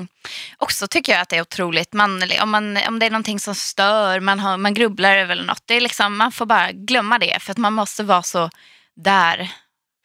också, 0.57 0.87
tycker 0.87 1.11
jag 1.11 1.21
att 1.21 1.29
det 1.29 1.37
är 1.37 1.41
otroligt, 1.41 1.93
man, 1.93 2.23
om, 2.41 2.49
man, 2.49 2.77
om 2.87 2.99
det 2.99 3.05
är 3.05 3.09
någonting 3.09 3.39
som 3.39 3.55
stör, 3.55 4.19
man, 4.19 4.39
har, 4.39 4.57
man 4.57 4.73
grubblar 4.73 5.17
över 5.17 5.35
något, 5.35 5.63
det 5.65 5.73
är 5.73 5.81
liksom, 5.81 6.17
man 6.17 6.31
får 6.31 6.45
bara 6.45 6.71
glömma 6.71 7.19
det 7.19 7.41
för 7.41 7.51
att 7.51 7.57
man 7.57 7.73
måste 7.73 8.03
vara 8.03 8.23
så 8.23 8.49
där 8.95 9.51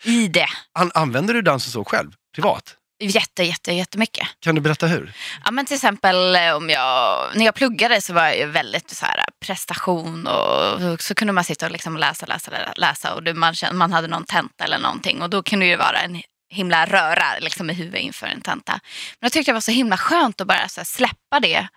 i 0.04 0.28
det. 0.28 0.48
An, 0.72 0.90
använder 0.94 1.34
du 1.34 1.42
dansen 1.42 1.72
så 1.72 1.84
själv, 1.84 2.10
privat? 2.34 2.74
Jätte, 3.00 3.42
jätte, 3.42 3.72
jättemycket. 3.72 4.28
Kan 4.40 4.54
du 4.54 4.60
berätta 4.60 4.86
hur? 4.86 5.12
Ja, 5.44 5.50
men 5.50 5.66
till 5.66 5.74
exempel 5.74 6.36
eh, 6.36 6.56
om 6.56 6.70
jag, 6.70 7.26
när 7.34 7.44
jag 7.44 7.54
pluggade 7.54 8.00
så 8.00 8.12
var 8.12 8.28
jag 8.28 8.48
väldigt 8.48 8.90
så 8.90 9.06
här, 9.06 9.24
prestation 9.46 10.26
och 10.26 11.00
så 11.02 11.14
kunde 11.14 11.32
man 11.32 11.44
sitta 11.44 11.66
och 11.66 11.72
liksom 11.72 11.96
läsa, 11.96 12.26
läsa, 12.26 12.50
läsa 12.76 13.14
och 13.14 13.36
man, 13.36 13.54
kände, 13.54 13.76
man 13.76 13.92
hade 13.92 14.08
någon 14.08 14.24
tenta 14.24 14.64
eller 14.64 14.78
någonting 14.78 15.22
och 15.22 15.30
då 15.30 15.42
kunde 15.42 15.66
det 15.66 15.76
vara 15.76 15.98
en 15.98 16.22
himla 16.50 16.86
röra 16.86 17.38
liksom, 17.40 17.70
i 17.70 17.72
huvudet 17.74 18.00
inför 18.00 18.26
en 18.26 18.40
tenta. 18.40 18.72
Men 18.72 19.26
jag 19.26 19.32
tyckte 19.32 19.50
det 19.50 19.54
var 19.54 19.60
så 19.60 19.70
himla 19.70 19.96
skönt 19.96 20.40
att 20.40 20.46
bara 20.46 20.68
så 20.68 20.80
här, 20.80 20.84
släppa 20.84 21.40
det 21.40 21.68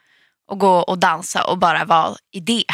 och 0.47 0.59
gå 0.59 0.79
och 0.79 0.97
dansa 0.99 1.43
och 1.43 1.57
bara 1.57 1.85
vara 1.85 2.15
i 2.31 2.39
det. 2.39 2.65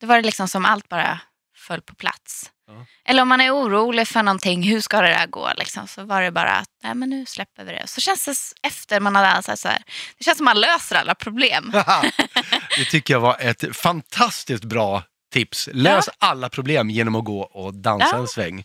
Det 0.00 0.06
var 0.06 0.16
det 0.16 0.22
liksom 0.22 0.48
som 0.48 0.64
allt 0.64 0.88
bara 0.88 1.20
föll 1.56 1.80
på 1.82 1.94
plats. 1.94 2.50
Ja. 2.66 2.86
Eller 3.04 3.22
om 3.22 3.28
man 3.28 3.40
är 3.40 3.50
orolig 3.54 4.08
för 4.08 4.22
någonting, 4.22 4.62
hur 4.62 4.80
ska 4.80 5.00
det 5.00 5.08
där 5.08 5.26
gå? 5.26 5.50
Liksom, 5.56 5.86
så 5.88 6.04
var 6.04 6.22
det 6.22 6.30
bara 6.30 6.50
att 6.52 6.68
nej, 6.82 6.94
men 6.94 7.10
nu 7.10 7.26
släpper 7.26 7.64
vi 7.64 7.72
det. 7.72 7.86
Så 7.86 8.00
känns 8.00 8.24
det 8.24 8.34
efter 8.68 9.00
man 9.00 9.16
har 9.16 9.22
dansat 9.22 9.58
så 9.58 9.68
här, 9.68 9.82
det 10.18 10.24
känns 10.24 10.38
som 10.38 10.44
man 10.44 10.60
löser 10.60 10.96
alla 10.96 11.14
problem. 11.14 11.72
det 12.78 12.84
tycker 12.84 13.14
jag 13.14 13.20
var 13.20 13.36
ett 13.40 13.76
fantastiskt 13.76 14.64
bra 14.64 15.02
tips. 15.32 15.68
Lös 15.72 16.08
alla 16.18 16.48
problem 16.48 16.90
genom 16.90 17.14
att 17.14 17.24
gå 17.24 17.40
och 17.40 17.74
dansa 17.74 18.08
Ja. 18.12 18.18
en 18.18 18.28
sväng. 18.28 18.64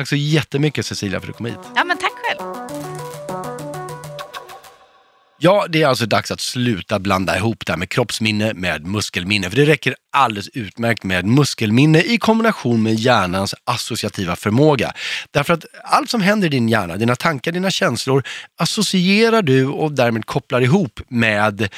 Tack 0.00 0.08
så 0.08 0.16
jättemycket 0.16 0.86
Cecilia 0.86 1.20
för 1.20 1.28
att 1.28 1.34
du 1.34 1.36
kom 1.36 1.46
hit. 1.46 1.58
ja 1.74 1.84
men 1.84 1.98
tack 1.98 2.12
själv. 2.12 2.40
Ja, 5.38 5.66
det 5.68 5.82
är 5.82 5.86
alltså 5.86 6.06
dags 6.06 6.30
att 6.30 6.40
sluta 6.40 6.98
blanda 6.98 7.36
ihop 7.36 7.66
det 7.66 7.72
här 7.72 7.78
med 7.78 7.88
kroppsminne 7.88 8.54
med 8.54 8.86
muskelminne. 8.86 9.50
För 9.50 9.56
det 9.56 9.64
räcker 9.64 9.94
alldeles 10.12 10.48
utmärkt 10.48 11.04
med 11.04 11.24
muskelminne 11.24 12.02
i 12.02 12.18
kombination 12.18 12.82
med 12.82 12.94
hjärnans 12.94 13.54
associativa 13.64 14.36
förmåga. 14.36 14.92
Därför 15.30 15.54
att 15.54 15.64
allt 15.84 16.10
som 16.10 16.20
händer 16.20 16.46
i 16.46 16.50
din 16.50 16.68
hjärna, 16.68 16.96
dina 16.96 17.16
tankar, 17.16 17.52
dina 17.52 17.70
känslor, 17.70 18.22
associerar 18.56 19.42
du 19.42 19.66
och 19.66 19.92
därmed 19.92 20.26
kopplar 20.26 20.60
ihop 20.60 21.00
med 21.08 21.68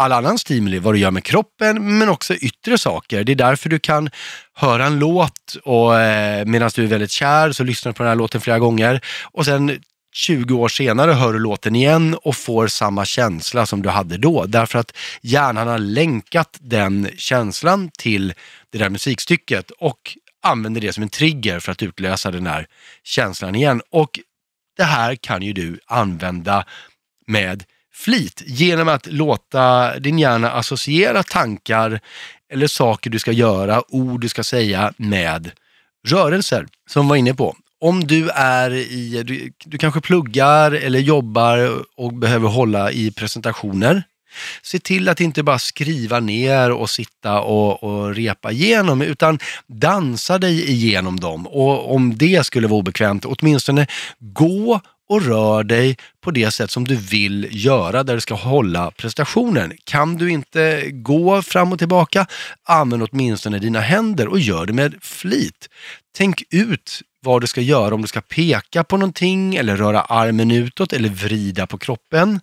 all 0.00 0.12
annan 0.12 0.38
stimuli, 0.38 0.78
vad 0.78 0.94
du 0.94 0.98
gör 0.98 1.10
med 1.10 1.24
kroppen, 1.24 1.98
men 1.98 2.08
också 2.08 2.34
yttre 2.34 2.78
saker. 2.78 3.24
Det 3.24 3.32
är 3.32 3.36
därför 3.36 3.68
du 3.68 3.78
kan 3.78 4.10
höra 4.54 4.86
en 4.86 4.98
låt 4.98 5.56
och 5.64 6.00
eh, 6.00 6.44
medan 6.46 6.70
du 6.74 6.82
är 6.82 6.86
väldigt 6.86 7.10
kär 7.10 7.52
så 7.52 7.64
lyssnar 7.64 7.92
du 7.92 7.96
på 7.96 8.02
den 8.02 8.10
här 8.10 8.16
låten 8.16 8.40
flera 8.40 8.58
gånger 8.58 9.00
och 9.32 9.44
sen 9.44 9.80
20 10.12 10.54
år 10.54 10.68
senare 10.68 11.12
hör 11.12 11.32
du 11.32 11.38
låten 11.38 11.76
igen 11.76 12.16
och 12.22 12.36
får 12.36 12.66
samma 12.66 13.04
känsla 13.04 13.66
som 13.66 13.82
du 13.82 13.88
hade 13.88 14.16
då. 14.16 14.46
Därför 14.46 14.78
att 14.78 14.96
hjärnan 15.22 15.68
har 15.68 15.78
länkat 15.78 16.58
den 16.60 17.08
känslan 17.16 17.90
till 17.98 18.34
det 18.70 18.78
där 18.78 18.88
musikstycket 18.88 19.70
och 19.70 20.16
använder 20.42 20.80
det 20.80 20.92
som 20.92 21.02
en 21.02 21.08
trigger 21.08 21.60
för 21.60 21.72
att 21.72 21.82
utlösa 21.82 22.30
den 22.30 22.46
här 22.46 22.66
känslan 23.04 23.54
igen. 23.54 23.82
Och 23.90 24.20
det 24.76 24.84
här 24.84 25.14
kan 25.14 25.42
ju 25.42 25.52
du 25.52 25.78
använda 25.86 26.64
med 27.26 27.64
flit 27.92 28.42
genom 28.46 28.88
att 28.88 29.06
låta 29.06 29.98
din 29.98 30.18
hjärna 30.18 30.50
associera 30.50 31.22
tankar 31.22 32.00
eller 32.52 32.66
saker 32.66 33.10
du 33.10 33.18
ska 33.18 33.32
göra, 33.32 33.82
ord 33.88 34.20
du 34.20 34.28
ska 34.28 34.44
säga 34.44 34.92
med 34.96 35.50
rörelser 36.06 36.66
som 36.90 37.06
vi 37.06 37.08
var 37.08 37.16
inne 37.16 37.34
på. 37.34 37.56
Om 37.80 38.06
du 38.06 38.28
är 38.28 38.70
i, 38.70 39.22
du, 39.22 39.52
du 39.64 39.78
kanske 39.78 40.00
pluggar 40.00 40.72
eller 40.72 40.98
jobbar 40.98 41.84
och 41.96 42.14
behöver 42.14 42.48
hålla 42.48 42.92
i 42.92 43.10
presentationer. 43.10 44.02
Se 44.62 44.78
till 44.78 45.08
att 45.08 45.20
inte 45.20 45.42
bara 45.42 45.58
skriva 45.58 46.20
ner 46.20 46.70
och 46.70 46.90
sitta 46.90 47.40
och, 47.40 47.82
och 47.82 48.14
repa 48.14 48.52
igenom 48.52 49.02
utan 49.02 49.38
dansa 49.66 50.38
dig 50.38 50.70
igenom 50.70 51.20
dem. 51.20 51.46
Och 51.46 51.94
om 51.94 52.16
det 52.16 52.46
skulle 52.46 52.68
vara 52.68 52.78
obekvämt, 52.78 53.24
åtminstone 53.24 53.86
gå 54.18 54.80
och 55.10 55.22
rör 55.22 55.64
dig 55.64 55.96
på 56.20 56.30
det 56.30 56.50
sätt 56.50 56.70
som 56.70 56.86
du 56.86 56.96
vill 56.96 57.48
göra 57.50 58.02
där 58.02 58.14
du 58.14 58.20
ska 58.20 58.34
hålla 58.34 58.90
prestationen. 58.90 59.72
Kan 59.84 60.16
du 60.16 60.30
inte 60.30 60.90
gå 60.90 61.42
fram 61.42 61.72
och 61.72 61.78
tillbaka, 61.78 62.26
använd 62.62 63.02
åtminstone 63.02 63.58
dina 63.58 63.80
händer 63.80 64.28
och 64.28 64.40
gör 64.40 64.66
det 64.66 64.72
med 64.72 64.94
flit. 65.00 65.68
Tänk 66.16 66.42
ut 66.50 67.00
vad 67.22 67.40
du 67.40 67.46
ska 67.46 67.60
göra, 67.60 67.94
om 67.94 68.02
du 68.02 68.08
ska 68.08 68.20
peka 68.20 68.84
på 68.84 68.96
någonting 68.96 69.54
eller 69.54 69.76
röra 69.76 70.00
armen 70.00 70.50
utåt 70.50 70.92
eller 70.92 71.08
vrida 71.08 71.66
på 71.66 71.78
kroppen. 71.78 72.40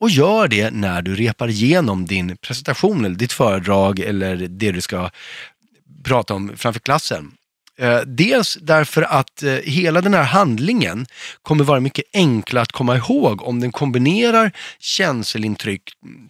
Och 0.00 0.10
gör 0.10 0.48
det 0.48 0.70
när 0.70 1.02
du 1.02 1.14
repar 1.14 1.48
igenom 1.48 2.06
din 2.06 2.36
presentation 2.36 3.04
eller 3.04 3.16
ditt 3.16 3.32
föredrag 3.32 3.98
eller 3.98 4.36
det 4.36 4.72
du 4.72 4.80
ska 4.80 5.10
prata 6.04 6.34
om 6.34 6.52
framför 6.56 6.80
klassen. 6.80 7.32
Eh, 7.82 8.00
dels 8.06 8.58
därför 8.60 9.02
att 9.02 9.42
eh, 9.42 9.52
hela 9.52 10.00
den 10.00 10.14
här 10.14 10.22
handlingen 10.22 11.06
kommer 11.42 11.64
vara 11.64 11.80
mycket 11.80 12.04
enklare 12.12 12.62
att 12.62 12.72
komma 12.72 12.96
ihåg 12.96 13.42
om 13.42 13.60
den 13.60 13.72
kombinerar 13.72 14.52
känselintryck, 14.78 15.82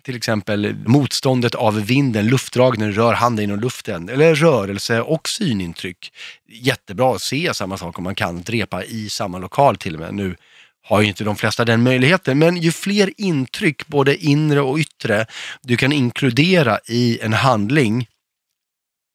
till 0.03 0.17
exempel 0.17 0.75
motståndet 0.87 1.55
av 1.55 1.87
vinden, 1.87 2.27
luftdragningen, 2.27 2.93
rör 2.93 3.15
handen 3.15 3.43
genom 3.43 3.61
luften, 3.61 4.09
eller 4.09 4.35
rörelse 4.35 5.01
och 5.01 5.29
synintryck. 5.29 6.13
Jättebra 6.49 7.15
att 7.15 7.23
se 7.23 7.55
samma 7.55 7.79
sak 7.79 7.99
om 7.99 8.05
man 8.05 8.15
kan, 8.15 8.43
drepa 8.43 8.85
i 8.85 9.11
samma 9.11 9.39
lokal 9.39 9.77
till 9.77 9.95
och 9.95 10.01
med. 10.01 10.15
Nu 10.15 10.37
har 10.85 11.01
ju 11.01 11.09
inte 11.09 11.25
de 11.25 11.37
flesta 11.37 11.65
den 11.65 11.83
möjligheten, 11.83 12.39
men 12.39 12.57
ju 12.57 12.73
fler 12.73 13.11
intryck, 13.17 13.87
både 13.87 14.17
inre 14.17 14.61
och 14.61 14.79
yttre, 14.79 15.27
du 15.63 15.77
kan 15.77 15.93
inkludera 15.93 16.79
i 16.87 17.19
en 17.23 17.33
handling, 17.33 18.07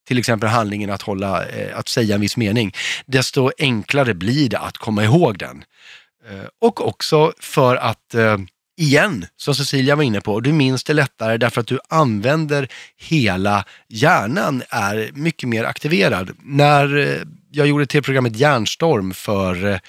till 0.08 0.18
exempel 0.18 0.50
handlingen 0.50 0.90
att, 0.90 1.02
hålla, 1.02 1.46
eh, 1.46 1.78
att 1.78 1.88
säga 1.88 2.16
en 2.16 2.22
viss 2.22 2.38
mening, 2.38 2.74
desto 3.06 3.52
enklare 3.58 4.14
blir 4.14 4.50
det 4.50 4.60
att 4.60 4.78
komma 4.78 5.04
ihåg 5.04 5.38
den. 5.38 5.64
Eh, 6.30 6.46
och 6.62 6.88
också 6.88 7.34
för 7.40 7.76
att, 7.76 8.14
eh, 8.16 8.38
igen, 8.78 9.26
som 9.38 9.56
Cecilia 9.56 9.96
var 9.96 10.04
inne 10.04 10.22
på, 10.22 10.40
du 10.40 10.52
minns 10.52 10.84
det 10.84 10.94
lättare 10.94 11.38
därför 11.38 11.62
att 11.62 11.68
du 11.68 11.80
använder 11.90 12.68
hela 12.98 13.66
hjärnan, 13.90 14.64
är 14.70 15.12
mycket 15.14 15.50
mer 15.50 15.64
aktiverad. 15.64 16.32
När 16.44 17.18
jag 17.52 17.68
gjorde 17.68 17.86
tv-programmet 17.86 18.36
Hjärnstorm 18.36 19.14
för 19.14 19.80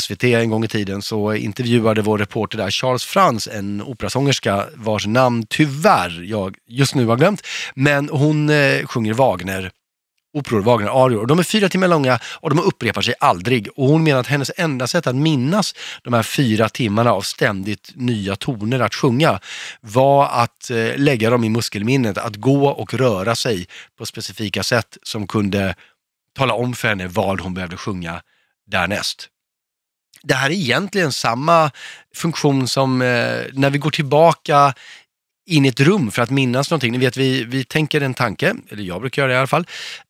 SVT 0.00 0.24
en 0.24 0.50
gång 0.50 0.64
i 0.64 0.68
tiden 0.68 1.02
så 1.02 1.34
intervjuade 1.34 2.02
vår 2.02 2.18
reporter 2.18 2.58
där 2.58 2.70
Charles 2.70 3.04
Frans, 3.04 3.48
en 3.48 3.82
operasångerska 3.82 4.66
vars 4.74 5.06
namn 5.06 5.46
tyvärr 5.48 6.22
jag 6.24 6.56
just 6.68 6.94
nu 6.94 7.06
har 7.06 7.16
glömt. 7.16 7.46
Men 7.74 8.08
hon 8.08 8.50
eh, 8.50 8.86
sjunger 8.86 9.12
Wagner 9.12 9.70
operor, 10.34 10.60
Wagner-arior. 10.60 11.26
De 11.26 11.38
är 11.38 11.42
fyra 11.42 11.68
timmar 11.68 11.88
långa 11.88 12.18
och 12.24 12.50
de 12.50 12.58
upprepar 12.58 13.02
sig 13.02 13.14
aldrig. 13.20 13.68
Och 13.76 13.88
hon 13.88 14.02
menar 14.02 14.20
att 14.20 14.26
hennes 14.26 14.50
enda 14.56 14.86
sätt 14.86 15.06
att 15.06 15.16
minnas 15.16 15.74
de 16.02 16.12
här 16.12 16.22
fyra 16.22 16.68
timmarna 16.68 17.12
av 17.12 17.22
ständigt 17.22 17.92
nya 17.94 18.36
toner 18.36 18.80
att 18.80 18.94
sjunga 18.94 19.40
var 19.80 20.28
att 20.28 20.70
eh, 20.70 20.96
lägga 20.96 21.30
dem 21.30 21.44
i 21.44 21.48
muskelminnet, 21.48 22.18
att 22.18 22.36
gå 22.36 22.68
och 22.68 22.94
röra 22.94 23.36
sig 23.36 23.66
på 23.98 24.06
specifika 24.06 24.62
sätt 24.62 24.98
som 25.02 25.26
kunde 25.26 25.74
tala 26.34 26.54
om 26.54 26.74
för 26.74 26.88
henne 26.88 27.06
vad 27.06 27.40
hon 27.40 27.54
behövde 27.54 27.76
sjunga 27.76 28.22
därnäst. 28.66 29.28
Det 30.24 30.34
här 30.34 30.50
är 30.50 30.54
egentligen 30.54 31.12
samma 31.12 31.70
funktion 32.14 32.68
som 32.68 33.02
eh, 33.02 33.06
när 33.52 33.70
vi 33.70 33.78
går 33.78 33.90
tillbaka 33.90 34.74
in 35.46 35.64
i 35.64 35.68
ett 35.68 35.80
rum 35.80 36.10
för 36.10 36.22
att 36.22 36.30
minnas 36.30 36.70
någonting. 36.70 36.92
Ni 36.92 36.98
vet, 36.98 37.16
vi, 37.16 37.44
vi 37.44 37.64
tänker 37.64 38.00
en 38.00 38.14
tanke, 38.14 38.54
eller 38.70 38.82
jag 38.82 39.00
brukar 39.00 39.22
göra 39.22 39.28
det 39.28 39.34
i 39.34 39.38
alla 39.38 39.46
fall. 39.46 39.66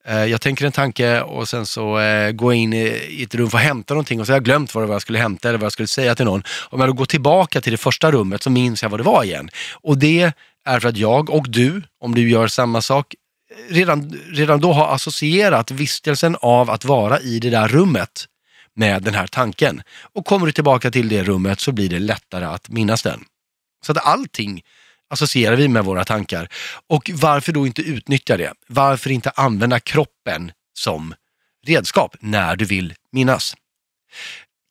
Eh, 0.07 0.25
jag 0.25 0.41
tänker 0.41 0.67
en 0.67 0.73
tanke 0.73 1.21
och 1.21 1.49
sen 1.49 1.67
så 1.67 1.99
eh, 1.99 2.33
går 2.33 2.55
jag 2.55 2.63
in 2.63 2.73
i, 2.73 2.87
i 3.09 3.23
ett 3.23 3.35
rum 3.35 3.51
för 3.51 3.59
att 3.59 3.65
hämta 3.65 3.95
någonting 3.95 4.21
och 4.21 4.27
så 4.27 4.33
har 4.33 4.37
jag 4.37 4.45
glömt 4.45 4.75
vad 4.75 4.85
det 4.85 4.89
var 4.89 4.95
jag 4.95 5.03
skulle 5.03 5.19
hämta 5.19 5.49
eller 5.49 5.59
vad 5.59 5.65
jag 5.65 5.73
skulle 5.73 5.89
säga 5.89 6.15
till 6.15 6.25
någon. 6.25 6.43
Om 6.71 6.81
jag 6.81 6.89
då 6.89 6.93
går 6.93 7.05
tillbaka 7.05 7.61
till 7.61 7.73
det 7.73 7.79
första 7.79 8.11
rummet 8.11 8.43
så 8.43 8.51
minns 8.51 8.83
jag 8.83 8.91
vad 8.91 9.01
det 9.01 9.05
var 9.05 9.25
igen. 9.25 9.51
Och 9.73 9.99
det 9.99 10.33
är 10.67 10.81
för 10.81 10.89
att 10.89 10.97
jag 10.97 11.31
och 11.31 11.51
du, 11.51 11.83
om 12.01 12.15
du 12.15 12.31
gör 12.31 12.49
samma 12.49 12.83
sak, 12.83 13.15
redan, 13.69 14.21
redan 14.33 14.61
då 14.61 14.73
har 14.73 14.95
associerat 14.95 15.71
vistelsen 15.71 16.37
av 16.41 16.71
att 16.71 16.85
vara 16.85 17.21
i 17.21 17.39
det 17.39 17.51
där 17.51 17.69
rummet 17.69 18.27
med 18.77 19.03
den 19.03 19.15
här 19.15 19.27
tanken. 19.27 19.83
Och 20.13 20.27
kommer 20.27 20.47
du 20.47 20.53
tillbaka 20.53 20.91
till 20.91 21.09
det 21.09 21.23
rummet 21.23 21.61
så 21.61 21.73
blir 21.73 21.89
det 21.89 21.99
lättare 21.99 22.45
att 22.45 22.69
minnas 22.69 23.03
den. 23.03 23.25
Så 23.87 23.93
att 23.93 24.07
allting 24.07 24.63
associerar 25.11 25.57
vi 25.57 25.69
med 25.69 25.85
våra 25.85 26.05
tankar. 26.05 26.49
Och 26.87 27.11
varför 27.15 27.53
då 27.53 27.67
inte 27.67 27.83
utnyttja 27.83 28.37
det? 28.37 28.53
Varför 28.67 29.11
inte 29.11 29.31
använda 29.31 29.81
kroppen 29.81 30.53
som 30.79 31.15
redskap 31.67 32.17
när 32.21 32.57
du 32.57 32.65
vill 32.65 32.95
minnas? 33.13 33.57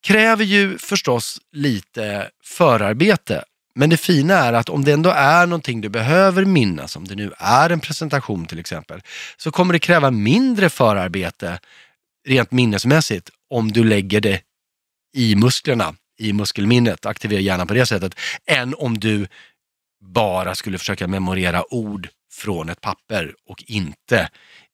Kräver 0.04 0.46
ju 0.46 0.78
förstås 0.78 1.42
lite 1.52 2.30
förarbete 2.44 3.44
men 3.76 3.90
det 3.90 3.98
fina 3.98 4.34
är 4.34 4.54
att 4.54 4.70
om 4.70 4.84
det 4.84 4.92
ändå 4.92 5.10
är 5.10 5.48
någonting 5.48 5.82
du 5.82 5.90
behöver 5.90 6.46
minnas, 6.46 6.96
om 6.96 7.08
det 7.08 7.16
nu 7.16 7.32
är 7.38 7.70
en 7.70 7.80
presentation 7.80 8.46
till 8.46 8.60
exempel, 8.60 9.02
så 9.38 9.52
kommer 9.52 9.74
det 9.74 9.80
kräva 9.80 10.12
mindre 10.12 10.70
förarbete 10.70 11.60
rent 12.28 12.52
minnesmässigt 12.52 13.30
om 13.54 13.72
du 13.72 13.84
lägger 13.84 14.22
det 14.22 14.42
i 15.16 15.36
musklerna, 15.36 15.96
i 16.20 16.34
muskelminnet, 16.34 17.06
aktivera 17.06 17.40
hjärnan 17.40 17.68
på 17.68 17.74
det 17.74 17.86
sättet, 17.86 18.20
än 18.46 18.74
om 18.76 19.00
du 19.00 19.28
bara 20.02 20.56
skulle 20.56 20.78
försöka 20.78 21.08
memorera 21.08 21.74
ord 21.74 22.10
från 22.32 22.70
ett 22.70 22.82
papper 22.82 23.36
och 23.48 23.64
inte 23.68 24.30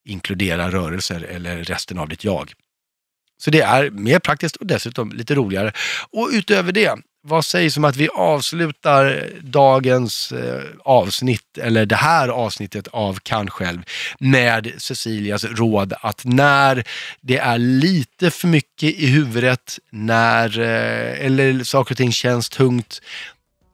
inkludera 0.06 0.72
rörelser 0.72 1.22
eller 1.22 1.64
resten 1.64 2.00
av 2.00 2.10
ditt 2.10 2.24
jag. 2.24 2.54
Så 3.38 3.52
det 3.52 3.62
är 3.62 3.90
mer 3.90 4.20
praktiskt 4.20 4.56
och 4.56 4.68
dessutom 4.68 5.12
lite 5.12 5.36
roligare. 5.36 5.74
Och 6.10 6.30
utöver 6.32 6.72
det, 6.72 6.96
vad 7.22 7.46
sägs 7.46 7.78
om 7.78 7.86
att 7.86 7.96
vi 7.96 8.10
avslutar 8.10 9.30
dagens 9.42 10.32
eh, 10.32 10.64
avsnitt, 10.84 11.58
eller 11.58 11.86
det 11.86 11.96
här 11.96 12.30
avsnittet 12.30 12.88
av 12.88 13.20
Kan 13.24 13.50
själv, 13.50 13.82
med 14.20 14.72
Cecilias 14.78 15.44
råd 15.44 15.94
att 16.02 16.26
när 16.26 16.84
det 17.22 17.38
är 17.38 17.58
lite 17.58 18.32
för 18.32 18.48
mycket 18.48 18.94
i 18.94 19.08
huvudet, 19.08 19.80
när, 19.90 20.60
eh, 20.60 21.26
eller 21.26 21.64
saker 21.64 21.94
och 21.94 21.98
ting 21.98 22.12
känns 22.12 22.50
tungt, 22.50 23.02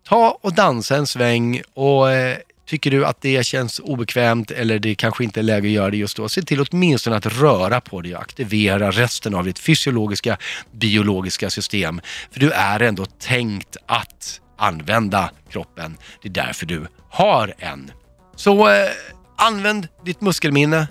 ta 0.07 0.39
och 0.41 0.53
dansa 0.53 0.95
en 0.95 1.07
sväng 1.07 1.61
och 1.73 2.11
eh, 2.11 2.37
Tycker 2.65 2.91
du 2.91 3.05
att 3.05 3.21
det 3.21 3.45
känns 3.45 3.79
obekvämt 3.79 4.51
eller 4.51 4.79
det 4.79 4.95
kanske 4.95 5.23
inte 5.23 5.39
är 5.39 5.43
läge 5.43 5.67
att 5.67 5.73
göra 5.73 5.89
det 5.89 5.97
just 5.97 6.17
då, 6.17 6.29
se 6.29 6.41
till 6.41 6.65
åtminstone 6.69 7.15
att 7.15 7.25
röra 7.25 7.81
på 7.81 8.01
dig 8.01 8.15
och 8.15 8.21
aktivera 8.21 8.91
resten 8.91 9.35
av 9.35 9.45
ditt 9.45 9.59
fysiologiska, 9.59 10.37
biologiska 10.71 11.49
system. 11.49 12.01
För 12.31 12.39
du 12.39 12.51
är 12.51 12.79
ändå 12.79 13.05
tänkt 13.05 13.77
att 13.85 14.41
använda 14.57 15.31
kroppen. 15.49 15.97
Det 16.21 16.29
är 16.29 16.33
därför 16.33 16.65
du 16.65 16.87
har 17.09 17.53
en. 17.57 17.91
Så 18.35 18.69
eh, 18.69 18.89
använd 19.37 19.87
ditt 20.05 20.21
muskelminne, 20.21 20.87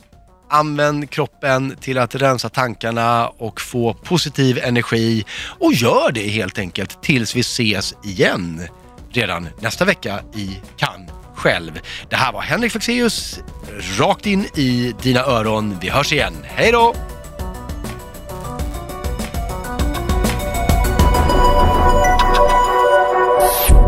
Använd 0.50 1.10
kroppen 1.10 1.76
till 1.80 1.98
att 1.98 2.14
rensa 2.14 2.48
tankarna 2.48 3.28
och 3.28 3.60
få 3.60 3.94
positiv 3.94 4.58
energi 4.58 5.24
och 5.60 5.72
gör 5.72 6.12
det 6.12 6.28
helt 6.28 6.58
enkelt 6.58 7.02
tills 7.02 7.36
vi 7.36 7.40
ses 7.40 7.94
igen 8.04 8.60
redan 9.12 9.48
nästa 9.60 9.84
vecka 9.84 10.20
i 10.34 10.60
Cannes 10.76 11.13
själv. 11.44 11.80
Det 12.08 12.16
här 12.16 12.32
var 12.32 12.40
Henrik 12.42 12.72
Fexeus, 12.72 13.40
rakt 13.98 14.26
in 14.26 14.44
i 14.44 14.94
dina 15.02 15.20
öron. 15.20 15.78
Vi 15.80 15.88
hörs 15.88 16.12
igen. 16.12 16.34
Hej 16.44 16.72
då! 16.72 16.94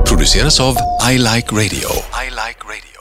Produceras 0.07 0.61
av 0.61 0.77
I 1.11 1.19
Like 1.19 1.49
Radio. 1.51 1.91
I 2.27 2.31
like 2.31 2.96